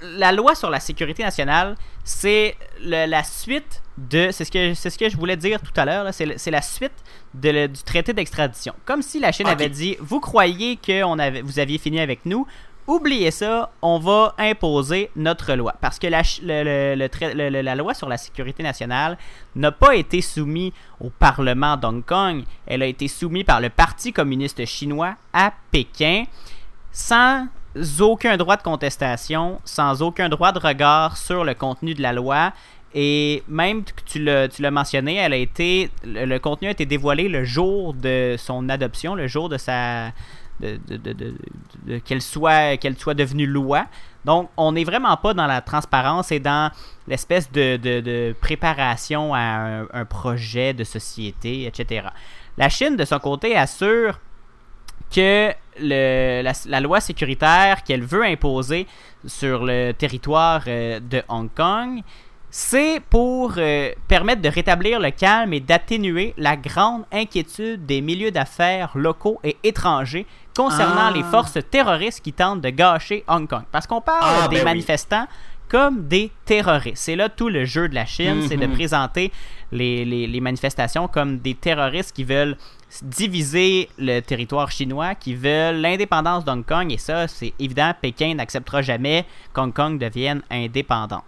la 0.00 0.32
loi 0.32 0.54
sur 0.54 0.70
la 0.70 0.80
sécurité 0.80 1.22
nationale, 1.22 1.76
c'est 2.04 2.56
la 2.80 3.22
suite 3.22 3.82
de. 3.98 4.30
C'est 4.32 4.44
ce, 4.46 4.50
que, 4.50 4.72
ce 4.74 4.96
que 4.96 5.08
je 5.10 5.16
voulais 5.16 5.36
dire 5.36 5.60
tout 5.60 5.78
à 5.78 5.84
l'heure. 5.84 6.06
C'est, 6.12 6.50
la 6.50 6.62
suite 6.62 6.92
de 7.34 7.50
le- 7.50 7.68
du 7.68 7.82
traité 7.82 8.12
d'extradition. 8.14 8.72
Comme 8.86 9.02
si 9.02 9.20
la 9.20 9.30
Chine 9.30 9.46
avait 9.46 9.68
dit 9.68 9.96
Vous 10.00 10.20
croyez 10.20 10.76
que 10.76 11.02
on 11.04 11.18
avait, 11.18 11.42
vous 11.42 11.58
aviez 11.58 11.76
fini 11.78 12.00
avec 12.00 12.24
nous 12.24 12.46
Oubliez 12.86 13.30
ça, 13.30 13.70
on 13.80 13.98
va 13.98 14.34
imposer 14.36 15.10
notre 15.16 15.54
loi. 15.54 15.74
Parce 15.80 15.98
que 15.98 16.06
la, 16.06 17.74
loi 17.74 17.94
sur 17.94 18.08
la 18.10 18.18
sécurité 18.18 18.62
nationale 18.62 19.16
n'a 19.56 19.72
pas 19.72 19.96
été 19.96 20.20
soumise 20.20 20.72
au 21.00 21.08
Parlement 21.08 21.78
d'Hong 21.78 22.04
Kong. 22.04 22.44
Elle 22.66 22.82
a 22.82 22.86
été 22.86 23.08
soumise 23.08 23.44
par 23.44 23.62
le 23.62 23.70
Parti 23.70 24.12
communiste 24.12 24.66
chinois 24.66 25.14
à 25.32 25.52
Pékin 25.70 26.24
sans 26.92 27.46
aucun 28.00 28.36
droit 28.36 28.56
de 28.56 28.62
contestation, 28.62 29.60
sans 29.64 30.02
aucun 30.02 30.28
droit 30.28 30.52
de 30.52 30.58
regard 30.58 31.16
sur 31.16 31.42
le 31.42 31.54
contenu 31.54 31.94
de 31.94 32.02
la 32.02 32.12
loi. 32.12 32.52
Et 32.94 33.42
même 33.48 33.82
que 33.82 34.02
tu 34.04 34.22
l'as, 34.22 34.70
mentionné, 34.70 35.16
elle 35.16 35.32
a 35.32 35.36
été, 35.36 35.90
le 36.04 36.38
contenu 36.38 36.68
a 36.68 36.70
été 36.70 36.86
dévoilé 36.86 37.28
le 37.28 37.44
jour 37.44 37.94
de 37.94 38.36
son 38.38 38.68
adoption, 38.68 39.16
le 39.16 39.26
jour 39.26 39.48
de 39.48 39.56
sa, 39.56 40.12
qu'elle 42.04 42.22
soit, 42.22 42.76
qu'elle 42.76 42.96
soit 42.98 43.14
devenue 43.14 43.46
loi. 43.46 43.86
Donc, 44.24 44.50
on 44.56 44.72
n'est 44.72 44.84
vraiment 44.84 45.16
pas 45.16 45.34
dans 45.34 45.46
la 45.46 45.60
transparence 45.60 46.32
et 46.32 46.40
dans 46.40 46.70
l'espèce 47.06 47.50
de, 47.52 47.76
de- 47.76 48.34
préparation 48.40 49.34
à 49.34 49.84
un, 49.92 50.04
projet 50.04 50.72
de 50.72 50.84
société, 50.84 51.66
etc. 51.66 52.08
La 52.56 52.68
Chine, 52.68 52.96
de 52.96 53.04
son 53.04 53.18
côté, 53.18 53.56
assure 53.56 54.18
que 55.14 55.50
le- 55.78 56.42
la, 56.42 56.52
la 56.66 56.80
loi 56.80 57.00
sécuritaire 57.00 57.82
qu'elle 57.82 58.02
veut 58.04 58.24
imposer 58.24 58.86
sur 59.26 59.64
le 59.64 59.92
territoire 59.92 60.62
euh, 60.68 61.00
de 61.00 61.22
Hong 61.28 61.50
Kong, 61.54 62.00
c'est 62.50 63.00
pour 63.10 63.54
euh, 63.58 63.90
permettre 64.06 64.40
de 64.40 64.48
rétablir 64.48 65.00
le 65.00 65.10
calme 65.10 65.52
et 65.52 65.60
d'atténuer 65.60 66.34
la 66.36 66.56
grande 66.56 67.02
inquiétude 67.12 67.84
des 67.84 68.00
milieux 68.00 68.30
d'affaires 68.30 68.92
locaux 68.94 69.40
et 69.42 69.56
étrangers 69.64 70.24
concernant 70.56 71.08
Ah. 71.08 71.12
les 71.14 71.22
forces 71.24 71.58
terroristes 71.70 72.20
qui 72.22 72.32
tentent 72.32 72.60
de 72.60 72.70
gâcher 72.70 73.24
Hong 73.28 73.48
Kong. 73.48 73.62
Parce 73.72 73.86
qu'on 73.86 74.00
parle 74.00 74.20
Ah, 74.44 74.48
des 74.48 74.56
ben 74.56 74.60
oui. 74.60 74.64
manifestants 74.64 75.26
comme 75.68 76.06
des 76.06 76.30
terroristes. 76.44 76.98
C'est 76.98 77.16
là 77.16 77.28
tout 77.28 77.48
le 77.48 77.64
jeu 77.64 77.88
de 77.88 77.94
la 77.94 78.04
Chine, 78.06 78.42
c'est 78.46 78.56
de 78.56 78.66
Mhm. 78.66 78.74
présenter 78.74 79.32
les, 79.72 80.04
les- 80.04 80.26
les 80.26 80.40
manifestations 80.40 81.08
comme 81.08 81.38
des 81.38 81.54
terroristes 81.54 82.14
qui 82.14 82.22
veulent 82.22 82.56
diviser 83.02 83.88
le 83.98 84.20
territoire 84.20 84.70
chinois, 84.70 85.14
qui 85.16 85.34
veulent 85.34 85.76
l'indépendance 85.80 86.44
d'Hong 86.44 86.64
Kong. 86.64 86.92
Et 86.92 86.98
ça, 86.98 87.26
c'est 87.26 87.52
évident, 87.58 87.92
Pékin 88.00 88.34
n'acceptera 88.34 88.82
jamais 88.82 89.24
qu'Hong 89.52 89.72
Kong 89.72 89.98
devienne 89.98 90.42
indépendante. 90.50 91.24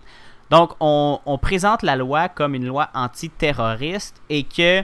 Donc, 0.51 0.74
on, 0.79 1.18
on 1.27 1.39
présente 1.39 1.83
la 1.83 1.97
loi 1.97 2.29
comme 2.29 2.55
une 2.55 2.66
loi 2.66 2.89
antiterroriste 2.95 4.22
et 4.31 4.45
que 4.45 4.83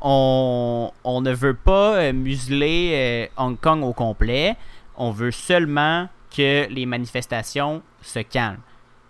on, 0.00 0.90
on 1.04 1.20
ne 1.20 1.32
veut 1.32 1.54
pas 1.54 1.96
euh, 1.96 2.12
museler 2.12 3.28
euh, 3.38 3.42
Hong 3.42 3.58
Kong 3.58 3.82
au 3.82 3.92
complet. 3.92 4.56
On 4.96 5.10
veut 5.10 5.30
seulement 5.30 6.08
que 6.34 6.66
les 6.68 6.86
manifestations 6.86 7.82
se 8.02 8.20
calment. 8.20 8.60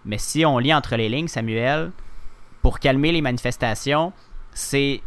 Mais 0.04 0.18
si 0.18 0.44
on 0.44 0.58
lit 0.58 0.72
entre 0.74 0.96
les 0.96 1.08
lignes, 1.08 1.28
Samuel, 1.28 1.90
pour 2.62 2.78
calmer 2.78 3.12
les 3.12 3.20
manifestations, 3.20 4.12
c'est 4.52 5.02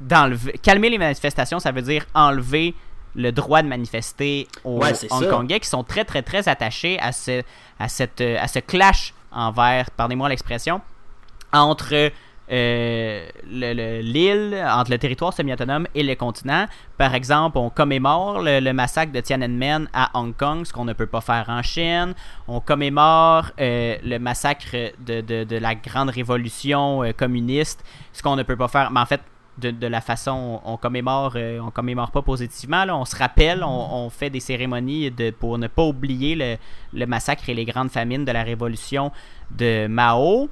d'enlever. 0.00 0.58
Calmer 0.62 0.90
les 0.90 0.98
manifestations, 0.98 1.58
ça 1.60 1.70
veut 1.70 1.82
dire 1.82 2.04
enlever 2.14 2.74
le 3.14 3.30
droit 3.30 3.62
de 3.62 3.68
manifester 3.68 4.48
aux 4.64 4.78
Ouais. 4.78 4.92
Hongkongais 5.10 5.60
qui 5.60 5.68
sont 5.68 5.84
très, 5.84 6.04
très, 6.04 6.22
très 6.22 6.48
attachés 6.48 6.98
à 6.98 7.12
ce, 7.12 7.42
à 7.78 7.88
cette, 7.88 8.20
euh, 8.20 8.36
à 8.40 8.48
ce 8.48 8.58
clash 8.58 9.14
envers, 9.30 9.90
pardonnez-moi 9.90 10.28
l'expression, 10.28 10.80
entre 11.52 12.10
euh, 12.52 13.26
le- 13.50 13.72
le- 13.72 14.00
l'île, 14.02 14.62
entre 14.68 14.90
le 14.90 14.98
territoire 14.98 15.32
semi-autonome 15.32 15.86
et 15.94 16.02
le 16.02 16.14
continent. 16.14 16.66
Par 16.98 17.14
exemple, 17.14 17.56
on 17.58 17.70
commémore 17.70 18.42
le, 18.42 18.72
massacre 18.72 19.10
de 19.12 19.20
Tiananmen 19.20 19.88
à 19.94 20.10
Hong 20.14 20.36
Kong, 20.36 20.64
ce 20.66 20.72
qu'on 20.72 20.84
ne 20.84 20.92
peut 20.92 21.06
pas 21.06 21.20
faire 21.22 21.46
en 21.48 21.62
Chine. 21.62 22.14
On 22.48 22.60
commémore 22.60 23.46
euh, 23.60 23.96
le 24.04 24.18
massacre 24.18 24.76
de, 25.00 25.20
de- 25.44 25.56
la 25.58 25.74
grande 25.74 26.10
révolution 26.10 27.02
euh, 27.02 27.12
communiste, 27.12 27.84
ce 28.12 28.22
qu'on 28.22 28.36
ne 28.36 28.42
peut 28.42 28.56
pas 28.56 28.68
faire. 28.68 28.90
Mais 28.90 29.00
en 29.00 29.06
fait, 29.06 29.20
de, 29.58 29.86
la 29.86 30.00
façon 30.00 30.60
on 30.64 30.76
commémore, 30.76 31.34
euh, 31.36 31.60
on 31.60 31.70
commémore 31.70 32.10
pas 32.10 32.22
positivement. 32.22 32.84
là. 32.84 32.96
On 32.96 33.04
se 33.04 33.16
rappelle, 33.16 33.62
on, 33.64 34.08
fait 34.10 34.30
des 34.30 34.40
cérémonies 34.40 35.10
de, 35.10 35.30
pour 35.30 35.58
ne 35.58 35.68
pas 35.68 35.82
oublier 35.84 36.58
le 36.92 37.06
massacre 37.06 37.48
et 37.48 37.54
les 37.54 37.64
grandes 37.64 37.90
famines 37.90 38.24
de 38.24 38.32
la 38.32 38.42
révolution 38.42 39.12
de 39.50 39.86
Mao. 39.86 40.48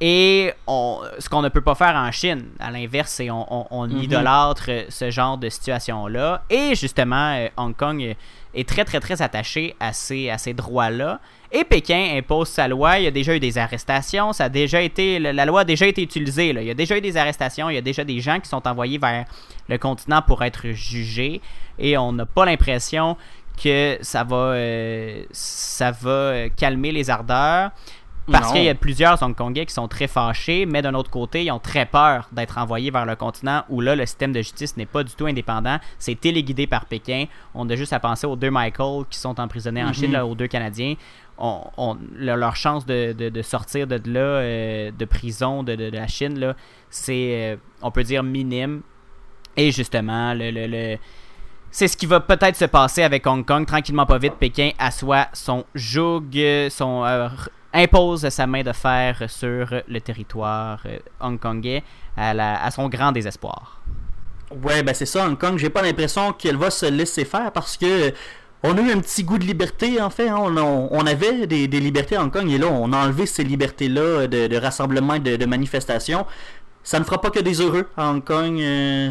Et 0.00 0.52
on, 0.66 1.00
ce 1.18 1.28
qu'on 1.28 1.40
ne 1.40 1.48
peut 1.48 1.62
pas 1.62 1.74
faire 1.74 1.94
en 1.96 2.12
Chine, 2.12 2.48
à 2.60 2.70
l'inverse, 2.70 3.10
c'est 3.12 3.30
on, 3.30 3.46
on, 3.50 3.66
on 3.70 3.86
Mhm. 3.88 4.02
idolâtre 4.02 4.68
ce 4.90 5.10
genre 5.10 5.38
de 5.38 5.48
situation-là. 5.48 6.42
Et 6.50 6.74
justement, 6.74 7.34
euh, 7.34 7.48
Hong 7.56 7.74
Kong 7.74 8.14
est 8.54 8.68
très, 8.68 8.84
très, 8.84 9.00
très 9.00 9.22
attaché 9.22 9.74
à 9.80 9.94
ces, 9.94 10.28
à 10.28 10.36
ces 10.36 10.52
droits-là. 10.52 11.18
Et 11.50 11.64
Pékin 11.64 12.16
impose 12.18 12.48
sa 12.48 12.68
loi. 12.68 12.98
Il 12.98 13.04
y 13.04 13.06
a 13.06 13.10
déjà 13.10 13.34
eu 13.34 13.40
des 13.40 13.56
arrestations. 13.56 14.34
Ça 14.34 14.44
a 14.44 14.48
déjà 14.50 14.82
été, 14.82 15.18
la 15.18 15.44
loi 15.46 15.60
a 15.60 15.64
déjà 15.64 15.86
été 15.86 16.02
utilisée. 16.02 16.52
là. 16.52 16.60
Il 16.60 16.66
y 16.66 16.70
a 16.70 16.74
déjà 16.74 16.98
eu 16.98 17.00
des 17.00 17.16
arrestations. 17.16 17.70
Il 17.70 17.74
y 17.74 17.78
a 17.78 17.82
déjà 17.82 18.04
des 18.04 18.20
gens 18.20 18.38
qui 18.40 18.48
sont 18.50 18.66
envoyés 18.68 18.98
vers 18.98 19.24
le 19.68 19.78
continent 19.78 20.20
pour 20.20 20.42
être 20.44 20.68
jugés. 20.72 21.40
Et 21.78 21.96
on 21.96 22.12
n'a 22.12 22.26
pas 22.26 22.44
l'impression 22.44 23.16
que 23.62 23.96
ça 24.02 24.24
va, 24.24 24.36
euh, 24.36 25.22
ça 25.32 25.90
va 25.92 26.50
calmer 26.54 26.92
les 26.92 27.08
ardeurs. 27.08 27.70
Parce 28.32 28.52
qu'il 28.52 28.64
y 28.64 28.68
a 28.68 28.74
plusieurs 28.74 29.22
Hongkongais 29.22 29.66
qui 29.66 29.72
sont 29.74 29.86
très 29.88 30.08
fâchés, 30.08 30.66
mais 30.66 30.82
d'un 30.82 30.94
autre 30.94 31.10
côté, 31.10 31.44
ils 31.44 31.50
ont 31.52 31.58
très 31.60 31.86
peur 31.86 32.28
d'être 32.32 32.58
envoyés 32.58 32.90
vers 32.90 33.06
le 33.06 33.14
continent 33.14 33.62
où 33.68 33.80
là, 33.80 33.94
le 33.94 34.04
système 34.04 34.32
de 34.32 34.40
justice 34.40 34.76
n'est 34.76 34.86
pas 34.86 35.04
du 35.04 35.12
tout 35.14 35.26
indépendant. 35.26 35.78
C'est 35.98 36.18
téléguidé 36.18 36.66
par 36.66 36.86
Pékin. 36.86 37.26
On 37.54 37.68
a 37.70 37.76
juste 37.76 37.92
à 37.92 38.00
penser 38.00 38.26
aux 38.26 38.34
deux 38.36 38.50
Michael 38.50 39.04
qui 39.10 39.18
sont 39.18 39.38
emprisonnés 39.38 39.82
en 39.84 39.88
Mhm. 39.88 39.94
Chine, 39.94 40.12
là, 40.12 40.26
aux 40.26 40.34
deux 40.34 40.48
Canadiens. 40.48 40.94
On, 41.38 41.60
on- 41.76 41.96
le- 42.14 42.34
leur 42.34 42.56
chance 42.56 42.84
de, 42.86 43.12
de- 43.12 43.28
de 43.28 43.42
sortir 43.42 43.86
de 43.86 44.00
là, 44.10 44.20
euh, 44.20 44.90
de 44.90 45.04
prison, 45.04 45.62
de, 45.62 45.74
la 45.74 46.06
Chine, 46.08 46.38
là, 46.40 46.56
c'est, 46.90 47.52
euh, 47.52 47.56
on 47.82 47.90
peut 47.90 48.02
dire, 48.04 48.22
minime. 48.22 48.82
Et 49.56 49.70
justement, 49.70 50.34
le, 50.34 50.50
le- 50.50 50.66
le- 50.66 50.98
c'est 51.70 51.88
ce 51.88 51.96
qui 51.96 52.06
va 52.06 52.20
peut-être 52.20 52.56
se 52.56 52.64
passer 52.64 53.02
avec 53.02 53.26
Hong 53.26 53.44
Kong. 53.44 53.66
Tranquillement, 53.66 54.06
pas 54.06 54.18
vite, 54.18 54.34
Pékin 54.34 54.70
assoit 54.78 55.28
son 55.34 55.64
joug, 55.74 56.22
euh, 56.36 56.70
son, 56.70 57.04
euh, 57.04 57.28
impose 57.76 58.28
sa 58.28 58.46
main 58.46 58.62
de 58.62 58.72
fer 58.72 59.24
sur 59.28 59.68
le 59.86 60.00
territoire 60.00 60.80
euh, 60.86 60.98
hongkongais 61.20 61.82
à, 62.16 62.34
la- 62.34 62.62
à 62.64 62.70
son 62.70 62.88
grand 62.88 63.12
désespoir. 63.12 63.80
Ouais, 64.62 64.82
ben 64.82 64.94
c'est 64.94 65.06
ça, 65.06 65.26
Hong 65.26 65.36
Kong. 65.38 65.58
J'ai 65.58 65.70
pas 65.70 65.82
l'impression 65.82 66.32
qu'elle 66.32 66.56
va 66.56 66.70
se 66.70 66.86
laisser 66.86 67.24
faire 67.24 67.50
parce 67.52 67.76
que 67.76 68.12
on 68.62 68.76
a 68.78 68.80
eu 68.80 68.90
un 68.92 69.00
petit 69.00 69.22
goût 69.24 69.38
de 69.38 69.44
liberté, 69.44 70.00
en 70.00 70.10
fait. 70.10 70.28
hein. 70.28 70.36
On, 70.38 70.88
on- 70.90 71.06
avait 71.06 71.46
des, 71.46 71.68
des 71.68 71.80
libertés 71.80 72.16
à 72.16 72.22
Hong 72.22 72.32
Kong 72.32 72.48
et 72.50 72.58
là, 72.58 72.66
on 72.68 72.92
a 72.92 73.04
enlevé 73.04 73.26
ces 73.26 73.44
libertés-là 73.44 74.26
de, 74.26 74.46
de 74.46 74.56
rassemblement 74.56 75.18
de, 75.18 75.36
de 75.36 75.46
manifestation. 75.46 76.26
Ça 76.82 76.98
ne 77.00 77.04
fera 77.04 77.20
pas 77.20 77.30
que 77.30 77.40
des 77.40 77.60
heureux 77.60 77.88
à 77.96 78.08
Hong 78.10 78.24
Kong. 78.24 78.58
euh, 78.60 79.10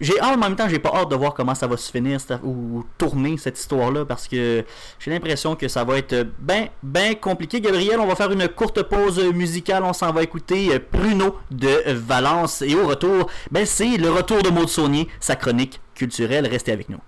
j'ai 0.00 0.20
hâte, 0.20 0.36
en 0.36 0.38
même 0.38 0.56
temps, 0.56 0.68
j'ai 0.68 0.78
pas 0.78 0.92
hâte 0.94 1.10
de 1.10 1.16
voir 1.16 1.34
comment 1.34 1.54
ça 1.54 1.66
va 1.66 1.76
se 1.76 1.90
finir 1.90 2.18
ou 2.44 2.84
tourner 2.96 3.36
cette 3.36 3.58
histoire-là 3.58 4.04
parce 4.04 4.28
que 4.28 4.64
j'ai 4.98 5.10
l'impression 5.10 5.56
que 5.56 5.68
ça 5.68 5.84
va 5.84 5.98
être 5.98 6.26
ben, 6.38 6.68
ben 6.82 7.14
compliqué. 7.16 7.60
Gabriel, 7.60 7.98
on 8.00 8.06
va 8.06 8.14
faire 8.14 8.30
une 8.30 8.48
courte 8.48 8.82
pause 8.82 9.18
musicale. 9.32 9.82
On 9.84 9.92
s'en 9.92 10.12
va 10.12 10.22
écouter 10.22 10.74
euh, 10.74 10.78
Bruno 10.92 11.36
de 11.50 11.92
Valence 11.92 12.62
et 12.62 12.74
au 12.74 12.86
retour, 12.86 13.28
ben 13.50 13.66
c'est 13.66 13.96
le 13.96 14.10
retour 14.10 14.42
de 14.42 14.50
Maud 14.50 14.68
Saunier, 14.68 15.08
sa 15.20 15.36
chronique 15.36 15.80
culturelle. 15.94 16.46
Restez 16.46 16.72
avec 16.72 16.88
nous. 16.88 16.98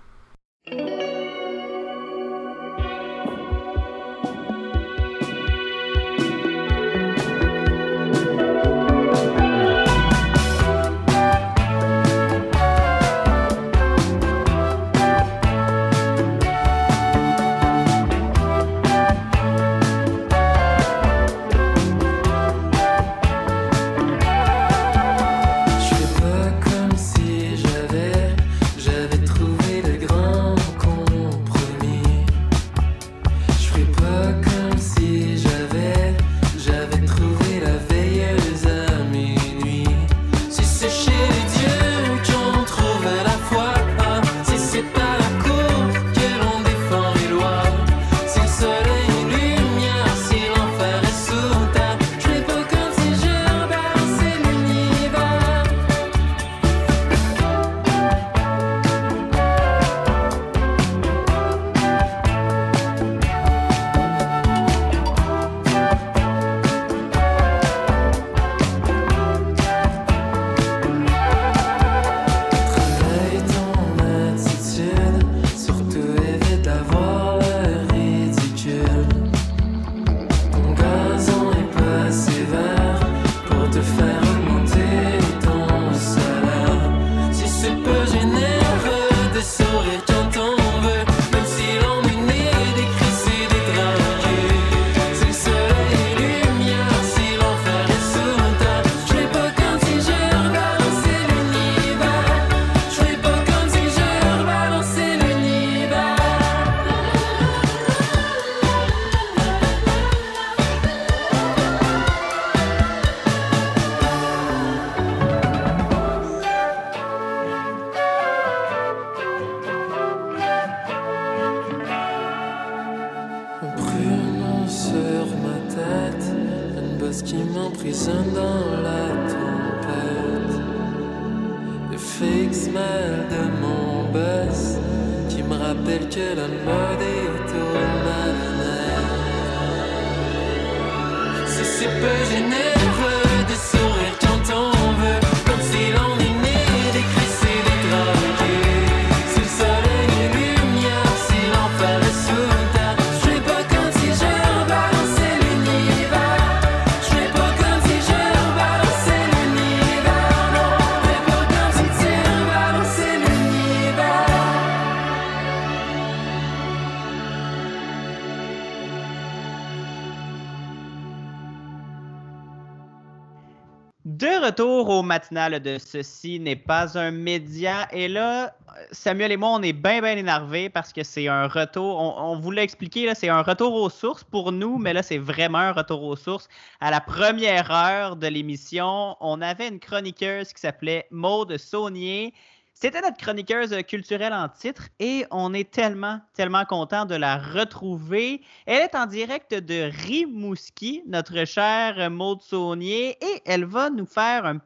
De 175.31 175.77
Ceci 175.79 176.39
n'est 176.41 176.57
pas 176.57 176.97
un 176.97 177.11
média. 177.11 177.87
Et 177.93 178.09
là, 178.09 178.53
Samuel 178.91 179.31
et 179.31 179.37
moi, 179.37 179.51
on 179.51 179.61
est 179.61 179.71
bien, 179.71 180.01
bien 180.01 180.17
énervés 180.17 180.69
parce 180.69 180.91
que 180.91 181.03
c'est 181.03 181.29
un 181.29 181.47
retour. 181.47 181.97
On, 181.99 182.33
on 182.33 182.39
vous 182.39 182.51
l'a 182.51 182.63
expliqué, 182.63 183.09
c'est 183.15 183.29
un 183.29 183.41
retour 183.41 183.73
aux 183.73 183.89
sources 183.89 184.25
pour 184.25 184.51
nous, 184.51 184.77
mais 184.77 184.91
là, 184.91 185.03
c'est 185.03 185.17
vraiment 185.17 185.59
un 185.59 185.71
retour 185.71 186.03
aux 186.03 186.17
sources. 186.17 186.49
À 186.81 186.91
la 186.91 186.99
première 186.99 187.71
heure 187.71 188.17
de 188.17 188.27
l'émission, 188.27 189.15
on 189.21 189.41
avait 189.41 189.69
une 189.69 189.79
chroniqueuse 189.79 190.51
qui 190.51 190.59
s'appelait 190.59 191.07
Maude 191.11 191.57
Saunier. 191.57 192.33
C'était 192.81 193.01
notre 193.01 193.17
chroniqueuse 193.17 193.77
culturelle 193.87 194.33
en 194.33 194.49
titre 194.49 194.87
et 194.99 195.23
on 195.29 195.53
est 195.53 195.69
tellement, 195.69 196.19
tellement 196.33 196.65
content 196.65 197.05
de 197.05 197.13
la 197.13 197.37
retrouver. 197.37 198.41
Elle 198.65 198.81
est 198.81 198.95
en 198.95 199.05
direct 199.05 199.53
de 199.53 199.91
Rimouski, 200.07 201.03
notre 201.05 201.45
chère 201.45 202.09
Maude 202.09 202.41
Saunier, 202.41 203.19
et 203.21 203.41
elle 203.45 203.65
va 203.65 203.91
nous 203.91 204.07
faire 204.07 204.47
une 204.47 204.59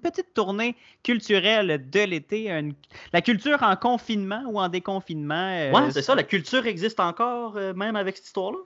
petite 0.00 0.34
tournée 0.34 0.74
culturelle 1.04 1.88
de 1.88 2.00
l'été. 2.00 2.72
La 3.12 3.22
culture 3.22 3.62
en 3.62 3.76
confinement 3.76 4.42
ou 4.48 4.58
en 4.58 4.68
déconfinement. 4.68 5.70
euh, 5.70 5.90
c'est 5.92 6.02
ça, 6.02 6.16
la 6.16 6.24
culture 6.24 6.66
existe 6.66 6.98
encore, 6.98 7.56
euh, 7.56 7.72
même 7.72 7.94
avec 7.94 8.16
cette 8.16 8.26
histoire-là? 8.26 8.58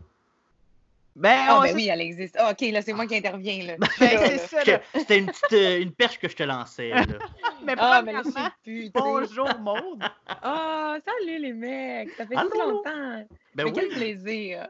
Ben, 1.19 1.47
Ah, 1.49 1.61
ben 1.65 1.75
oui, 1.75 1.89
elle 1.89 2.01
existe. 2.01 2.37
Ah, 2.39 2.53
OK, 2.53 2.61
là, 2.71 2.81
c'est 2.81 2.93
moi 2.93 3.07
qui 3.07 3.17
interviens. 3.17 3.65
Là. 3.67 3.77
ben, 3.99 4.39
c'est. 4.39 4.81
C'était 4.95 5.19
une, 5.19 5.27
petite, 5.27 5.53
euh, 5.53 5.81
une 5.83 5.93
perche 5.93 6.19
que 6.19 6.29
je 6.29 6.37
te 6.37 6.43
lançais. 6.45 6.91
là. 6.91 7.05
Mais 7.65 7.75
Ah, 7.77 8.03
mais 8.05 8.13
là, 8.13 8.23
plus. 8.63 8.91
bonjour 8.95 9.49
Maude. 9.59 10.03
Ah, 10.27 10.97
salut 11.05 11.39
les 11.41 11.53
mecs. 11.53 12.11
Ça 12.13 12.27
fait 12.27 12.37
Allô, 12.37 12.51
si 12.53 12.59
longtemps. 12.61 13.27
Ben 13.55 13.65
Mais 13.65 13.73
quel 13.73 13.89
oui. 13.89 13.95
plaisir. 13.95 14.69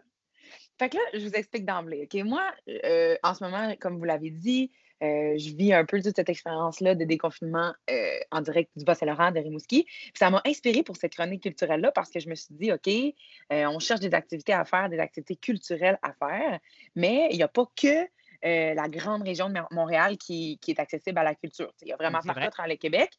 Fait 0.78 0.88
que 0.88 0.96
là, 0.96 1.02
je 1.14 1.20
vous 1.26 1.32
explique 1.34 1.64
d'emblée. 1.66 2.08
OK, 2.10 2.22
moi, 2.24 2.42
euh, 2.84 3.16
en 3.22 3.34
ce 3.34 3.44
moment, 3.44 3.74
comme 3.80 3.98
vous 3.98 4.04
l'avez 4.04 4.30
dit, 4.30 4.70
euh, 4.72 4.87
je 5.00 5.54
vis 5.56 5.72
un 5.72 5.84
peu 5.84 6.02
toute 6.02 6.16
cette 6.16 6.28
expérience-là 6.28 6.94
de 6.94 7.04
déconfinement 7.04 7.72
euh, 7.90 8.18
en 8.30 8.40
direct 8.40 8.70
du 8.76 8.84
Bas-Saint-Laurent, 8.84 9.30
de 9.30 9.40
Rimouski. 9.40 9.84
Puis 9.84 10.12
ça 10.16 10.30
m'a 10.30 10.42
inspiré 10.44 10.82
pour 10.82 10.96
cette 10.96 11.14
chronique 11.14 11.42
culturelle-là 11.42 11.92
parce 11.92 12.10
que 12.10 12.20
je 12.20 12.28
me 12.28 12.34
suis 12.34 12.54
dit, 12.54 12.72
OK, 12.72 12.88
euh, 12.88 13.66
on 13.66 13.78
cherche 13.78 14.00
des 14.00 14.14
activités 14.14 14.52
à 14.52 14.64
faire, 14.64 14.88
des 14.88 14.98
activités 14.98 15.36
culturelles 15.36 15.98
à 16.02 16.12
faire, 16.12 16.58
mais 16.94 17.28
il 17.30 17.36
n'y 17.36 17.42
a 17.42 17.48
pas 17.48 17.66
que 17.76 18.06
euh, 18.44 18.74
la 18.74 18.88
grande 18.88 19.22
région 19.22 19.48
de 19.48 19.54
Mo- 19.54 19.66
Montréal 19.72 20.16
qui, 20.16 20.58
qui 20.60 20.70
est 20.70 20.78
accessible 20.78 21.18
à 21.18 21.24
la 21.24 21.34
culture. 21.34 21.72
Il 21.82 21.88
y 21.88 21.92
a 21.92 21.96
vraiment 21.96 22.20
partout 22.20 22.40
vrai. 22.40 22.50
travers 22.50 22.70
le 22.70 22.76
Québec. 22.76 23.10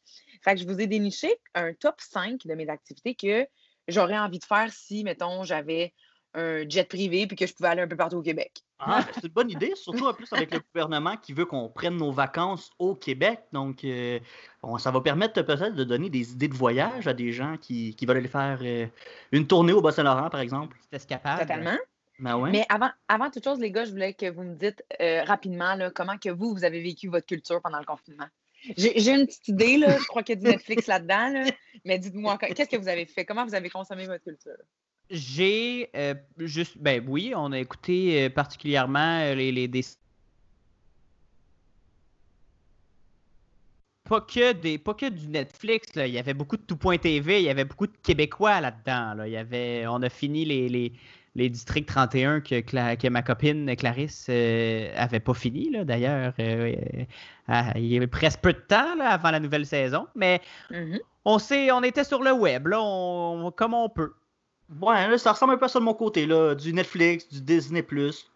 Fait 0.42 0.54
que 0.54 0.60
je 0.60 0.66
vous 0.66 0.80
ai 0.80 0.86
déniché 0.86 1.30
un 1.54 1.74
top 1.74 1.96
5 1.98 2.46
de 2.46 2.54
mes 2.54 2.68
activités 2.68 3.14
que 3.14 3.46
j'aurais 3.86 4.18
envie 4.18 4.38
de 4.38 4.44
faire 4.44 4.72
si, 4.72 5.04
mettons, 5.04 5.44
j'avais 5.44 5.92
un 6.34 6.68
jet 6.68 6.88
privé 6.88 7.26
puis 7.26 7.36
que 7.36 7.46
je 7.46 7.54
pouvais 7.54 7.70
aller 7.70 7.82
un 7.82 7.88
peu 7.88 7.96
partout 7.96 8.16
au 8.16 8.22
Québec. 8.22 8.52
Ah, 8.78 9.02
ben, 9.02 9.12
c'est 9.14 9.24
une 9.24 9.32
bonne 9.32 9.50
idée, 9.50 9.74
surtout 9.74 10.06
en 10.06 10.14
plus 10.14 10.32
avec 10.32 10.52
le 10.52 10.60
gouvernement 10.60 11.16
qui 11.16 11.32
veut 11.32 11.44
qu'on 11.44 11.68
prenne 11.68 11.96
nos 11.96 12.12
vacances 12.12 12.70
au 12.78 12.94
Québec. 12.94 13.40
Donc, 13.52 13.84
euh, 13.84 14.18
bon, 14.62 14.78
ça 14.78 14.90
va 14.90 15.00
permettre 15.00 15.42
peut-être 15.42 15.74
de 15.74 15.84
donner 15.84 16.08
des 16.08 16.32
idées 16.32 16.48
de 16.48 16.54
voyage 16.54 17.06
à 17.06 17.12
des 17.12 17.32
gens 17.32 17.56
qui, 17.60 17.94
qui 17.94 18.06
veulent 18.06 18.18
aller 18.18 18.28
faire 18.28 18.58
euh, 18.62 18.86
une 19.32 19.46
tournée 19.46 19.72
au 19.72 19.82
Bas-Saint-Laurent, 19.82 20.30
par 20.30 20.40
exemple. 20.40 20.76
C'est 20.90 20.96
escapade. 20.96 21.40
Totalement. 21.40 21.76
Ben 22.20 22.36
ouais. 22.36 22.50
Mais 22.50 22.66
avant, 22.68 22.90
avant 23.08 23.30
toute 23.30 23.44
chose, 23.44 23.58
les 23.58 23.70
gars, 23.70 23.84
je 23.84 23.90
voulais 23.90 24.12
que 24.12 24.30
vous 24.30 24.42
me 24.42 24.54
dites 24.54 24.84
euh, 25.00 25.24
rapidement 25.24 25.74
là, 25.74 25.90
comment 25.90 26.18
que 26.18 26.28
vous, 26.28 26.52
vous 26.52 26.64
avez 26.64 26.82
vécu 26.82 27.08
votre 27.08 27.26
culture 27.26 27.60
pendant 27.62 27.78
le 27.78 27.86
confinement? 27.86 28.26
J'ai 28.76 28.98
j'ai 29.00 29.12
une 29.12 29.26
petite 29.26 29.48
idée, 29.48 29.78
là, 29.78 29.96
je 29.98 30.04
crois 30.04 30.22
qu'il 30.22 30.34
y 30.34 30.38
a 30.38 30.42
du 30.42 30.50
Netflix 30.50 30.86
là-dedans, 30.86 31.30
là, 31.30 31.44
mais 31.86 31.98
dites-moi, 31.98 32.36
qu'est-ce 32.36 32.68
que 32.68 32.76
vous 32.76 32.88
avez 32.88 33.06
fait? 33.06 33.24
Comment 33.24 33.46
vous 33.46 33.54
avez 33.54 33.70
consommé 33.70 34.06
votre 34.06 34.22
culture? 34.22 34.58
J'ai 35.10 35.90
euh, 35.96 36.14
juste, 36.38 36.78
ben 36.78 37.04
oui, 37.08 37.32
on 37.36 37.52
a 37.52 37.58
écouté 37.58 38.24
euh, 38.26 38.30
particulièrement 38.30 39.20
euh, 39.20 39.34
les, 39.34 39.50
les 39.52 39.68
des 39.68 39.82
pas 44.08 44.20
que 44.20 44.52
des 44.52 44.78
pas 44.78 44.94
que 44.94 45.08
du 45.08 45.28
Netflix 45.28 45.94
là. 45.94 46.06
il 46.06 46.14
y 46.14 46.18
avait 46.18 46.34
beaucoup 46.34 46.56
de 46.56 46.62
tout.tv, 46.62 47.40
il 47.40 47.44
y 47.44 47.48
avait 47.50 47.64
beaucoup 47.64 47.86
de 47.86 47.96
Québécois 48.02 48.60
là-dedans 48.60 49.14
là. 49.14 49.28
Il 49.28 49.32
y 49.32 49.36
avait 49.36 49.86
on 49.86 50.02
a 50.02 50.08
fini 50.08 50.44
les, 50.44 50.68
les, 50.68 50.92
les 51.36 51.48
districts 51.48 51.88
31 51.88 52.40
que, 52.40 52.60
que 52.60 53.08
ma 53.08 53.22
copine 53.22 53.74
Clarisse 53.76 54.26
euh, 54.30 54.92
avait 54.96 55.20
pas 55.20 55.34
fini 55.34 55.70
d'ailleurs 55.84 56.34
ah, 57.48 57.72
il 57.76 57.86
y 57.86 57.96
avait 57.96 58.06
presque 58.06 58.40
peu 58.40 58.52
de 58.52 58.58
temps 58.60 58.94
là, 58.96 59.10
avant 59.10 59.30
la 59.30 59.40
nouvelle 59.40 59.66
saison, 59.66 60.06
mais 60.14 60.40
Mhm. 60.70 61.00
on 61.24 61.38
s'est 61.38 61.70
on 61.72 61.82
était 61.82 62.04
sur 62.04 62.22
le 62.22 62.32
web 62.32 62.68
là, 62.68 62.80
on, 62.82 63.52
comme 63.52 63.74
on 63.74 63.88
peut. 63.88 64.14
Ouais, 64.80 65.08
là, 65.08 65.18
ça 65.18 65.32
ressemble 65.32 65.54
un 65.54 65.56
peu 65.56 65.64
à 65.64 65.68
ça 65.68 65.80
de 65.80 65.84
mon 65.84 65.94
côté, 65.94 66.26
là. 66.26 66.54
Du 66.54 66.72
Netflix, 66.72 67.28
du 67.28 67.40
Disney+, 67.40 67.84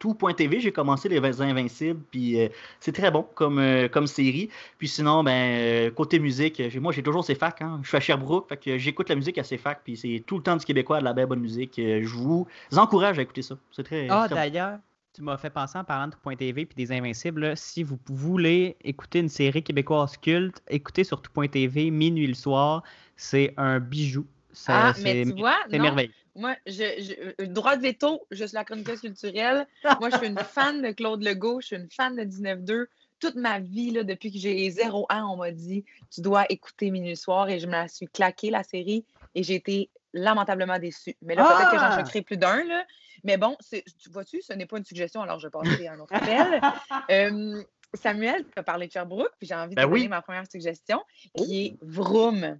tout.tv. 0.00 0.60
J'ai 0.60 0.72
commencé 0.72 1.08
les 1.08 1.40
Invincibles, 1.40 2.00
puis 2.10 2.40
euh, 2.40 2.48
c'est 2.80 2.90
très 2.90 3.12
bon 3.12 3.24
comme, 3.34 3.60
euh, 3.60 3.88
comme 3.88 4.08
série. 4.08 4.50
Puis 4.78 4.88
sinon, 4.88 5.22
ben, 5.22 5.30
euh, 5.32 5.90
côté 5.92 6.18
musique, 6.18 6.60
moi, 6.80 6.92
j'ai 6.92 7.04
toujours 7.04 7.24
CFAC, 7.24 7.62
hein. 7.62 7.78
Je 7.82 7.88
suis 7.88 7.96
à 7.96 8.00
Sherbrooke, 8.00 8.48
fait 8.48 8.56
que 8.56 8.78
j'écoute 8.78 9.08
la 9.10 9.14
musique 9.14 9.38
à 9.38 9.44
CFAC, 9.44 9.82
puis 9.84 9.96
c'est 9.96 10.24
tout 10.26 10.38
le 10.38 10.42
temps 10.42 10.56
du 10.56 10.64
Québécois, 10.64 10.98
de 10.98 11.04
la 11.04 11.12
belle 11.12 11.26
bonne 11.26 11.40
musique. 11.40 11.74
Je 11.76 12.08
vous 12.08 12.48
encourage 12.76 13.18
à 13.18 13.22
écouter 13.22 13.42
ça. 13.42 13.56
C'est 13.70 13.84
très... 13.84 14.08
Ah, 14.10 14.26
très 14.26 14.34
d'ailleurs, 14.34 14.78
tu 15.14 15.22
m'as 15.22 15.36
fait 15.36 15.50
penser 15.50 15.78
en 15.78 15.84
parlant 15.84 16.08
de 16.08 16.14
Tout.tv 16.14 16.66
puis 16.66 16.74
des 16.74 16.90
Invincibles. 16.90 17.42
là, 17.42 17.56
si 17.56 17.84
vous 17.84 17.96
voulez 18.06 18.76
écouter 18.82 19.20
une 19.20 19.28
série 19.28 19.62
québécoise 19.62 20.16
culte, 20.16 20.60
écoutez 20.68 21.04
sur 21.04 21.22
Tout.tv 21.22 21.92
minuit 21.92 22.26
le 22.26 22.34
soir. 22.34 22.82
C'est 23.16 23.54
un 23.56 23.78
bijou. 23.78 24.26
Ça, 24.54 24.72
Ah, 24.88 24.94
mais 25.02 25.24
c'est 25.24 25.32
tu 25.32 25.38
vois, 25.38 25.58
c'est 25.70 25.78
merveilleux. 25.78 26.12
Moi, 26.36 26.56
je, 26.66 26.72
je- 26.72 27.42
euh, 27.42 27.46
droit 27.46 27.76
de 27.76 27.82
veto, 27.82 28.26
je 28.30 28.44
suis 28.44 28.54
la 28.54 28.64
chroniqueuse 28.64 29.00
culturelle. 29.00 29.66
Moi, 30.00 30.10
je 30.10 30.16
suis 30.16 30.26
une 30.26 30.38
fan 30.38 30.80
de 30.82 30.90
Claude 30.92 31.22
Legault, 31.22 31.60
je 31.60 31.66
suis 31.66 31.76
une 31.76 31.90
fan 31.90 32.16
de 32.16 32.24
19-2. 32.24 32.86
Toute 33.20 33.36
ma 33.36 33.60
vie, 33.60 33.90
là, 33.92 34.02
depuis 34.02 34.32
que 34.32 34.38
j'ai 34.38 34.68
zéro 34.70 35.06
an, 35.10 35.32
on 35.32 35.36
m'a 35.36 35.50
dit 35.52 35.84
tu 36.10 36.20
dois 36.20 36.44
écouter 36.50 36.90
Minuit 36.90 37.16
Soir 37.16 37.48
et 37.48 37.58
je 37.60 37.66
me 37.66 37.72
la 37.72 37.88
suis 37.88 38.06
claquée, 38.06 38.50
la 38.50 38.62
série, 38.64 39.04
et 39.34 39.42
j'ai 39.42 39.54
été 39.54 39.90
lamentablement 40.12 40.78
déçue. 40.78 41.16
Mais 41.22 41.34
là, 41.34 41.44
peut-être 41.44 41.70
que 41.70 41.78
j'en 41.78 41.90
Ah! 41.90 41.96
choquerai 41.98 42.22
plus 42.22 42.36
d'un. 42.36 42.64
là. 42.64 42.84
Mais 43.22 43.36
bon, 43.36 43.56
tu 43.70 44.10
vois-tu, 44.10 44.42
ce 44.42 44.52
n'est 44.52 44.66
pas 44.66 44.78
une 44.78 44.84
suggestion, 44.84 45.22
alors 45.22 45.38
je 45.40 45.48
passerai 45.48 45.86
à 45.88 45.92
un 45.94 46.00
autre 46.00 46.14
appel. 46.14 46.60
Euh, 47.10 47.62
Samuel, 47.94 48.44
tu 48.44 48.50
as 48.56 48.62
parlé 48.64 48.86
de 48.88 48.92
Sherbrooke, 48.92 49.32
puis 49.38 49.46
j'ai 49.46 49.54
envie 49.54 49.70
de 49.70 49.74
Ben 49.76 49.86
te 49.86 49.92
oui. 49.92 50.00
donner 50.00 50.08
ma 50.08 50.22
première 50.22 50.50
suggestion, 50.50 51.00
qui 51.36 51.66
est 51.66 51.76
Vroom. 51.80 52.58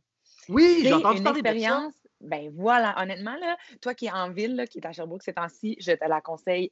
Oui, 0.49 0.79
C'est 0.83 0.89
j'ai 0.89 0.93
entendu 0.95 1.19
une 1.19 1.25
parler 1.25 1.43
de 1.43 1.47
ça. 1.49 1.53
expérience. 1.55 1.95
Ben 2.21 2.51
voilà, 2.55 2.95
honnêtement, 3.03 3.37
là, 3.37 3.57
toi 3.83 3.95
qui 3.95 4.07
es 4.07 4.11
en 4.11 4.31
ville, 4.31 4.57
là, 4.57 4.67
qui 4.67 4.79
est 4.79 4.87
à 4.87 4.93
Sherbrooke 4.93 5.23
ces 5.23 5.35
temps-ci, 5.35 5.77
je 5.81 5.93
te 5.93 6.09
la 6.09 6.21
conseille 6.21 6.71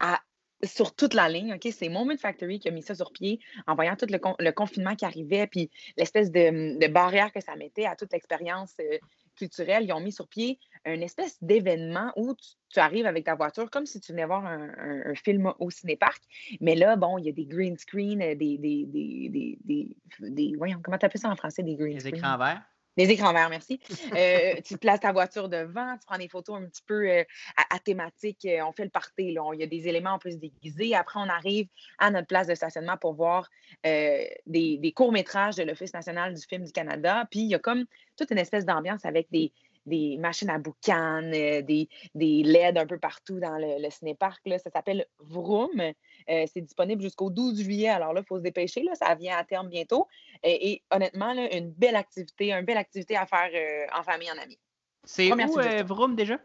à, 0.00 0.20
sur 0.64 0.94
toute 0.94 1.14
la 1.14 1.28
ligne. 1.28 1.54
ok? 1.54 1.68
C'est 1.72 1.88
Moment 1.88 2.16
Factory 2.16 2.58
qui 2.58 2.68
a 2.68 2.70
mis 2.72 2.82
ça 2.82 2.94
sur 2.94 3.10
pied 3.12 3.40
en 3.66 3.74
voyant 3.74 3.96
tout 3.96 4.06
le, 4.10 4.18
con- 4.18 4.36
le 4.38 4.50
confinement 4.52 4.94
qui 4.94 5.04
arrivait, 5.04 5.46
puis 5.46 5.70
l'espèce 5.96 6.30
de, 6.30 6.78
de 6.78 6.86
barrière 6.92 7.32
que 7.32 7.40
ça 7.40 7.56
mettait 7.56 7.86
à 7.86 7.96
toute 7.96 8.12
l'expérience 8.12 8.74
euh, 8.80 8.98
culturelle. 9.36 9.84
Ils 9.84 9.92
ont 9.92 10.00
mis 10.00 10.12
sur 10.12 10.28
pied 10.28 10.58
une 10.84 11.02
espèce 11.02 11.42
d'événement 11.42 12.12
où 12.16 12.34
tu, 12.34 12.50
tu 12.68 12.80
arrives 12.80 13.06
avec 13.06 13.24
ta 13.24 13.34
voiture 13.34 13.70
comme 13.70 13.86
si 13.86 13.98
tu 14.00 14.12
venais 14.12 14.26
voir 14.26 14.44
un, 14.44 14.68
un- 14.76 15.10
un 15.10 15.14
film 15.14 15.52
au 15.58 15.70
cinéparc. 15.70 16.22
Mais 16.60 16.74
là, 16.74 16.96
bon, 16.96 17.16
il 17.18 17.24
y 17.24 17.28
a 17.30 17.32
des 17.32 17.46
green 17.46 17.78
screen, 17.78 18.20
euh, 18.20 18.34
des, 18.34 18.58
des, 18.58 18.84
des, 18.86 19.28
des, 19.30 19.58
des, 19.64 19.96
des- 20.20 20.54
voyons, 20.58 20.80
comment 20.82 20.98
tu 20.98 21.06
appelles 21.06 21.20
ça 21.20 21.30
en 21.30 21.36
français, 21.36 21.62
des 21.62 21.76
green 21.76 21.94
Les 21.94 22.00
screen? 22.00 22.16
écrans 22.16 22.36
verts. 22.36 22.62
Des 22.96 23.10
écrans 23.10 23.32
verts, 23.32 23.48
merci. 23.48 23.80
Euh, 24.14 24.60
tu 24.64 24.76
places 24.76 25.00
ta 25.00 25.12
voiture 25.12 25.48
devant, 25.48 25.96
tu 25.96 26.06
prends 26.06 26.18
des 26.18 26.28
photos 26.28 26.60
un 26.60 26.66
petit 26.66 26.82
peu 26.86 27.08
euh, 27.08 27.24
à, 27.70 27.78
thématique. 27.78 28.44
euh, 28.44 28.62
on 28.66 28.72
fait 28.72 28.84
le 28.84 28.90
party. 28.90 29.12
Il 29.18 29.58
y 29.58 29.62
a 29.62 29.66
des 29.66 29.88
éléments, 29.88 30.14
on 30.16 30.18
peut 30.18 30.30
se 30.30 30.36
déguiser. 30.36 30.94
Après, 30.94 31.18
on 31.18 31.28
arrive 31.28 31.68
à 31.98 32.10
notre 32.10 32.26
place 32.26 32.46
de 32.46 32.54
stationnement 32.54 32.96
pour 32.98 33.14
voir 33.14 33.48
des 33.84 34.92
courts-métrages 34.94 35.56
de 35.56 35.62
l'Office 35.62 35.94
national 35.94 36.34
du 36.34 36.42
film 36.42 36.64
du 36.64 36.72
Canada. 36.72 37.26
Puis, 37.30 37.40
il 37.40 37.48
y 37.48 37.54
a 37.54 37.58
comme 37.58 37.86
toute 38.16 38.30
une 38.30 38.38
espèce 38.38 38.66
d'ambiance 38.66 39.04
avec 39.04 39.28
des, 39.30 39.52
des 39.86 40.16
machines 40.18 40.50
à 40.50 40.58
boucan, 40.58 41.22
euh, 41.32 41.62
des, 41.62 41.88
des 42.14 42.42
LED 42.42 42.78
un 42.78 42.86
peu 42.86 42.98
partout 42.98 43.40
dans 43.40 43.58
le, 43.58 43.82
le 43.82 43.90
cinéparc. 43.90 44.40
Là. 44.46 44.58
Ça 44.58 44.70
s'appelle 44.70 45.06
Vroom. 45.18 45.80
Euh, 45.80 46.44
c'est 46.52 46.60
disponible 46.60 47.02
jusqu'au 47.02 47.30
12 47.30 47.62
juillet. 47.62 47.88
Alors 47.88 48.12
là, 48.12 48.20
il 48.20 48.26
faut 48.26 48.38
se 48.38 48.42
dépêcher. 48.42 48.82
Là. 48.82 48.94
Ça 48.94 49.14
vient 49.14 49.36
à 49.36 49.44
terme 49.44 49.68
bientôt. 49.68 50.06
Et, 50.42 50.72
et 50.72 50.82
honnêtement, 50.90 51.32
là, 51.32 51.54
une 51.56 51.70
belle 51.70 51.96
activité, 51.96 52.52
une 52.52 52.64
belle 52.64 52.78
activité 52.78 53.16
à 53.16 53.26
faire 53.26 53.50
euh, 53.54 53.98
en 53.98 54.02
famille, 54.02 54.30
en 54.30 54.38
amis. 54.42 54.58
C'est 55.04 55.32
où, 55.32 55.58
euh. 55.58 55.82
Vroom, 55.82 56.14
déjà? 56.14 56.34
Euh, 56.34 56.38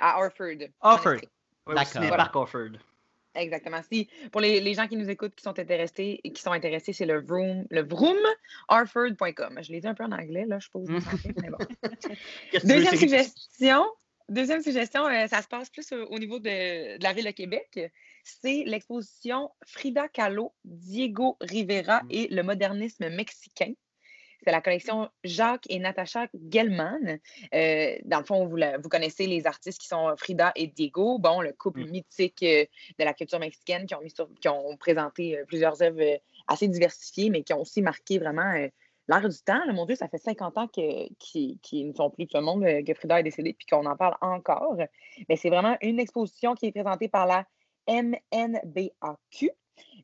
à 0.00 0.18
Orford. 0.18 0.68
Orford. 0.80 1.20
D'accord. 1.66 1.86
cinéparc 1.86 2.36
Orford. 2.36 2.78
Exactement. 3.34 3.80
Si, 3.90 4.08
pour 4.32 4.40
les, 4.40 4.60
les 4.60 4.74
gens 4.74 4.86
qui 4.86 4.96
nous 4.96 5.10
écoutent, 5.10 5.34
qui 5.34 5.42
sont 5.42 5.58
intéressés, 5.58 6.20
qui 6.22 6.40
sont 6.40 6.52
intéressés, 6.52 6.92
c'est 6.92 7.06
le 7.06 7.20
vroom, 7.20 7.66
le 7.70 7.82
vroomorford.com. 7.82 9.58
Je 9.62 9.72
l'ai 9.72 9.80
dit 9.80 9.88
un 9.88 9.94
peu 9.94 10.04
en 10.04 10.12
anglais, 10.12 10.44
là, 10.46 10.58
je 10.58 10.64
suppose. 10.66 10.88
mais 10.88 11.50
bon. 11.50 11.58
Deuxième 12.64 12.96
suggestion, 12.96 13.84
deuxième 14.28 14.62
suggestion, 14.62 15.06
euh, 15.06 15.26
ça 15.26 15.42
se 15.42 15.48
passe 15.48 15.68
plus 15.70 15.90
au, 15.92 16.04
au 16.06 16.18
niveau 16.18 16.38
de, 16.38 16.96
de 16.98 17.02
la 17.02 17.12
ville 17.12 17.24
de 17.26 17.30
Québec. 17.30 17.92
C'est 18.22 18.62
l'exposition 18.66 19.50
Frida 19.66 20.08
Kahlo, 20.08 20.54
Diego 20.64 21.36
Rivera 21.40 22.02
Mm. 22.04 22.08
et 22.10 22.28
le 22.28 22.42
modernisme 22.42 23.08
mexicain. 23.10 23.72
C'est 24.44 24.50
la 24.52 24.60
collection 24.60 25.08
Jacques 25.24 25.64
et 25.70 25.78
Natacha 25.78 26.26
Gelman. 26.52 27.18
Euh, 27.54 27.96
dans 28.04 28.18
le 28.18 28.24
fond, 28.24 28.46
vous, 28.46 28.56
la- 28.56 28.76
vous 28.78 28.88
connaissez 28.88 29.26
les 29.26 29.46
artistes 29.46 29.80
qui 29.80 29.86
sont 29.88 30.14
Frida 30.18 30.52
et 30.54 30.66
Diego, 30.66 31.18
bon, 31.18 31.40
le 31.40 31.52
couple 31.52 31.80
Mm. 31.84 31.90
mythique 31.90 32.42
euh, 32.42 32.64
de 32.98 33.04
la 33.04 33.14
culture 33.14 33.38
mexicaine 33.38 33.86
qui 33.86 33.94
ont, 33.94 34.00
mis 34.02 34.10
sur- 34.10 34.28
qui 34.40 34.48
ont 34.48 34.76
présenté 34.76 35.38
euh, 35.38 35.44
plusieurs 35.46 35.82
œuvres 35.82 36.20
assez 36.46 36.68
diversifiées, 36.68 37.30
mais 37.30 37.42
qui 37.42 37.54
ont 37.54 37.60
aussi 37.62 37.80
marqué 37.80 38.18
vraiment 38.18 38.52
l'air 39.08 39.28
du 39.28 39.38
temps. 39.44 39.60
là. 39.66 39.72
mon 39.72 39.86
Dieu, 39.86 39.96
ça 39.96 40.08
fait 40.08 40.18
50 40.18 40.58
ans 40.58 40.66
qu'ils 40.68 41.08
qu'ils 41.18 41.88
ne 41.88 41.92
sont 41.94 42.10
plus 42.10 42.26
de 42.26 42.30
ce 42.30 42.38
monde, 42.38 42.64
que 42.86 42.94
Frida 42.94 43.20
est 43.20 43.22
décédée, 43.22 43.52
puis 43.54 43.66
qu'on 43.66 43.86
en 43.86 43.96
parle 43.96 44.16
encore. 44.20 44.76
Mais 45.28 45.36
c'est 45.36 45.50
vraiment 45.50 45.76
une 45.80 45.98
exposition 46.00 46.54
qui 46.54 46.66
est 46.66 46.72
présentée 46.72 47.08
par 47.08 47.26
la 47.26 47.46
MNBAQ. 47.86 49.50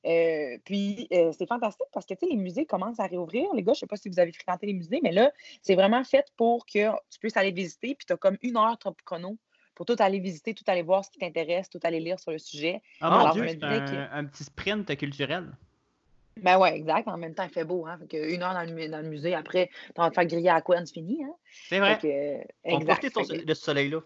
Euh, 0.06 0.56
puis 0.64 1.08
euh, 1.12 1.30
c'est 1.36 1.46
fantastique 1.46 1.86
parce 1.92 2.06
que 2.06 2.14
tu 2.14 2.20
sais, 2.26 2.32
les 2.32 2.36
musées 2.36 2.64
commencent 2.64 3.00
à 3.00 3.06
réouvrir. 3.06 3.52
Les 3.54 3.62
gars, 3.62 3.72
je 3.74 3.78
ne 3.78 3.80
sais 3.80 3.86
pas 3.86 3.96
si 3.96 4.08
vous 4.08 4.18
avez 4.18 4.32
fréquenté 4.32 4.66
les 4.66 4.72
musées, 4.72 5.00
mais 5.02 5.12
là, 5.12 5.30
c'est 5.62 5.74
vraiment 5.74 6.02
fait 6.04 6.26
pour 6.36 6.64
que 6.64 6.88
tu 7.10 7.18
puisses 7.18 7.36
aller 7.36 7.50
visiter, 7.52 7.94
puis 7.94 8.06
tu 8.06 8.12
as 8.12 8.16
comme 8.16 8.38
une 8.42 8.56
heure 8.56 8.78
top 8.78 9.00
chrono 9.04 9.36
pour 9.74 9.86
tout 9.86 9.96
aller 9.98 10.18
visiter, 10.18 10.54
tout 10.54 10.64
aller 10.66 10.82
voir 10.82 11.04
ce 11.04 11.10
qui 11.10 11.18
t'intéresse, 11.18 11.68
tout 11.70 11.80
aller 11.82 12.00
lire 12.00 12.18
sur 12.18 12.32
le 12.32 12.38
sujet. 12.38 12.82
Ah, 13.00 13.10
mon 13.10 13.16
Alors, 13.20 13.32
Dieu, 13.34 13.46
c'est 13.48 13.62
un, 13.62 14.08
un 14.12 14.24
petit 14.24 14.44
sprint 14.44 14.96
culturel. 14.96 15.46
Ben 16.36 16.58
ouais, 16.58 16.76
exact. 16.76 17.08
En 17.08 17.18
même 17.18 17.34
temps, 17.34 17.44
il 17.44 17.50
fait 17.50 17.64
beau. 17.64 17.86
Hein? 17.86 17.98
Fait 18.10 18.34
une 18.34 18.42
heure 18.42 18.54
dans 18.54 18.62
le, 18.62 18.72
mu- 18.72 18.88
dans 18.88 19.00
le 19.02 19.08
musée, 19.08 19.34
après, 19.34 19.68
tu 19.94 20.00
vas 20.00 20.08
te 20.08 20.14
faire 20.14 20.26
griller 20.26 20.48
à 20.48 20.60
quoi, 20.62 20.78
c'est 20.84 20.92
fini. 20.92 21.22
Hein? 21.24 21.34
C'est 21.68 21.78
vrai. 21.78 21.98
Fait 21.98 22.08
que, 22.08 22.08
euh, 22.08 22.44
On 22.64 22.80
exact. 22.80 23.04
de 23.44 23.54
ce 23.54 23.62
soleil-là. 23.62 24.00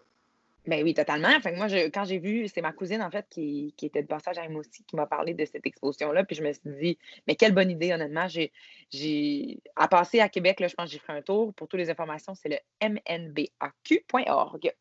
Ben 0.66 0.82
oui, 0.82 0.94
totalement. 0.94 1.28
Fait 1.40 1.52
que 1.52 1.56
moi, 1.56 1.68
je- 1.68 1.88
quand 1.90 2.04
j'ai 2.04 2.18
vu, 2.18 2.48
c'est 2.48 2.62
ma 2.62 2.72
cousine, 2.72 3.02
en 3.02 3.10
fait, 3.10 3.26
qui, 3.28 3.74
qui 3.76 3.84
était 3.86 4.02
de 4.02 4.06
passage 4.06 4.38
à 4.38 4.48
aussi, 4.48 4.82
qui 4.84 4.96
m'a 4.96 5.06
parlé 5.06 5.34
de 5.34 5.44
cette 5.44 5.66
exposition-là. 5.66 6.24
Puis 6.24 6.36
je 6.36 6.42
me 6.42 6.52
suis 6.52 6.62
dit, 6.80 6.98
mais 7.26 7.34
quelle 7.36 7.52
bonne 7.52 7.70
idée, 7.70 7.92
honnêtement. 7.92 8.28
J'ai, 8.28 8.50
j'ai, 8.90 9.58
à 9.76 9.88
passer 9.88 10.20
à 10.20 10.28
Québec, 10.30 10.60
là, 10.60 10.68
je 10.68 10.74
pense 10.74 10.86
que 10.86 10.92
j'ai 10.92 10.98
fait 10.98 11.12
un 11.12 11.20
tour. 11.22 11.52
Pour 11.54 11.68
toutes 11.68 11.80
les 11.80 11.90
informations, 11.90 12.34
c'est 12.34 12.48
le 12.48 12.56
mnbaq.org. 12.82 14.72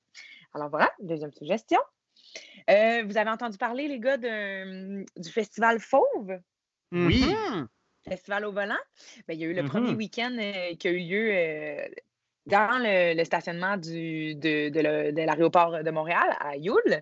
Alors 0.54 0.70
voilà, 0.70 0.92
deuxième 1.00 1.34
suggestion. 1.34 1.80
Euh, 2.70 3.04
vous 3.06 3.18
avez 3.18 3.30
entendu 3.30 3.58
parler, 3.58 3.88
les 3.88 4.00
gars, 4.00 4.18
de- 4.18 5.04
du 5.20 5.30
festival 5.30 5.80
Fauve? 5.80 6.40
Oui. 6.92 7.26
Mhm. 7.26 7.68
Festival 8.08 8.46
au 8.46 8.52
volant, 8.52 8.78
ben, 9.28 9.34
il 9.34 9.40
y 9.40 9.46
a 9.46 9.48
eu 9.48 9.54
le 9.54 9.64
Mhm. 9.64 9.70
premier 9.70 9.96
week-end 9.96 10.36
euh, 10.38 10.76
qui 10.76 10.88
a 10.88 10.92
eu 10.92 11.00
lieu 11.00 11.30
euh, 11.32 11.88
dans 12.46 12.80
le, 12.82 13.24
stationnement 13.24 13.78
de, 13.78 14.34
de 14.34 14.70
de 14.70 15.22
l'aéroport 15.22 15.84
de 15.84 15.92
Montréal, 15.92 16.36
à 16.40 16.58
Youl. 16.58 16.82
Euh, 16.88 17.02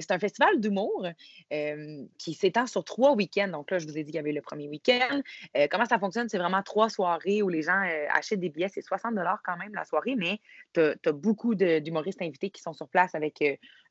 c'est 0.00 0.10
un 0.10 0.18
festival 0.18 0.60
d'humour 0.60 1.06
euh, 1.52 2.04
qui 2.18 2.34
s'étend 2.34 2.66
sur 2.66 2.84
trois 2.84 3.14
week-ends. 3.14 3.48
Donc 3.48 3.70
là, 3.70 3.78
je 3.78 3.86
vous 3.86 3.96
ai 3.96 4.02
dit 4.02 4.10
qu'il 4.10 4.16
y 4.16 4.18
avait 4.18 4.32
le 4.32 4.40
premier 4.40 4.68
week-end. 4.68 5.20
Euh, 5.56 5.66
comment 5.70 5.84
ça 5.84 5.98
fonctionne? 5.98 6.28
C'est 6.28 6.38
vraiment 6.38 6.62
trois 6.62 6.88
soirées 6.88 7.42
où 7.42 7.48
les 7.48 7.62
gens 7.62 7.80
achètent 8.10 8.40
des 8.40 8.48
billets. 8.48 8.68
C'est 8.68 8.82
60 8.82 9.14
quand 9.44 9.56
même 9.56 9.74
la 9.74 9.84
soirée, 9.84 10.16
mais 10.16 10.40
tu 10.74 10.80
as, 10.80 11.12
beaucoup 11.12 11.54
d'humoristes 11.54 12.22
invités 12.22 12.50
qui 12.50 12.60
sont 12.60 12.72
sur 12.72 12.88
place 12.88 13.14
avec 13.14 13.42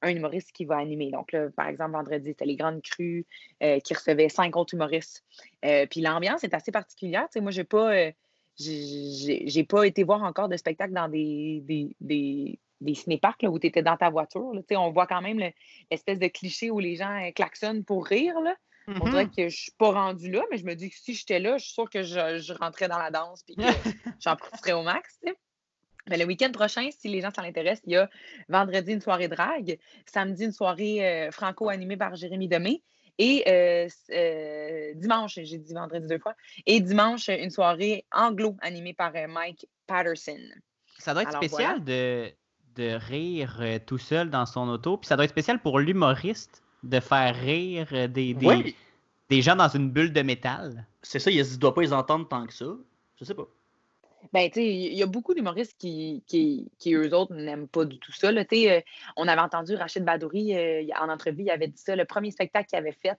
un 0.02 0.10
humoriste 0.10 0.52
qui 0.52 0.66
va 0.66 0.78
animer. 0.78 1.12
Donc 1.12 1.32
là, 1.32 1.50
par 1.56 1.68
exemple, 1.68 1.92
vendredi, 1.92 2.30
c'était 2.30 2.46
les 2.46 2.56
Grandes 2.56 2.82
Crues 2.82 3.26
qui 3.60 3.94
recevaient 3.94 4.30
cinq 4.30 4.56
autres 4.56 4.74
humoristes. 4.74 5.24
Puis 5.62 6.02
l'ambiance 6.02 6.44
est 6.44 6.54
assez 6.54 6.72
particulière. 6.72 7.24
Tu 7.24 7.34
sais, 7.34 7.42
moi, 7.42 7.52
j'ai 7.52 7.64
pas, 7.64 7.94
euh, 7.94 8.12
j'ai- 8.58 9.64
pas 9.64 9.86
été 9.86 10.04
voir 10.04 10.24
encore 10.24 10.50
de 10.50 10.58
spectacle 10.58 10.94
dans 10.94 11.08
des, 11.10 11.62
des, 11.66 11.96
des, 12.02 12.60
des 12.82 12.94
cinéparcs 12.94 13.42
là, 13.44 13.50
où 13.50 13.60
tu 13.60 13.68
étais 13.68 13.82
dans 13.84 13.98
ta 13.98 14.10
voiture. 14.10 14.54
là. 14.54 14.62
On 14.80 14.92
voit 14.92 15.08
quand 15.08 15.22
même 15.22 15.40
le- 15.40 15.52
l'espèce 15.92 16.20
de 16.20 16.28
cliché 16.28 16.72
où 16.72 16.80
les 16.80 16.96
gens 16.96 17.12
euh, 17.24 17.32
klaxonnent 17.32 17.84
pour 17.84 18.06
rire. 18.06 18.40
Là. 18.42 18.56
On 18.88 19.06
dirait 19.10 19.28
que 19.28 19.50
je 19.50 19.56
suis 19.58 19.72
pas 19.78 19.92
rendue 19.92 20.30
là, 20.32 20.44
mais 20.52 20.58
je 20.58 20.66
me 20.66 20.76
dis 20.76 20.90
que 20.90 20.96
si 20.96 21.14
j'étais 21.16 21.40
là, 21.40 21.58
je 21.58 21.64
suis 21.66 21.74
sûre 21.74 21.90
que 21.90 22.04
je, 22.04 22.38
je 22.40 22.54
rentrais 22.54 22.88
dans 22.88 23.00
la 23.00 23.10
danse 23.12 23.42
puis 23.44 23.56
que 23.56 23.62
j'en 24.20 24.36
profiterais 24.36 24.74
au 24.74 24.84
max. 24.84 25.20
Mais 26.08 26.18
le 26.18 26.26
week-end 26.26 26.52
prochain, 26.52 26.88
si 26.92 27.08
les 27.08 27.20
gens 27.22 27.32
s'en 27.36 27.42
intéressent, 27.42 27.84
il 27.88 27.94
y 27.94 27.98
a 27.98 28.08
vendredi 28.48 28.94
une 28.94 29.02
soirée 29.02 29.28
drague, 29.28 29.80
samedi 30.06 30.46
une 30.46 30.52
soirée 30.52 31.04
euh, 31.04 31.32
franco 31.32 31.68
animée 31.68 31.98
par 31.98 32.16
Jérémy 32.16 32.48
Demé 32.48 32.84
et 33.18 33.44
euh, 33.48 33.88
euh, 34.12 34.94
dimanche, 34.96 35.40
j'ai 35.42 35.58
dit 35.58 35.74
vendredi 35.74 36.08
deux 36.08 36.20
fois, 36.20 36.36
et 36.66 36.80
dimanche 36.82 37.30
une 37.30 37.50
soirée 37.50 38.06
anglo 38.12 38.56
animée 38.62 38.94
par 38.94 39.12
euh, 39.16 39.28
Mike 39.28 39.68
Patterson. 39.88 40.40
Ça 41.00 41.14
doit 41.14 41.24
être 41.24 41.30
Alors, 41.30 41.44
spécial 41.44 41.84
de, 41.84 42.32
de 42.76 42.92
rire 42.92 43.58
euh, 43.62 43.80
tout 43.86 43.98
seul 43.98 44.30
dans 44.30 44.46
son 44.46 44.68
auto. 44.70 44.98
Puis 44.98 45.08
ça 45.08 45.16
doit 45.16 45.26
être 45.26 45.32
spécial 45.32 45.60
pour 45.60 45.80
l'humoriste 45.80 46.64
de 46.84 47.00
faire 47.00 47.36
rire 47.36 47.88
euh, 47.94 48.08
des, 48.08 48.34
des, 48.34 48.46
Oui, 48.46 48.76
des 49.30 49.42
gens 49.42 49.56
dans 49.56 49.70
une 49.70 49.90
bulle 49.90 50.14
de 50.14 50.22
métal. 50.22 50.86
c'est 51.02 51.20
ça, 51.20 51.32
il 51.32 51.38
ne 51.38 51.58
doit 51.58 51.74
pas 51.74 51.82
les 51.82 51.94
entendre 51.94 52.28
tant 52.28 52.46
que 52.46 52.54
ça. 52.54 52.66
Je 53.20 53.26
sais 53.26 53.34
pas. 53.34 53.48
Ben, 54.34 54.50
tu 54.50 54.60
sais, 54.60 54.66
il 54.68 54.94
y 54.94 55.04
a 55.04 55.06
beaucoup 55.06 55.34
d'humoristes 55.34 55.76
qui, 55.78 56.24
qui, 56.28 56.72
qui, 56.80 56.94
eux 56.94 57.14
autres, 57.16 57.34
n'aiment 57.36 57.68
pas 57.68 57.86
du 57.86 58.00
tout 58.00 58.12
ça. 58.12 58.32
Là. 58.32 58.44
Euh, 58.52 58.82
on 59.16 59.28
avait 59.28 59.42
entendu 59.42 59.76
Rachid 59.76 60.04
Badouri 60.04 60.56
euh, 60.56 60.84
en 61.00 61.10
entrevue, 61.10 61.44
il 61.44 61.50
avait 61.50 61.68
dit 61.68 61.82
ça. 61.82 61.96
Le 61.96 62.06
premier 62.06 62.32
spectacle 62.32 62.68
qu'il 62.70 62.78
avait 62.78 62.92
fait, 62.92 63.18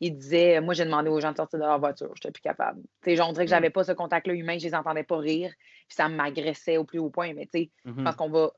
il 0.00 0.16
disait 0.16 0.60
Moi, 0.60 0.74
j'ai 0.74 0.84
demandé 0.84 1.08
aux 1.08 1.20
gens 1.20 1.32
de 1.32 1.36
sortir 1.36 1.58
de 1.58 1.64
leur 1.64 1.78
voiture, 1.78 2.12
je 2.14 2.20
n'étais 2.20 2.32
plus 2.32 2.42
capable. 2.42 2.80
Tu 3.02 3.16
sais, 3.16 3.20
on 3.22 3.32
dirait 3.32 3.44
que 3.46 3.50
j'avais 3.50 3.70
pas 3.70 3.84
ce 3.84 3.92
contact-là 3.92 4.34
humain, 4.34 4.58
je 4.58 4.66
les 4.66 4.74
entendais 4.74 5.04
pas 5.04 5.18
rire, 5.18 5.52
puis 5.88 5.96
ça 5.96 6.08
m'agressait 6.08 6.76
au 6.76 6.84
plus 6.84 6.98
haut 6.98 7.10
point. 7.10 7.32
Mais 7.34 7.46
tu 7.46 7.58
sais, 7.58 7.70
je 7.84 7.90
Mhm. 7.90 8.04
pense 8.04 8.16
qu'on 8.16 8.30
va 8.30 8.52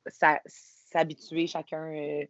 s'habituer 0.46 1.46
chacun 1.46 1.92
euh, 1.94 2.24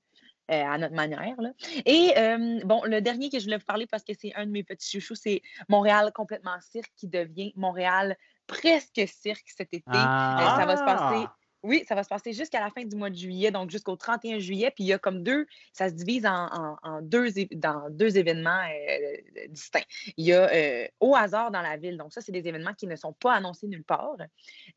euh, 0.50 0.64
à 0.64 0.78
notre 0.78 0.94
manière. 0.94 1.40
Là. 1.40 1.52
Et 1.86 2.12
euh, 2.18 2.60
bon, 2.64 2.82
le 2.84 3.00
dernier 3.00 3.30
que 3.30 3.38
je 3.38 3.44
voulais 3.44 3.58
vous 3.58 3.64
parler 3.64 3.86
parce 3.86 4.02
que 4.02 4.12
c'est 4.18 4.34
un 4.34 4.46
de 4.46 4.50
mes 4.50 4.64
petits 4.64 4.90
chouchous, 4.90 5.14
c'est 5.14 5.42
Montréal 5.68 6.10
complètement 6.12 6.60
cirque 6.60 6.90
qui 6.96 7.06
devient 7.06 7.52
Montréal 7.56 8.16
presque 8.50 9.00
cirque 9.06 9.46
cet 9.56 9.72
été. 9.72 9.84
Ah. 9.86 10.56
Euh, 10.56 10.60
ça 10.60 10.66
va 10.66 10.76
se 10.76 10.82
passer. 10.84 11.24
Ah! 11.26 11.36
Oui, 11.62 11.84
ça 11.86 11.94
va 11.94 12.02
se 12.02 12.08
passer 12.08 12.32
jusqu'à 12.32 12.58
la 12.58 12.70
fin 12.70 12.84
du 12.86 12.96
mois 12.96 13.10
de 13.10 13.14
juillet, 13.14 13.50
donc 13.50 13.68
jusqu'au 13.70 13.94
31 13.94 14.38
juillet. 14.38 14.70
Puis 14.74 14.84
il 14.84 14.86
y 14.86 14.94
a 14.94 14.98
comme 14.98 15.22
deux, 15.22 15.46
ça 15.74 15.90
se 15.90 15.94
divise 15.94 16.24
en, 16.24 16.46
en- 16.50 16.78
en 16.82 17.02
deux, 17.02 17.26
dans 17.52 17.90
deux 17.90 18.16
événements 18.16 18.62
euh, 18.62 19.46
distincts. 19.50 19.84
Il 20.16 20.24
y 20.24 20.32
a 20.32 20.50
euh, 20.50 20.88
au 21.00 21.14
hasard 21.14 21.50
dans 21.50 21.60
la 21.60 21.76
ville, 21.76 21.98
donc 21.98 22.14
ça, 22.14 22.22
c'est 22.22 22.32
des 22.32 22.48
événements 22.48 22.72
qui 22.72 22.86
ne 22.86 22.96
sont 22.96 23.12
pas 23.12 23.34
annoncés 23.34 23.66
nulle 23.68 23.84
part. 23.84 24.16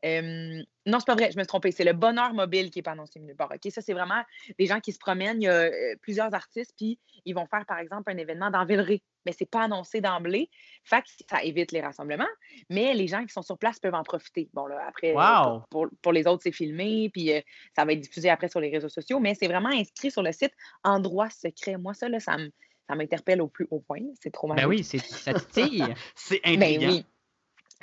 Euh, 0.04 0.62
non, 0.84 0.98
c'est 1.00 1.06
pas 1.06 1.14
vrai, 1.14 1.30
je 1.32 1.38
me 1.38 1.42
suis 1.42 1.48
trompée. 1.48 1.72
C'est 1.72 1.84
le 1.84 1.94
bonheur 1.94 2.34
mobile 2.34 2.70
qui 2.70 2.80
n'est 2.80 2.82
pas 2.82 2.92
annoncé 2.92 3.18
nulle 3.18 3.34
part. 3.34 3.50
OK? 3.50 3.72
Ça, 3.72 3.80
c'est 3.80 3.94
vraiment 3.94 4.22
des 4.58 4.66
gens 4.66 4.80
qui 4.80 4.92
se 4.92 4.98
promènent. 4.98 5.40
Il 5.40 5.46
y 5.46 5.48
a 5.48 5.70
plusieurs 6.02 6.34
artistes, 6.34 6.74
puis 6.76 6.98
ils 7.24 7.34
vont 7.34 7.46
faire, 7.46 7.64
par 7.64 7.78
exemple, 7.78 8.12
un 8.12 8.18
événement 8.18 8.50
dans 8.50 8.66
Villeray, 8.66 9.00
mais 9.26 9.32
c'est 9.32 9.48
pas 9.48 9.62
annoncé 9.64 10.00
d'emblée. 10.00 10.50
Fait 10.84 11.02
que 11.02 11.08
ça 11.30 11.42
évite 11.42 11.72
les 11.72 11.80
rassemblements, 11.80 12.28
mais 12.70 12.94
les 12.94 13.06
gens 13.08 13.24
qui 13.24 13.32
sont 13.32 13.42
sur 13.42 13.58
place 13.58 13.78
peuvent 13.78 13.94
en 13.94 14.02
profiter. 14.02 14.48
Bon, 14.52 14.66
là, 14.66 14.84
après, 14.88 15.12
euh, 15.12 15.14
Wow! 15.54 15.62
pour, 15.70 15.86
pour- 16.02 16.12
les 16.12 16.26
autres, 16.26 16.42
c'est 16.42 16.52
filmé, 16.52 17.10
puis 17.12 17.32
euh, 17.32 17.40
ça 17.74 17.84
va 17.84 17.92
être 17.92 18.00
diffusé 18.00 18.30
après 18.30 18.48
sur 18.48 18.60
les 18.60 18.70
réseaux 18.70 18.88
sociaux, 18.88 19.20
mais 19.20 19.34
c'est 19.34 19.48
vraiment 19.48 19.70
inscrit 19.70 20.10
sur 20.10 20.22
le 20.22 20.32
site 20.32 20.52
Endroit 20.82 21.30
secret. 21.30 21.76
Moi, 21.76 21.94
ça, 21.94 22.08
là, 22.08 22.20
ça 22.20 22.36
me- 22.36 22.50
ça 22.88 22.94
m'interpelle 22.94 23.40
au 23.40 23.48
plus 23.48 23.66
haut 23.70 23.80
point. 23.80 24.00
C'est 24.20 24.30
trop 24.30 24.46
Ben 24.48 24.54
magique. 24.56 24.68
oui, 24.68 24.84
c'est 24.84 24.98
ça 24.98 25.32
titille. 25.34 25.84
C'est 26.14 26.40
Ben 26.44 26.62
intriguant. 26.62 26.88
oui. 26.92 27.04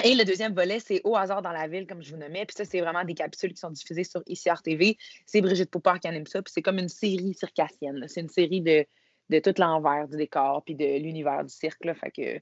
Et 0.04 0.16
le 0.16 0.24
deuxième 0.24 0.54
volet, 0.56 0.80
c'est 0.80 1.02
Au 1.04 1.16
hasard 1.16 1.42
dans 1.42 1.52
la 1.52 1.68
ville, 1.68 1.86
comme 1.86 2.02
je 2.02 2.12
vous 2.12 2.18
nommais. 2.18 2.46
Puis 2.46 2.56
ça, 2.56 2.66
c'est 2.66 2.80
vraiment 2.82 3.04
des 3.04 3.14
capsules 3.14 3.52
qui 3.54 3.60
sont 3.60 3.70
diffusées 3.70 4.04
sur 4.04 4.24
ICR 4.26 4.62
TV. 4.64 4.98
C'est 5.28 5.42
Brigitte 5.42 5.70
Poupard 5.70 6.00
qui 6.00 6.08
anime 6.08 6.26
ça. 6.26 6.42
Puis 6.42 6.52
c'est 6.56 6.62
comme 6.62 6.80
une 6.80 6.88
série 6.90 7.34
circassienne. 7.36 8.04
C'est 8.08 8.22
une 8.22 8.30
série 8.30 8.62
de, 8.62 8.86
de 9.32 9.40
tout 9.40 9.54
l'envers 9.58 10.08
du 10.08 10.18
décor 10.18 10.64
puis 10.64 10.76
de 10.76 11.00
l'univers 11.00 11.44
du 11.44 11.54
cirque. 11.54 11.86
là. 11.86 11.96
Fait 11.96 12.12
que 12.12 12.42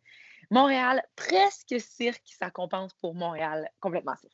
Montréal, 0.52 1.02
presque 1.16 1.76
cirque, 1.80 2.24
ça 2.26 2.50
compense 2.50 2.94
pour 2.96 3.14
Montréal, 3.14 3.70
complètement 3.80 4.16
cirque. 4.16 4.34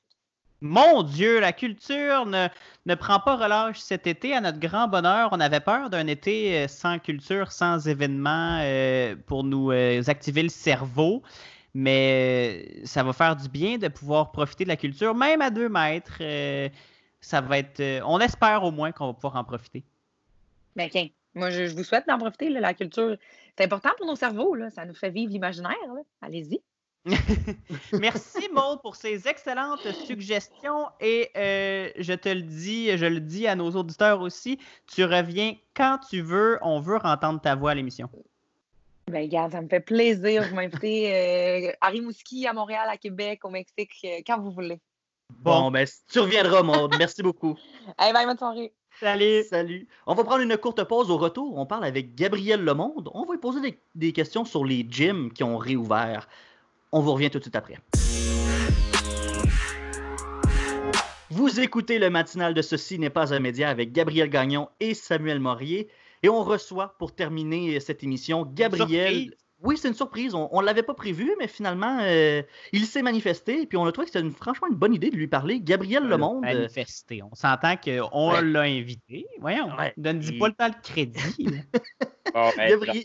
Mon 0.62 1.04
Dieu, 1.04 1.42
la 1.42 1.52
culture 1.52 2.26
ne, 2.26 2.48
ne 2.86 2.96
prend 2.96 3.20
pas 3.20 3.36
relâche 3.36 3.80
cet 3.80 4.08
été. 4.08 4.34
À 4.34 4.40
notre 4.42 4.58
grand 4.58 4.88
bonheur, 4.88 5.30
on 5.34 5.40
avait 5.42 5.60
peur 5.60 5.90
d'un 5.90 6.08
été 6.08 6.58
euh, 6.58 6.68
sans 6.68 6.98
culture, 6.98 7.52
sans 7.52 7.88
événements 7.88 8.60
euh, 8.62 9.16
pour 9.28 9.44
nous 9.44 9.72
euh, 9.72 10.02
activer 10.08 10.42
le 10.42 10.50
cerveau. 10.50 11.22
Mais 11.74 12.82
ça 12.86 13.04
va 13.04 13.12
faire 13.12 13.36
du 13.36 13.50
bien 13.50 13.78
de 13.78 13.90
pouvoir 13.90 14.32
profiter 14.32 14.64
de 14.64 14.70
la 14.70 14.78
culture, 14.78 15.14
même 15.14 15.42
à 15.42 15.50
deux 15.50 15.68
mètres. 15.68 16.18
euh, 16.22 16.70
ça 17.20 17.42
va 17.42 17.58
être. 17.58 17.82
on 18.06 18.20
espère 18.20 18.64
au 18.64 18.72
moins 18.72 18.94
qu'on 18.94 19.08
va 19.08 19.14
pouvoir 19.14 19.36
en 19.36 19.44
profiter. 19.44 19.84
Ben, 20.76 20.90
tiens, 20.90 21.10
moi, 21.36 21.50
je, 21.50 21.68
je 21.68 21.76
vous 21.76 21.84
souhaite 21.84 22.08
d'en 22.08 22.18
profiter. 22.18 22.50
là, 22.50 22.62
la 22.62 22.74
culture, 22.74 23.18
c'est 23.58 23.66
important 23.66 23.90
pour 23.98 24.08
nos 24.08 24.16
cerveaux. 24.16 24.56
Là. 24.56 24.70
Ça 24.70 24.86
nous 24.86 24.96
fait 24.96 25.10
vivre 25.10 25.32
l'imaginaire. 25.32 25.76
Allez-y. 26.22 26.62
Merci 27.94 28.50
Maud 28.52 28.82
pour 28.82 28.96
ces 28.96 29.28
excellentes 29.28 29.92
suggestions 30.08 30.88
et 31.00 31.30
euh, 31.38 31.92
je 32.00 32.14
te 32.14 32.30
le 32.30 32.42
dis, 32.42 32.98
je 32.98 33.06
le 33.06 33.20
dis 33.20 33.46
à 33.46 33.56
nos 33.56 33.70
auditeurs 33.72 34.22
aussi, 34.22 34.58
tu 34.88 35.04
reviens 35.04 35.56
quand 35.76 36.00
tu 36.10 36.22
veux, 36.22 36.58
on 36.64 36.80
veut 36.80 36.98
entendre 37.04 37.40
ta 37.40 37.54
voix 37.54 37.72
à 37.72 37.76
l'émission. 37.76 38.10
Ben, 39.12 39.22
regarde, 39.22 39.52
ça 39.52 39.62
me 39.62 39.68
fait 39.68 39.82
plaisir. 39.82 40.48
Vous 40.50 40.56
m'invitez 40.56 41.68
euh, 41.68 41.72
à 41.80 41.90
Rimouski, 41.90 42.48
à 42.48 42.54
Montréal, 42.54 42.88
à 42.90 42.98
Québec, 42.98 43.46
au 43.46 43.50
Mexique, 43.50 43.92
euh, 44.04 44.22
quand 44.26 44.40
vous 44.40 44.50
voulez. 44.50 44.80
Bon, 45.30 45.70
ben, 45.70 45.88
tu 46.12 46.20
reviendras, 46.20 46.64
Maud. 46.64 46.96
Merci 46.98 47.22
beaucoup. 47.22 47.56
Hey, 48.00 48.14
bye, 48.14 48.26
bonne 48.26 48.38
soirée. 48.38 48.74
Salut! 49.00 49.44
Salut. 49.50 49.88
On 50.08 50.14
va 50.14 50.24
prendre 50.24 50.42
une 50.42 50.56
courte 50.56 50.84
pause 50.86 51.12
au 51.12 51.18
retour. 51.18 51.58
On 51.58 51.66
parle 51.66 51.84
avec 51.84 52.16
Gabriel 52.16 52.64
Lemonde. 52.64 53.10
On 53.14 53.26
va 53.26 53.34
lui 53.34 53.40
poser 53.40 53.60
des, 53.60 53.78
des 53.94 54.14
questions 54.14 54.46
sur 54.46 54.64
les 54.64 54.88
gyms 54.90 55.34
qui 55.34 55.44
ont 55.44 55.58
réouvert. 55.58 56.30
On 56.94 57.02
vous 57.02 57.14
revient 57.14 57.30
tout 57.30 57.40
de 57.40 57.44
suite 57.44 57.58
après. 57.58 57.78
Vous 61.30 61.60
écoutez 61.60 62.00
le 62.00 62.10
matinal 62.10 62.54
de 62.54 62.62
Ceci 62.62 62.98
n'est 62.98 63.10
pas 63.10 63.34
un 63.34 63.40
média 63.40 63.70
avec 63.70 63.92
Gabriel 63.92 64.30
Gagnon 64.30 64.70
et 64.80 64.94
Samuel 64.94 65.42
Morier. 65.42 65.90
Et 66.24 66.30
on 66.30 66.44
reçoit 66.44 66.96
pour 66.98 67.14
terminer 67.14 67.78
cette 67.82 68.02
émission 68.02 68.46
Gabriel. 68.46 69.14
surprise. 69.14 69.45
Oui, 69.66 69.78
c'est 69.78 69.88
une 69.88 69.94
surprise. 69.96 70.34
On 70.36 70.62
ne 70.62 70.66
l'avait 70.66 70.84
pas 70.84 70.94
prévu, 70.94 71.34
mais 71.40 71.48
finalement, 71.48 71.98
euh, 72.02 72.42
il 72.72 72.86
s'est 72.86 73.02
manifesté. 73.02 73.62
Et 73.64 73.66
puis 73.66 73.78
on 73.78 73.86
a 73.86 73.92
trouvé 73.92 74.06
que 74.06 74.12
c'était 74.14 74.26
une- 74.26 74.32
franchement 74.34 74.68
une 74.70 74.78
bonne 74.78 74.94
idée 74.94 75.10
de 75.10 75.16
lui 75.16 75.28
parler. 75.28 75.60
Gabriel 75.60 76.04
Lemonde. 76.04 76.46
euh, 76.46 76.54
Manifesté. 76.54 77.22
On 77.24 77.34
s'entend 77.36 77.76
qu'on 77.78 78.32
Ouais. 78.32 78.42
l'a 78.44 78.62
invité. 78.62 79.26
Voyons, 79.40 79.76
Ouais. 79.78 79.94
donne-dis 79.98 80.34
Il- 80.34 80.40
pas 80.40 80.48
le 80.50 80.54
temps 80.54 80.70
de 80.70 80.76
crédit. 80.84 81.18
Bon, 82.34 82.50
ben, 82.58 82.70
Gabriel... 82.70 83.04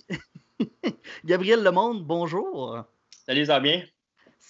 Gabriel 1.24 1.62
Lemonde, 1.62 2.04
bonjour. 2.04 2.84
Salut, 3.26 3.46
ça 3.46 3.54
va 3.54 3.60
bien? 3.60 3.82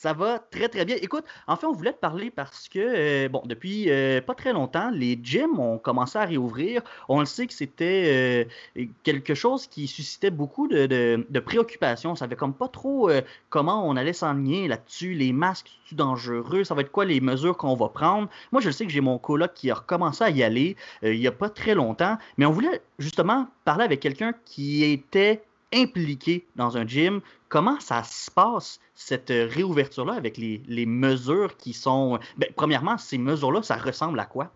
Ça 0.00 0.14
va 0.14 0.38
très 0.38 0.70
très 0.70 0.86
bien. 0.86 0.96
Écoute, 1.02 1.26
en 1.46 1.56
fait, 1.56 1.66
on 1.66 1.74
voulait 1.74 1.92
te 1.92 1.98
parler 1.98 2.30
parce 2.30 2.70
que, 2.70 2.78
euh, 2.78 3.28
bon, 3.28 3.42
depuis 3.44 3.90
euh, 3.90 4.22
pas 4.22 4.34
très 4.34 4.54
longtemps, 4.54 4.88
les 4.88 5.20
gyms 5.22 5.60
ont 5.60 5.76
commencé 5.76 6.16
à 6.16 6.24
réouvrir. 6.24 6.80
On 7.10 7.20
le 7.20 7.26
sait 7.26 7.46
que 7.46 7.52
c'était 7.52 8.46
euh, 8.78 8.86
quelque 9.02 9.34
chose 9.34 9.66
qui 9.66 9.86
suscitait 9.86 10.30
beaucoup 10.30 10.68
de, 10.68 10.86
de, 11.28 11.40
préoccupations. 11.40 12.12
On 12.12 12.16
savait 12.16 12.34
comme 12.34 12.54
pas 12.54 12.68
trop 12.68 13.10
comment 13.50 13.86
on 13.86 13.94
allait 13.94 14.14
s'enligner 14.14 14.68
là-dessus. 14.68 15.12
Les 15.12 15.34
masques, 15.34 15.78
c'est 15.84 15.96
dangereux? 15.96 16.64
Ça 16.64 16.74
va 16.74 16.80
être 16.80 16.92
quoi 16.92 17.04
les 17.04 17.20
mesures 17.20 17.58
qu'on 17.58 17.76
va 17.76 17.90
prendre? 17.90 18.30
Moi, 18.52 18.62
je 18.62 18.68
le 18.68 18.72
sais 18.72 18.86
que 18.86 18.92
j'ai 18.92 19.02
mon 19.02 19.18
coloc 19.18 19.52
qui 19.52 19.70
a 19.70 19.74
recommencé 19.74 20.24
à 20.24 20.30
y 20.30 20.42
aller 20.42 20.76
il 21.02 21.16
y 21.16 21.26
a 21.26 21.32
pas 21.32 21.50
très 21.50 21.74
longtemps. 21.74 22.16
Mais 22.38 22.46
on 22.46 22.52
voulait 22.52 22.80
justement 22.98 23.48
parler 23.66 23.84
avec 23.84 24.00
quelqu'un 24.00 24.32
qui 24.46 24.82
était 24.82 25.42
impliqué 25.72 26.46
dans 26.56 26.76
un 26.76 26.86
gym. 26.86 27.20
Comment 27.48 27.80
ça 27.80 28.02
se 28.02 28.30
passe, 28.30 28.80
cette 28.94 29.30
euh, 29.30 29.48
réouverture-là, 29.50 30.14
avec 30.14 30.36
les, 30.36 30.86
mesures 30.86 31.56
qui 31.56 31.72
sont... 31.72 32.18
Ben, 32.36 32.48
premièrement, 32.54 32.98
ces 32.98 33.18
mesures-là, 33.18 33.62
ça 33.62 33.76
ressemble 33.76 34.20
à 34.20 34.26
quoi? 34.26 34.52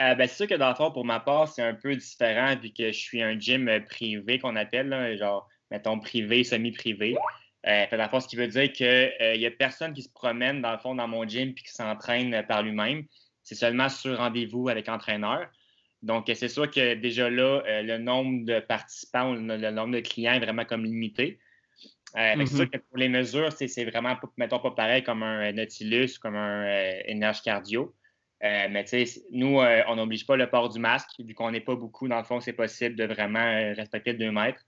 Euh, 0.00 0.14
ben, 0.14 0.26
c'est 0.26 0.36
sûr 0.36 0.46
que 0.46 0.54
dans 0.54 0.70
le 0.70 0.74
fond, 0.74 0.90
pour 0.90 1.04
ma 1.04 1.20
part, 1.20 1.48
c'est 1.48 1.62
un 1.62 1.74
peu 1.74 1.94
différent 1.94 2.56
vu 2.56 2.70
que 2.70 2.86
je 2.86 2.98
suis 2.98 3.22
un 3.22 3.38
gym 3.38 3.68
euh, 3.68 3.80
privé 3.80 4.38
qu'on 4.38 4.56
appelle, 4.56 5.16
genre, 5.18 5.48
mettons, 5.70 5.98
privé, 5.98 6.44
semi-privé. 6.44 7.16
Euh, 7.66 7.86
dans 7.90 8.02
le 8.02 8.08
fond, 8.08 8.18
ce 8.18 8.26
qui 8.26 8.36
veut 8.36 8.48
dire 8.48 8.72
qu'il 8.72 9.38
n'y 9.38 9.46
a 9.46 9.50
personne 9.50 9.92
qui 9.92 10.02
se 10.02 10.08
promène, 10.08 10.62
dans 10.62 10.72
le 10.72 10.78
fond, 10.78 10.94
dans 10.94 11.06
mon 11.06 11.26
gym 11.28 11.52
puis 11.54 11.64
qui 11.64 11.72
s'entraîne 11.72 12.44
par 12.48 12.62
lui-même. 12.62 13.04
C'est 13.42 13.54
seulement 13.54 13.88
sur 13.88 14.16
rendez-vous 14.18 14.68
avec 14.68 14.88
entraîneur. 14.88 15.46
Donc, 16.02 16.28
euh, 16.28 16.34
c'est 16.34 16.48
sûr 16.48 16.70
que 16.70 16.94
déjà 16.94 17.30
là, 17.30 17.62
euh, 17.66 17.82
le 17.82 17.98
nombre 17.98 18.44
de 18.44 18.60
participants, 18.60 19.32
le, 19.34 19.56
le 19.56 19.70
nombre 19.70 19.94
de 19.94 20.00
clients 20.00 20.32
est 20.34 20.40
vraiment 20.40 20.64
comme 20.64 20.84
limité. 20.84 21.38
Euh, 22.16 22.34
C'est 22.36 22.38
Mhm. 22.38 22.46
sûr 22.46 22.70
que 22.70 22.78
pour 22.78 22.98
les 22.98 23.08
mesures, 23.08 23.52
c'est 23.52 23.84
vraiment, 23.84 24.16
mettons, 24.36 24.58
pas 24.58 24.72
pareil 24.72 25.02
comme 25.02 25.22
un 25.22 25.48
euh, 25.48 25.52
Nautilus 25.52 26.16
ou 26.16 26.20
comme 26.20 26.36
un 26.36 26.64
euh, 26.66 27.00
Energe 27.08 27.42
Cardio. 27.42 27.94
Euh, 28.44 28.66
mais 28.70 28.84
tu 28.84 29.06
sais, 29.06 29.22
nous, 29.30 29.60
euh, 29.60 29.82
on 29.86 29.96
n'oblige 29.96 30.26
pas 30.26 30.36
le 30.36 30.50
port 30.50 30.68
du 30.68 30.80
masque, 30.80 31.10
vu 31.20 31.32
qu'on 31.32 31.52
n'est 31.52 31.60
pas 31.60 31.76
beaucoup, 31.76 32.08
dans 32.08 32.18
le 32.18 32.24
fond, 32.24 32.40
c'est 32.40 32.52
possible 32.52 32.96
de 32.96 33.04
vraiment 33.04 33.38
euh, 33.38 33.72
respecter 33.74 34.12
le 34.12 34.18
2 34.18 34.32
mètres. 34.32 34.60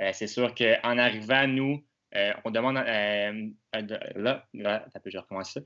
Euh, 0.00 0.10
c'est 0.14 0.26
sûr 0.26 0.54
qu'en 0.54 0.96
arrivant, 0.98 1.46
nous, 1.46 1.84
euh, 2.16 2.32
on 2.44 2.50
demande. 2.50 2.78
euh, 2.78 3.48
euh, 3.76 3.82
de- 3.82 3.98
là, 4.16 4.46
là, 4.54 4.86
je 5.04 5.18
recommence 5.18 5.52
ça. 5.52 5.60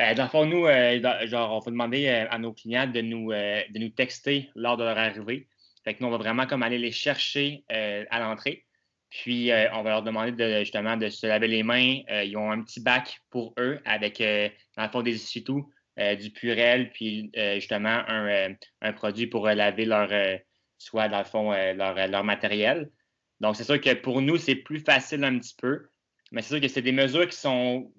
Euh, 0.00 0.14
dans 0.14 0.24
le 0.24 0.28
fond, 0.28 0.46
nous, 0.46 0.66
euh, 0.66 1.26
genre, 1.26 1.52
on 1.52 1.58
va 1.58 1.70
demander 1.70 2.06
euh, 2.06 2.26
à 2.30 2.38
nos 2.38 2.52
clients 2.52 2.86
de 2.86 3.00
nous, 3.00 3.32
de 3.32 3.78
nous 3.78 3.88
texter 3.88 4.50
lors 4.54 4.76
de 4.76 4.84
leur 4.84 4.96
arrivée. 4.96 5.48
Fait 5.84 5.94
que 5.94 6.02
nous, 6.02 6.08
on 6.08 6.12
va 6.12 6.18
vraiment 6.18 6.46
comme 6.46 6.62
aller 6.62 6.78
les 6.78 6.92
chercher 6.92 7.64
à 7.68 8.20
l'entrée. 8.20 8.64
Puis, 9.10 9.50
on 9.72 9.82
va 9.82 9.90
leur 9.90 10.02
demander 10.02 10.32
de, 10.32 10.60
justement 10.60 10.96
de 10.96 11.08
se 11.08 11.26
laver 11.26 11.48
les 11.48 11.62
mains. 11.62 12.00
Ils 12.10 12.36
ont 12.36 12.50
un 12.50 12.62
petit 12.62 12.80
bac 12.80 13.20
pour 13.30 13.54
eux 13.58 13.80
avec, 13.86 14.18
dans 14.18 14.82
le 14.82 14.88
fond, 14.90 15.02
des 15.02 15.14
essuie-tout, 15.14 15.70
du 16.20 16.30
Purel, 16.30 16.90
puis 16.90 17.30
justement 17.54 18.02
un, 18.06 18.54
un 18.82 18.92
produit 18.92 19.28
pour 19.28 19.46
laver 19.46 19.86
leur, 19.86 20.10
soit 20.76 21.08
dans 21.08 21.18
le 21.18 21.24
fond, 21.24 21.52
leur, 21.52 22.08
leur 22.08 22.24
matériel. 22.24 22.90
Donc, 23.40 23.56
c'est 23.56 23.64
sûr 23.64 23.80
que 23.80 23.94
pour 23.94 24.20
nous, 24.20 24.36
c'est 24.36 24.56
plus 24.56 24.80
facile 24.80 25.24
un 25.24 25.38
petit 25.38 25.54
peu. 25.56 25.88
Mais 26.32 26.42
c'est 26.42 26.54
sûr 26.54 26.60
que 26.60 26.68
c'est 26.68 26.82
des 26.82 26.92
mesures 26.92 27.28
qui 27.28 27.38
sont, 27.38 27.90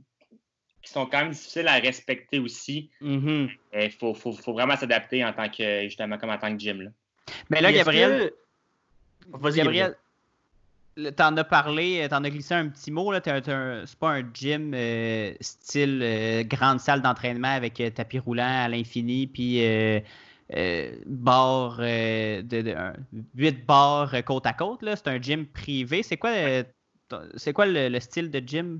qui 0.81 0.91
sont 0.91 1.05
quand 1.05 1.19
même 1.19 1.31
difficiles 1.31 1.67
à 1.67 1.75
respecter 1.75 2.39
aussi. 2.39 2.89
Mhm. 3.01 3.49
Il 3.73 3.91
faut, 3.91 4.13
faut, 4.13 4.31
faut 4.33 4.53
vraiment 4.53 4.75
s'adapter 4.75 5.23
en 5.25 5.33
tant 5.33 5.49
que, 5.49 5.83
justement, 5.83 6.17
comme 6.17 6.29
en 6.29 6.37
tant 6.37 6.53
que 6.55 6.59
gym. 6.59 6.81
Là. 6.81 6.89
Mais 7.49 7.61
là, 7.61 7.71
Gabriel, 7.71 8.29
que- 8.29 9.37
Vas-y, 9.37 9.57
Gabriel, 9.57 9.95
t'en 11.15 11.35
as 11.37 11.43
parlé, 11.43 12.07
t'en 12.09 12.23
as 12.23 12.29
glissé 12.29 12.53
un 12.55 12.67
petit 12.69 12.91
mot. 12.91 13.13
C'est 13.13 13.99
pas 13.99 14.09
un 14.09 14.23
gym 14.33 14.73
euh, 14.73 15.33
style 15.39 15.99
euh, 16.01 16.43
grande 16.43 16.79
salle 16.79 17.01
d'entraînement 17.01 17.53
avec 17.53 17.79
euh, 17.79 17.89
tapis 17.89 18.19
roulant 18.19 18.63
à 18.65 18.67
l'infini, 18.67 19.27
puis 19.27 19.63
euh, 19.65 19.99
euh, 20.55 20.95
bar 21.05 21.77
euh, 21.79 22.41
de, 22.41 22.61
de- 22.61 22.71
un- 22.71 22.95
huit 23.35 23.65
bars 23.65 24.13
côte 24.25 24.45
à 24.45 24.53
côte. 24.53 24.81
là. 24.81 24.95
C'est 24.95 25.07
un 25.09 25.21
gym 25.21 25.45
privé. 25.45 26.01
C'est 26.03 26.17
quoi, 26.17 26.31
euh, 26.31 26.63
c'est 27.35 27.53
quoi 27.53 27.65
le, 27.65 27.89
le 27.89 27.99
style 27.99 28.31
de 28.31 28.39
gym? 28.39 28.79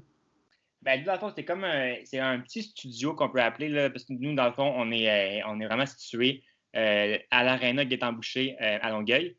Ben, 0.82 1.00
nous, 1.00 1.06
dans 1.06 1.14
le 1.14 1.20
fond, 1.20 1.32
c'est 1.36 1.44
comme 1.44 1.66
un, 1.66 1.96
c'est 2.06 2.20
un 2.20 2.40
petit 2.40 2.64
studio 2.64 3.14
qu'on 3.14 3.30
peut 3.30 3.42
appeler, 3.42 3.68
là, 3.68 3.90
parce 3.90 4.06
que 4.06 4.14
nous, 4.14 4.34
dans 4.34 4.46
le 4.46 4.54
fond, 4.54 4.74
on 4.78 4.92
est, 4.92 5.42
euh, 5.42 5.46
on 5.48 5.60
est 5.60 5.66
vraiment 5.66 5.86
situé 5.86 6.44
euh, 6.76 7.18
à 7.32 7.44
l'aréna 7.44 7.84
Guétan-Boucher 7.84 8.56
euh, 8.62 8.78
à 8.82 8.90
Longueuil. 8.90 9.36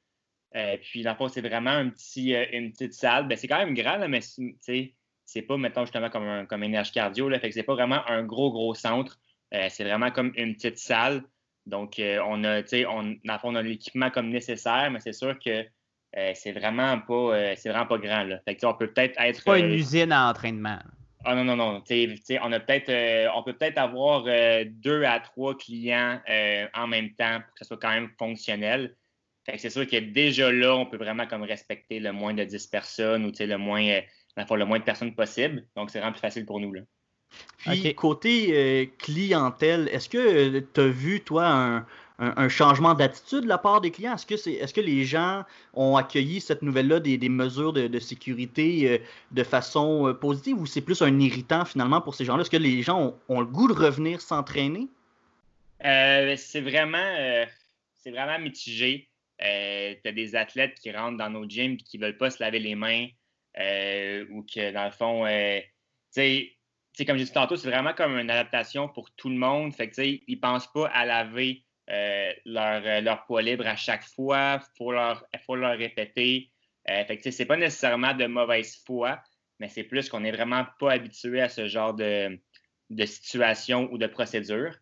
Euh, 0.56 0.76
puis, 0.82 1.02
dans 1.02 1.12
le 1.12 1.16
fond, 1.16 1.28
c'est 1.28 1.40
vraiment 1.40 1.70
un 1.70 1.88
petit, 1.88 2.34
une 2.52 2.72
petite 2.72 2.92
salle. 2.92 3.26
Ben, 3.26 3.38
c'est 3.38 3.48
quand 3.48 3.58
même 3.58 3.72
grand, 3.72 3.96
là, 3.96 4.08
mais 4.08 4.20
c'est- 4.20 5.42
pas, 5.42 5.56
mettons, 5.56 5.84
justement, 5.84 6.10
comme 6.10 6.24
un 6.28 6.44
comme 6.44 6.62
énergie 6.64 6.92
cardio. 6.92 7.28
Là, 7.28 7.38
fait 7.38 7.48
que 7.48 7.54
c'est 7.54 7.62
pas 7.62 7.74
vraiment 7.74 8.06
un 8.08 8.24
gros, 8.24 8.50
gros 8.50 8.74
centre. 8.74 9.18
C'est 9.52 9.84
vraiment 9.84 10.10
comme 10.10 10.32
une 10.36 10.54
petite 10.54 10.78
salle. 10.78 11.22
Donc, 11.66 12.00
on 12.00 12.44
a, 12.44 12.62
tu 12.62 12.68
sais, 12.68 12.86
on, 12.86 13.02
dans 13.02 13.32
le 13.34 13.38
fond, 13.38 13.50
on 13.50 13.54
a 13.54 13.62
l'équipement 13.62 14.10
comme 14.10 14.28
nécessaire, 14.28 14.90
mais 14.90 14.98
c'est 14.98 15.12
sûr 15.12 15.38
que 15.38 15.64
c'est 16.34 16.50
vraiment 16.52 16.98
pas 16.98 17.54
c'est 17.54 17.68
vraiment 17.68 17.86
pas 17.86 17.98
grand. 17.98 18.24
Là. 18.24 18.40
Fait 18.44 18.56
que, 18.56 18.66
on 18.66 18.74
peut 18.74 18.92
peut-être 18.92 19.20
être. 19.20 19.36
C'est 19.36 19.44
pas 19.44 19.58
une 19.60 19.70
usine 19.72 20.10
à 20.10 20.28
entraînement. 20.30 20.80
Ah 21.24 21.34
non, 21.34 21.44
non, 21.44 21.56
non. 21.56 21.82
On 22.42 22.52
a 22.52 22.60
peut-être 22.60 22.88
euh, 22.88 23.28
on 23.34 23.42
peut 23.42 23.52
peut-être 23.52 23.78
avoir 23.78 24.24
euh, 24.26 24.64
deux 24.66 25.04
à 25.04 25.20
trois 25.20 25.56
clients 25.56 26.20
euh, 26.28 26.66
en 26.74 26.86
même 26.86 27.10
temps 27.14 27.40
pour 27.40 27.54
que 27.54 27.58
ce 27.58 27.64
soit 27.66 27.78
quand 27.78 27.90
même 27.90 28.10
fonctionnel. 28.18 28.96
Fait 29.44 29.52
que 29.52 29.58
c'est 29.58 29.70
sûr 29.70 29.86
que 29.86 29.96
déjà 29.96 30.50
là, 30.50 30.74
on 30.74 30.86
peut 30.86 30.96
vraiment 30.96 31.26
comme 31.26 31.42
respecter 31.42 32.00
le 32.00 32.12
moins 32.12 32.34
de 32.34 32.44
10 32.44 32.66
personnes 32.68 33.24
ou 33.24 33.30
tu 33.30 33.38
sais, 33.38 33.46
le 33.46 33.58
moins 33.58 33.82
euh, 33.86 34.00
le 34.36 34.64
moins 34.64 34.78
de 34.78 34.84
personnes 34.84 35.14
possible. 35.14 35.66
Donc 35.76 35.90
c'est 35.90 35.98
vraiment 35.98 36.12
plus 36.12 36.20
facile 36.20 36.46
pour 36.46 36.60
nous. 36.60 36.72
Là. 36.72 36.82
Puis 37.58 37.94
côté 37.94 38.50
euh, 38.52 38.86
clientèle, 38.98 39.88
est-ce 39.92 40.08
que 40.08 40.58
tu 40.60 40.80
as 40.80 40.88
vu, 40.88 41.20
toi, 41.20 41.46
un, 41.46 41.86
un- 42.20 42.48
changement 42.48 42.94
d'attitude 42.94 43.42
de 43.42 43.48
la 43.48 43.58
part 43.58 43.80
des 43.80 43.90
clients? 43.90 44.14
Est-ce 44.14 44.72
que, 44.74 44.80
les 44.80 45.04
gens 45.04 45.44
ont 45.74 45.96
accueilli 45.96 46.40
cette 46.40 46.62
nouvelle-là 46.62 47.00
des, 47.00 47.28
mesures 47.28 47.72
de, 47.72 47.98
sécurité 47.98 48.90
euh, 48.90 48.98
de 49.32 49.42
façon 49.42 50.08
euh, 50.08 50.12
positive 50.12 50.60
ou 50.60 50.66
c'est 50.66 50.82
plus 50.82 51.02
un 51.02 51.18
irritant 51.18 51.64
finalement 51.64 52.00
pour 52.00 52.14
ces 52.14 52.24
gens-là? 52.24 52.42
Est-ce 52.42 52.50
que 52.50 52.56
les 52.56 52.82
gens 52.82 53.14
ont, 53.28 53.40
le 53.40 53.46
goût 53.46 53.68
de 53.68 53.72
revenir 53.72 54.20
s'entraîner? 54.20 54.88
Euh, 55.84 56.34
c'est 56.36 56.60
vraiment 56.60 57.46
vraiment 58.06 58.38
mitigé. 58.38 59.08
Euh, 59.42 59.94
tu 60.02 60.08
as 60.08 60.12
des 60.12 60.36
athlètes 60.36 60.74
qui 60.74 60.92
rentrent 60.92 61.16
dans 61.16 61.30
nos 61.30 61.48
gyms 61.48 61.74
et 61.74 61.76
qui 61.76 61.98
ne 61.98 62.04
veulent 62.04 62.18
pas 62.18 62.30
se 62.30 62.42
laver 62.42 62.58
les 62.58 62.74
mains 62.74 63.06
ou 64.30 64.42
que 64.42 64.72
dans 64.72 64.84
le 64.84 64.90
fond, 64.90 65.24
tu 66.14 66.50
sais, 66.94 67.04
comme 67.06 67.16
j'ai 67.16 67.24
dit 67.24 67.32
tantôt, 67.32 67.56
c'est 67.56 67.68
vraiment 67.68 67.94
comme 67.94 68.18
une 68.18 68.30
adaptation 68.30 68.88
pour 68.88 69.10
tout 69.12 69.28
le 69.28 69.36
monde. 69.36 69.74
Fait 69.74 69.88
que, 69.88 70.02
ils 70.02 70.22
ne 70.28 70.36
pensent 70.36 70.70
pas 70.72 70.88
à 70.88 71.06
laver 71.06 71.64
euh, 71.90 72.32
leur, 72.44 72.82
euh, 72.84 73.00
leur 73.00 73.24
poids 73.26 73.42
libre 73.42 73.66
à 73.66 73.76
chaque 73.76 74.04
fois. 74.04 74.60
Il 74.60 74.76
faut 74.76 74.92
leur, 74.92 75.24
faut 75.44 75.56
leur 75.56 75.76
répéter. 75.76 76.50
Euh, 76.88 77.04
fait 77.04 77.30
c'est 77.30 77.46
pas 77.46 77.56
nécessairement 77.56 78.14
de 78.14 78.26
mauvaise 78.26 78.82
foi, 78.86 79.20
mais 79.58 79.68
c'est 79.68 79.84
plus 79.84 80.08
qu'on 80.08 80.20
n'est 80.20 80.32
vraiment 80.32 80.66
pas 80.78 80.92
habitué 80.92 81.40
à 81.40 81.48
ce 81.48 81.68
genre 81.68 81.94
de, 81.94 82.38
de 82.90 83.06
situation 83.06 83.88
ou 83.92 83.98
de 83.98 84.06
procédure. 84.06 84.74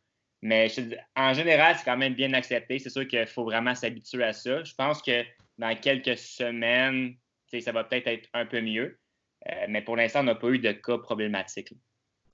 Mais 0.43 0.69
en 1.17 1.35
général, 1.35 1.77
c'est 1.77 1.85
quand 1.85 1.97
même 1.97 2.15
bien 2.15 2.33
accepté. 2.33 2.79
C'est 2.79 2.91
sûr 2.91 3.07
qu'il 3.09 3.27
faut 3.27 3.45
vraiment 3.45 3.75
s'habituer 3.75 4.25
à 4.25 4.33
ça. 4.33 4.63
Je 4.63 4.75
pense 4.75 5.03
que 5.03 5.25
dans 5.59 5.75
quelques 5.77 6.17
semaines, 6.17 7.17
ça 7.61 7.73
va 7.73 7.85
peut-être 7.85 8.07
être 8.07 8.29
un 8.33 8.47
peu 8.47 8.61
mieux. 8.61 8.99
Euh, 9.49 9.67
mais 9.69 9.83
pour 9.83 9.97
l'instant, 9.97 10.21
on 10.21 10.25
n'a 10.25 10.35
pas 10.35 10.49
eu 10.49 10.59
de 10.59 10.73
cas 10.73 10.99
problématiques. 10.99 11.73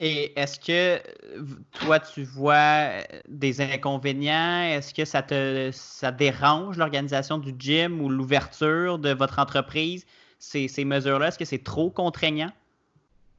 Et 0.01 0.39
est-ce 0.39 0.59
que 0.59 0.97
euh, 0.97 1.45
toi, 1.73 2.01
tu 2.01 2.25
vois 2.25 2.55
euh, 2.55 3.03
des 3.29 3.61
inconvénients? 3.61 4.63
Est-ce 4.63 4.93
que 4.93 5.05
ça 5.05 5.23
te 5.23 5.71
ça 5.73 6.11
dérange 6.11 6.77
l'organisation 6.77 7.39
du 7.39 7.55
gym 7.59 8.01
ou 8.01 8.09
l'ouverture 8.09 8.99
de 8.99 9.11
votre 9.11 9.39
entreprise? 9.39 10.05
Ces, 10.39 10.69
ces 10.69 10.85
mesures-là, 10.85 11.29
est-ce 11.29 11.39
que 11.39 11.45
c'est 11.45 11.63
trop 11.63 11.91
contraignant? 11.91 12.51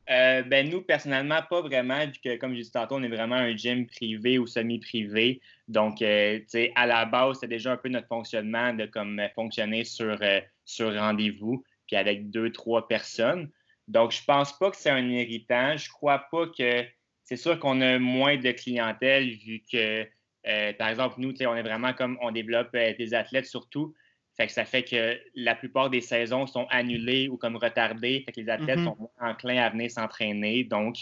Euh, 0.10 0.44
ben 0.44 0.70
nous, 0.70 0.82
personnellement, 0.82 1.42
pas 1.50 1.62
vraiment, 1.62 2.00
vu 2.06 2.38
comme 2.38 2.56
j'ai 2.56 2.62
dit 2.62 2.72
tantôt, 2.72 2.96
on 2.96 3.04
est 3.04 3.10
vraiment 3.10 3.36
un 3.36 3.56
gym 3.56 3.88
privé 3.88 4.38
ou 4.38 4.48
semi-privé. 4.48 5.42
Donc, 5.68 6.02
à 6.02 6.86
la 6.86 7.06
base, 7.06 7.40
c'est 7.42 7.48
déjà 7.48 7.74
un 7.74 7.78
peu 7.78 7.90
notre 7.90 8.08
fonctionnement 8.08 8.72
de 8.74 8.86
comme 8.86 9.20
fonctionner 9.34 9.84
sur, 9.84 10.20
sur 10.64 10.96
rendez-vous, 10.96 11.64
puis 11.88 11.96
avec 11.96 12.30
deux, 12.30 12.52
trois 12.52 12.88
personnes. 12.88 13.50
Donc, 13.88 14.12
je 14.12 14.24
pense 14.26 14.58
pas 14.58 14.72
que 14.72 14.78
c'est 14.78 14.90
un 14.90 15.08
irritant. 15.08 15.78
Je 15.78 15.90
crois 15.90 16.20
pas 16.32 16.48
que 16.48 16.84
c'est 17.24 17.36
sûr 17.36 17.60
qu'on 17.60 17.82
a 17.82 18.00
moins 18.00 18.38
de 18.38 18.52
clientèle 18.52 19.30
vu 19.30 19.64
que, 19.72 20.08
euh, 20.48 20.74
par 20.74 20.90
exemple, 20.90 21.16
nous, 21.20 21.34
on 21.42 21.56
est 21.56 21.62
vraiment 21.64 21.94
comme 21.94 22.18
on 22.22 22.32
développe 22.32 22.70
euh, 22.76 22.94
des 22.98 23.14
athlètes 23.14 23.46
surtout. 23.46 23.94
Fait 24.38 24.48
que 24.48 24.54
ça 24.54 24.66
fait 24.66 24.84
que 24.84 25.18
la 25.36 25.56
plupart 25.56 25.90
des 25.90 26.02
saisons 26.02 26.46
sont 26.46 26.68
annulées 26.70 27.30
ou 27.30 27.38
comme 27.38 27.56
retardées. 27.56 28.22
Fait 28.26 28.32
que 28.34 28.42
les 28.42 28.50
athlètes 28.50 28.80
Mhm. 28.80 28.86
sont 28.86 28.98
moins 29.00 29.32
enclins 29.32 29.58
à 29.64 29.70
venir 29.70 29.90
s'entraîner. 29.90 30.64
Donc, 30.66 30.98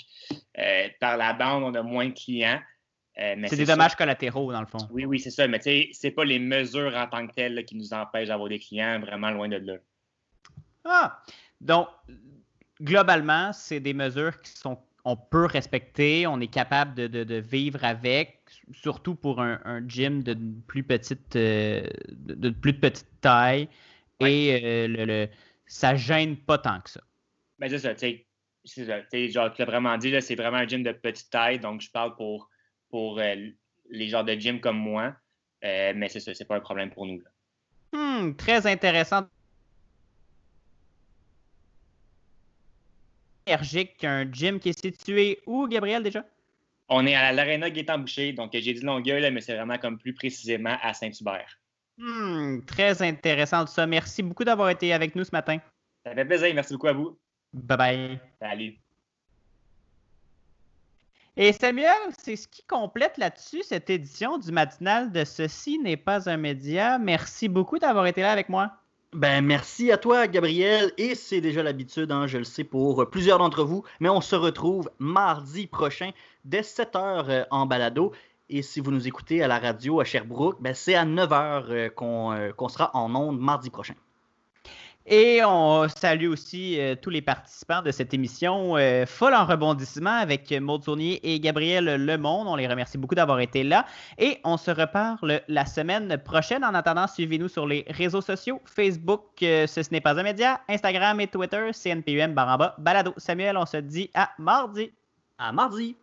euh, 0.60 0.88
par 1.00 1.18
la 1.18 1.34
bande, 1.34 1.64
on 1.64 1.74
a 1.74 1.82
moins 1.82 2.08
de 2.08 2.14
clients. 2.14 2.62
C'est 3.16 3.56
des 3.56 3.66
dommages 3.66 3.96
collatéraux, 3.96 4.52
dans 4.52 4.60
le 4.60 4.66
fond. 4.66 4.80
Oui, 4.92 5.06
oui, 5.06 5.20
c'est 5.20 5.30
ça. 5.30 5.48
Mais 5.48 5.60
tu 5.60 5.64
sais, 5.66 5.90
c'est 5.94 6.12
pas 6.12 6.26
les 6.26 6.40
mesures 6.40 6.96
en 6.96 7.08
tant 7.08 7.28
que 7.28 7.34
telles 7.34 7.54
là, 7.54 7.64
qui 7.64 7.76
nous 7.76 7.94
empêchent 7.94 8.28
d'avoir 8.30 8.50
des 8.50 8.58
clients, 8.60 9.00
vraiment 9.00 9.30
loin 9.30 9.48
de 9.48 9.58
là. 9.58 9.76
Ah! 10.84 11.22
Donc, 11.62 11.88
globalement, 12.84 13.54
c'est 13.54 13.80
des 13.80 13.94
mesures 13.94 14.42
qui 14.42 14.52
sont 14.52 14.78
on 15.06 15.18
peut 15.18 15.46
respecter, 15.46 16.28
on 16.28 16.40
est 16.40 16.48
capable 16.48 16.96
de, 16.96 17.08
de- 17.08 17.26
de 17.26 17.36
vivre 17.36 17.84
avec, 17.84 18.40
surtout 18.72 19.16
pour 19.16 19.42
un, 19.42 19.60
un 19.66 19.86
gym 19.86 20.24
de 20.24 20.38
plus 20.66 20.84
petite, 20.84 21.36
euh, 21.36 21.86
de, 22.10 22.36
de 22.36 22.50
plus 22.50 22.74
petite 22.74 23.10
taille. 23.20 23.68
Et 24.22 24.62
euh, 24.64 24.88
le, 24.88 25.06
le- 25.06 25.30
ça 25.66 25.96
gêne 25.96 26.38
pas 26.38 26.58
tant 26.58 26.80
que 26.80 26.90
ça. 26.90 27.02
Ben, 27.60 27.70
c'est 27.70 27.80
ça, 27.80 27.94
tu 27.96 28.26
sais. 28.66 29.30
Genre, 29.30 29.52
tu 29.52 29.60
l'as 29.62 29.66
vraiment 29.66 29.98
dit, 29.98 30.16
c'est 30.22 30.36
vraiment 30.36 30.58
un 30.58 30.68
gym 30.68 30.84
de 30.84 30.94
petite 30.94 31.30
taille. 31.30 31.60
Donc, 31.60 31.82
je 31.82 31.92
parle 31.92 32.16
pour, 32.16 32.50
pour 32.90 33.20
euh, 33.20 33.36
les 33.90 34.08
genres 34.08 34.24
de 34.24 34.34
gym 34.36 34.62
comme 34.62 34.78
moi. 34.78 35.14
Euh, 35.66 35.92
mais 35.96 36.08
c'est 36.08 36.22
ça, 36.22 36.34
c'est 36.34 36.46
pas 36.46 36.56
un 36.56 36.62
problème 36.62 36.92
pour 36.92 37.06
nous. 37.06 37.20
là. 37.20 37.30
Hmm, 37.92 38.36
très 38.36 38.66
intéressant. 38.68 39.28
Énergique, 43.46 44.04
un 44.04 44.32
gym 44.32 44.60
qui 44.60 44.70
est 44.70 44.80
situé 44.80 45.40
où, 45.46 45.68
Gabriel, 45.68 46.04
déjà? 46.04 46.24
On 46.90 47.06
est 47.06 47.16
à 47.16 47.32
l'Arena 47.32 47.70
Gaétan-Boucher. 47.70 48.34
Donc, 48.34 48.52
j'ai 48.54 48.74
dit 48.74 48.82
Longueuil, 48.82 49.32
mais 49.32 49.42
c'est 49.42 49.56
vraiment 49.56 49.78
comme 49.78 49.98
plus 49.98 50.14
précisément 50.14 50.78
à 50.82 50.94
Saint-Hubert. 50.94 51.60
Hmm, 51.98 52.62
très 52.66 53.02
intéressant 53.02 53.66
tout 53.66 53.72
ça. 53.72 53.86
Merci 53.86 54.24
beaucoup 54.24 54.44
d'avoir 54.44 54.70
été 54.70 54.94
avec 54.94 55.16
nous 55.16 55.24
ce 55.24 55.32
matin. 55.32 55.60
Ça 56.06 56.14
fait 56.14 56.26
plaisir. 56.26 56.54
Merci 56.54 56.74
beaucoup 56.74 56.88
à 56.88 56.94
vous. 56.94 57.18
Bye 57.54 57.78
bye. 57.78 58.20
Salut. 58.40 58.76
Et 61.36 61.52
Samuel, 61.52 61.98
c'est 62.20 62.36
ce 62.36 62.48
qui 62.48 62.64
complète 62.64 63.18
là-dessus 63.18 63.64
cette 63.64 63.90
édition 63.90 64.38
du 64.38 64.52
matinal 64.52 65.12
de 65.12 65.24
Ceci 65.24 65.80
n'est 65.80 65.98
pas 65.98 66.30
un 66.30 66.38
média. 66.38 67.00
Merci 67.00 67.48
beaucoup 67.48 67.80
d'avoir 67.80 68.06
été 68.06 68.22
là 68.22 68.32
avec 68.32 68.50
moi. 68.50 68.72
Ben, 69.14 69.46
merci 69.46 69.92
à 69.92 69.98
toi, 69.98 70.28
Gabriel. 70.28 70.92
Et 70.98 71.14
c'est 71.14 71.40
déjà 71.40 71.62
l'habitude, 71.62 72.12
hein, 72.12 72.26
je 72.26 72.40
le 72.40 72.44
sais, 72.44 72.64
pour 72.64 73.10
plusieurs 73.10 73.38
d'entre 73.38 73.64
vous. 73.64 73.84
Mais 74.00 74.10
on 74.10 74.22
se 74.22 74.36
retrouve 74.36 74.90
mardi 74.98 75.68
prochain 75.68 76.12
dès 76.46 76.62
7h 76.62 77.46
en 77.52 77.66
balado. 77.66 78.12
Et 78.50 78.62
si 78.62 78.80
vous 78.80 78.92
nous 78.92 79.08
écoutez 79.08 79.42
à 79.42 79.48
la 79.48 79.60
radio 79.60 80.00
à 80.00 80.04
Sherbrooke, 80.04 80.62
ben, 80.62 80.74
c'est 80.74 80.96
à 80.96 81.06
9h 81.06 81.66
euh, 81.70 81.90
qu'on 81.90 82.34
euh, 82.34 82.52
qu'on 82.52 82.70
sera 82.70 82.92
en 82.94 83.16
ondes 83.16 83.40
mardi 83.40 83.70
prochain. 83.70 83.96
Et 85.06 85.42
on 85.44 85.88
salue 85.90 86.28
aussi 86.28 86.80
euh, 86.80 86.96
tous 86.96 87.10
les 87.10 87.22
participants 87.22 87.82
de 87.82 87.92
cette 87.92 88.14
émission 88.14 88.78
euh, 88.78 89.06
folle 89.06 89.34
en 89.34 89.46
rebondissement 89.46 90.18
avec 90.18 90.52
Maud 90.52 90.84
Tournier 90.84 91.20
et 91.24 91.40
Gabriel 91.42 92.06
Lemonde. 92.06 92.48
On 92.48 92.56
les 92.56 92.68
remercie 92.68 92.98
beaucoup 92.98 93.16
d'avoir 93.16 93.42
été 93.42 93.64
là. 93.64 93.86
Et 94.18 94.40
on 94.46 94.56
se 94.56 94.72
reparle 94.72 95.42
la 95.50 95.66
semaine 95.66 96.18
prochaine. 96.24 96.64
En 96.64 96.74
attendant, 96.74 97.08
suivez-nous 97.08 97.50
sur 97.50 97.68
les 97.68 97.86
réseaux 97.90 98.22
sociaux 98.22 98.62
Facebook, 98.66 99.26
euh, 99.44 99.68
ce 99.68 99.82
n'est 99.92 100.02
pas 100.02 100.18
un 100.18 100.24
média, 100.24 100.62
Instagram 100.70 101.20
et 101.20 101.28
Twitter, 101.28 101.72
CNPUM 101.74 102.34
baramba 102.34 102.76
balado. 102.78 103.14
Samuel, 103.18 103.58
on 103.58 103.66
se 103.66 103.78
dit 103.78 104.10
à 104.14 104.32
mardi. 104.38 104.92
À 105.38 105.52
mardi! 105.52 105.98